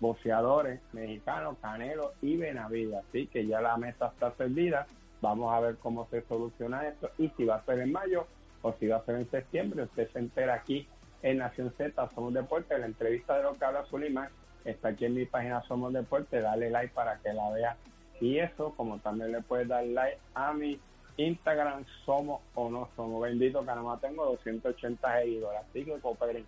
boxeadores 0.00 0.80
mexicanos, 0.92 1.56
Canelo 1.60 2.12
y 2.20 2.36
Benavides. 2.36 3.04
Así 3.08 3.26
que 3.26 3.46
ya 3.46 3.60
la 3.60 3.76
mesa 3.76 4.08
está 4.08 4.32
servida. 4.32 4.86
Vamos 5.20 5.54
a 5.54 5.60
ver 5.60 5.76
cómo 5.76 6.06
se 6.10 6.22
soluciona 6.22 6.86
esto 6.88 7.10
y 7.18 7.28
si 7.30 7.44
va 7.44 7.56
a 7.56 7.64
ser 7.64 7.80
en 7.80 7.92
mayo 7.92 8.26
o 8.62 8.72
si 8.74 8.88
va 8.88 8.96
a 8.96 9.04
ser 9.04 9.16
en 9.16 9.30
septiembre. 9.30 9.84
Usted 9.84 10.10
se 10.12 10.18
entera 10.18 10.54
aquí 10.54 10.88
en 11.22 11.38
Nación 11.38 11.72
Z, 11.76 12.10
Somos 12.14 12.34
Deporte. 12.34 12.78
La 12.78 12.86
entrevista 12.86 13.36
de 13.36 13.44
lo 13.44 13.54
que 13.54 13.64
habla 13.64 13.86
Sulimán 13.86 14.28
está 14.64 14.88
aquí 14.88 15.04
en 15.04 15.14
mi 15.14 15.26
página 15.26 15.62
Somos 15.62 15.92
Deporte. 15.92 16.40
Dale 16.40 16.70
like 16.70 16.94
para 16.94 17.18
que 17.18 17.32
la 17.32 17.50
vea. 17.50 17.76
Y 18.20 18.38
eso, 18.38 18.74
como 18.76 18.98
también 18.98 19.32
le 19.32 19.42
puedes 19.42 19.68
dar 19.68 19.84
like 19.84 20.18
a 20.34 20.52
mi 20.52 20.78
Instagram, 21.16 21.84
Somos 22.04 22.40
o 22.54 22.70
No 22.70 22.88
Somos. 22.96 23.22
Bendito 23.22 23.60
que 23.60 23.66
nada 23.66 23.82
más 23.82 24.00
tengo 24.00 24.24
280 24.26 25.20
seguidores. 25.20 25.60
Así 25.60 25.84
que 25.84 25.98
cooperen. 26.00 26.44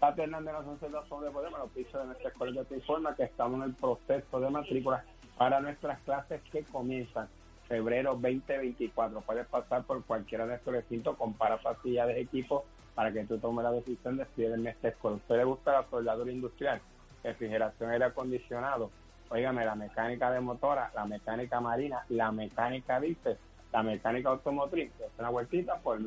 Tato 0.00 0.22
Hernández 0.22 0.54
Z 0.80 1.04
Somos 1.08 1.24
Deporte, 1.24 1.50
me 1.50 1.58
lo 1.58 1.68
piso 1.68 1.98
de 1.98 2.06
nuestra 2.06 2.28
escuela 2.30 2.64
te 2.64 2.74
informa 2.74 3.14
que 3.14 3.22
estamos 3.24 3.58
en 3.60 3.70
el 3.70 3.74
proceso 3.74 4.40
de 4.40 4.50
matrícula 4.50 5.04
para 5.38 5.60
nuestras 5.60 6.00
clases 6.00 6.40
que 6.50 6.64
comienzan 6.64 7.28
febrero 7.68 8.12
2024. 8.14 9.20
Puedes 9.20 9.46
pasar 9.46 9.84
por 9.84 10.04
cualquiera 10.04 10.44
de 10.44 10.50
nuestros 10.50 10.74
recintos, 10.74 11.16
compara 11.16 11.58
facilidades 11.58 12.16
de 12.16 12.22
equipo 12.22 12.64
para 12.94 13.12
que 13.12 13.24
tú 13.24 13.38
tomes 13.38 13.64
la 13.64 13.72
decisión 13.72 14.16
de 14.16 14.24
estudiar 14.24 14.52
en 14.52 14.66
esta 14.66 14.88
escuela. 14.88 15.16
¿A 15.16 15.18
usted 15.18 15.36
le 15.36 15.44
gusta 15.44 15.72
la 15.72 15.88
soldadura 15.88 16.30
industrial, 16.30 16.80
refrigeración, 17.22 17.90
aire 17.90 18.06
acondicionado? 18.06 18.90
Óigame, 19.28 19.64
la 19.64 19.74
mecánica 19.74 20.30
de 20.30 20.40
motora, 20.40 20.92
la 20.94 21.04
mecánica 21.06 21.60
marina, 21.60 22.04
la 22.10 22.30
mecánica 22.30 23.00
diésel, 23.00 23.36
la 23.72 23.82
mecánica 23.82 24.28
automotriz. 24.28 24.92
Es 25.00 25.10
una 25.18 25.30
vueltita 25.30 25.78
por 25.78 25.98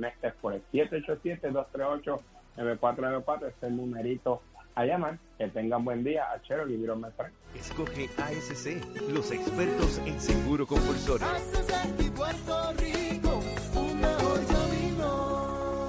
por 0.41 0.53
el 0.53 0.63
787-238-9494. 0.71 3.47
Es 3.47 3.55
el 3.63 3.75
numerito 3.75 4.41
a 4.75 4.85
llamar. 4.85 5.17
Que 5.37 5.47
tengan 5.47 5.83
buen 5.83 6.03
día. 6.03 6.31
Achero, 6.31 6.63
Libro 6.65 6.95
me 6.95 7.09
trae. 7.11 7.31
Escoge 7.55 8.07
ASC, 8.17 9.09
los 9.09 9.31
expertos 9.31 9.97
en 10.05 10.21
seguro 10.21 10.67
compulsorio. 10.67 11.25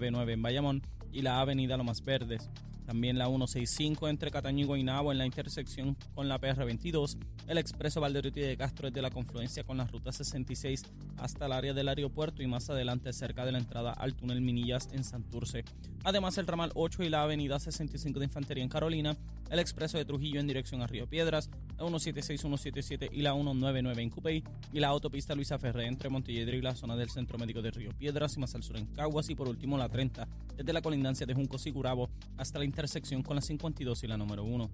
199 0.00 0.32
en 0.32 0.42
Bayamón 0.42 0.82
y 1.12 1.22
la 1.22 1.40
avenida 1.40 1.76
Lomas 1.76 2.04
Verdes. 2.04 2.50
También 2.86 3.18
la 3.18 3.26
165 3.26 4.08
entre 4.08 4.30
Cataño 4.30 4.64
y 4.64 4.66
Guaynabo 4.66 5.12
en 5.12 5.18
la 5.18 5.26
intersección 5.26 5.96
con 6.14 6.28
la 6.28 6.40
PR22, 6.40 7.16
el 7.48 7.58
expreso 7.58 8.00
Valderotti 8.00 8.40
de 8.40 8.56
Castro 8.56 8.88
desde 8.88 9.02
la 9.02 9.10
confluencia 9.10 9.64
con 9.64 9.76
la 9.76 9.86
ruta 9.86 10.12
66 10.12 10.82
hasta 11.18 11.46
el 11.46 11.52
área 11.52 11.72
del 11.72 11.88
aeropuerto 11.88 12.42
y 12.42 12.46
más 12.46 12.68
adelante 12.70 13.12
cerca 13.12 13.44
de 13.44 13.52
la 13.52 13.58
entrada 13.58 13.92
al 13.92 14.14
túnel 14.14 14.40
Minillas 14.40 14.88
en 14.92 15.04
Santurce. 15.04 15.64
Además 16.04 16.36
el 16.36 16.46
ramal 16.46 16.70
8 16.74 17.04
y 17.04 17.08
la 17.08 17.22
avenida 17.22 17.58
65 17.58 18.18
de 18.18 18.26
Infantería 18.26 18.62
en 18.62 18.68
Carolina, 18.68 19.16
el 19.50 19.58
expreso 19.58 19.96
de 19.96 20.04
Trujillo 20.04 20.40
en 20.40 20.46
dirección 20.46 20.82
a 20.82 20.86
Río 20.86 21.08
Piedras, 21.08 21.48
la 21.78 21.86
176, 21.86 22.40
177 22.40 23.08
y 23.12 23.22
la 23.22 23.32
199 23.32 24.02
en 24.02 24.10
Cupey 24.10 24.44
y 24.72 24.80
la 24.80 24.88
autopista 24.88 25.34
Luisa 25.34 25.58
Ferré 25.58 25.86
entre 25.86 26.10
Montelledre 26.10 26.58
y 26.58 26.62
la 26.62 26.74
zona 26.74 26.96
del 26.96 27.08
Centro 27.08 27.38
Médico 27.38 27.62
de 27.62 27.70
Río 27.70 27.90
Piedras 27.96 28.36
y 28.36 28.40
más 28.40 28.54
al 28.54 28.62
sur 28.62 28.76
en 28.76 28.86
Caguas 28.86 29.30
y 29.30 29.34
por 29.34 29.48
último 29.48 29.78
la 29.78 29.88
30 29.88 30.28
desde 30.56 30.72
la 30.72 30.82
colindancia 30.82 31.26
de 31.26 31.34
Juncos 31.34 31.66
y 31.66 31.72
Curabo 31.72 32.10
hasta 32.36 32.58
la 32.58 32.64
intersección 32.74 33.22
con 33.22 33.36
la 33.36 33.40
52 33.40 34.02
y 34.02 34.06
la 34.08 34.16
número 34.16 34.42
1. 34.42 34.68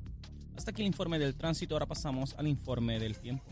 Hasta 0.57 0.71
aquí 0.71 0.81
el 0.81 0.87
informe 0.87 1.19
del 1.19 1.35
tránsito, 1.35 1.75
ahora 1.75 1.85
pasamos 1.85 2.35
al 2.39 2.47
informe 2.49 2.99
del 2.99 3.19
tiempo. 3.19 3.45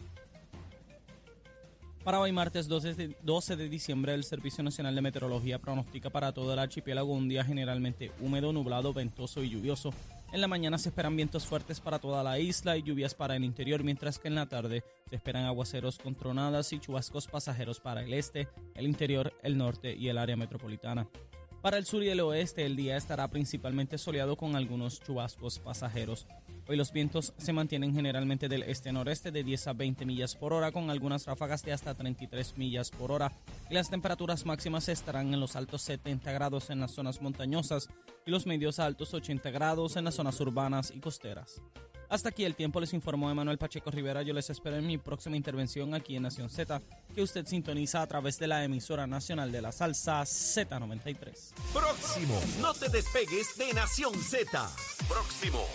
Para 2.03 2.21
hoy 2.21 2.33
martes 2.33 2.67
12 2.67 2.95
de, 2.95 3.17
12 3.23 3.57
de 3.57 3.69
diciembre, 3.69 4.15
el 4.15 4.25
Servicio 4.25 4.65
Nacional 4.65 4.95
de 4.95 5.03
Meteorología 5.03 5.59
pronostica 5.59 6.09
para 6.09 6.33
todo 6.33 6.55
el 6.55 6.59
archipiélago 6.59 7.13
un 7.13 7.29
día 7.29 7.45
generalmente 7.45 8.11
húmedo, 8.21 8.51
nublado, 8.55 8.95
ventoso 8.95 9.43
y 9.43 9.51
lluvioso. 9.51 9.93
En 10.33 10.41
la 10.41 10.49
mañana 10.49 10.79
se 10.79 10.89
esperan 10.89 11.17
vientos 11.17 11.45
fuertes 11.45 11.81
para 11.81 11.99
toda 11.99 12.23
la 12.23 12.39
isla 12.39 12.79
y 12.79 12.83
lluvias 12.83 13.15
para 13.15 13.37
el 13.37 13.45
interior, 13.45 13.85
mientras 13.85 14.19
que 14.19 14.29
en 14.29 14.37
la 14.37 14.47
tarde 14.47 14.83
se 15.11 15.17
esperan 15.17 15.45
aguaceros 15.45 15.99
con 15.99 16.15
tronadas 16.15 16.73
y 16.73 16.79
chubascos 16.79 17.27
pasajeros 17.27 17.81
para 17.81 18.03
el 18.03 18.15
este, 18.15 18.49
el 18.75 18.87
interior, 18.87 19.35
el 19.43 19.59
norte 19.59 19.95
y 19.95 20.09
el 20.09 20.17
área 20.17 20.37
metropolitana. 20.37 21.07
Para 21.63 21.77
el 21.77 21.87
sur 21.87 22.05
y 22.05 22.09
el 22.09 22.21
oeste, 22.21 22.65
el 22.65 22.77
día 22.77 22.97
estará 22.97 23.27
principalmente 23.29 23.99
soleado 23.99 24.37
con 24.37 24.55
algunos 24.55 25.01
chubascos 25.01 25.59
pasajeros. 25.59 26.25
Hoy 26.69 26.77
los 26.77 26.93
vientos 26.93 27.35
se 27.37 27.53
mantienen 27.53 27.93
generalmente 27.93 28.49
del 28.49 28.63
este-noreste 28.63 29.33
de 29.33 29.43
10 29.43 29.67
a 29.67 29.73
20 29.73 30.07
millas 30.07 30.37
por 30.37 30.53
hora, 30.53 30.71
con 30.71 30.89
algunas 30.89 31.27
ráfagas 31.27 31.65
de 31.65 31.73
hasta 31.73 31.95
33 31.95 32.57
millas 32.59 32.91
por 32.91 33.11
hora. 33.11 33.33
Y 33.69 33.75
las 33.75 33.91
temperaturas 33.91 34.47
máximas 34.47 34.89
estarán 34.89 35.35
en 35.35 35.41
los 35.41 35.57
altos 35.57 35.83
70 35.83 36.31
grados 36.31 36.71
en 36.71 36.79
las 36.79 36.93
zonas 36.93 37.21
montañosas 37.21 37.89
y 38.25 38.31
los 38.31 38.47
medios 38.47 38.79
altos 38.79 39.13
80 39.13 39.51
grados 39.51 39.97
en 39.97 40.05
las 40.05 40.15
zonas 40.15 40.39
urbanas 40.41 40.93
y 40.95 41.01
costeras. 41.01 41.61
Hasta 42.09 42.31
aquí 42.31 42.45
el 42.45 42.55
tiempo 42.55 42.81
les 42.81 42.95
informó 42.95 43.31
Emanuel 43.31 43.59
Pacheco 43.59 43.91
Rivera. 43.91 44.23
Yo 44.23 44.33
les 44.33 44.49
espero 44.49 44.77
en 44.77 44.87
mi 44.87 44.97
próxima 44.97 45.37
intervención 45.37 45.95
aquí 45.95 46.17
en 46.17 46.23
Nación 46.23 46.49
Z, 46.49 46.81
que 47.15 47.23
usted 47.23 47.47
sintoniza 47.47 48.01
a 48.01 48.07
través 48.07 48.39
de 48.39 48.47
la 48.47 48.65
emisora 48.65 49.07
nacional 49.07 49.53
de 49.53 49.61
la 49.61 49.73
salsa 49.73 50.23
Z93. 50.23 51.53
Próximo. 51.73 52.41
No 52.61 52.73
te 52.73 52.89
despegues 52.89 53.59
de 53.59 53.75
Nación 53.75 54.15
Z. 54.15 54.71
Próximo. 55.07 55.67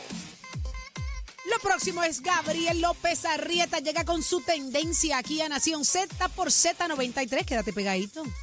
Lo 1.52 1.60
próximo 1.60 2.04
es 2.04 2.22
Gabriel 2.22 2.82
López 2.82 3.26
Arrieta. 3.26 3.80
Llega 3.80 4.06
con 4.06 4.24
su 4.24 4.42
tendencia 4.42 5.20
aquí 5.20 5.40
a 5.42 5.50
Nación 5.50 5.86
Z 5.86 6.30
por 6.30 6.48
Z93. 6.48 7.46
Quédate 7.46 7.74
pegadito. 7.74 8.24
¡Feliz 8.24 8.34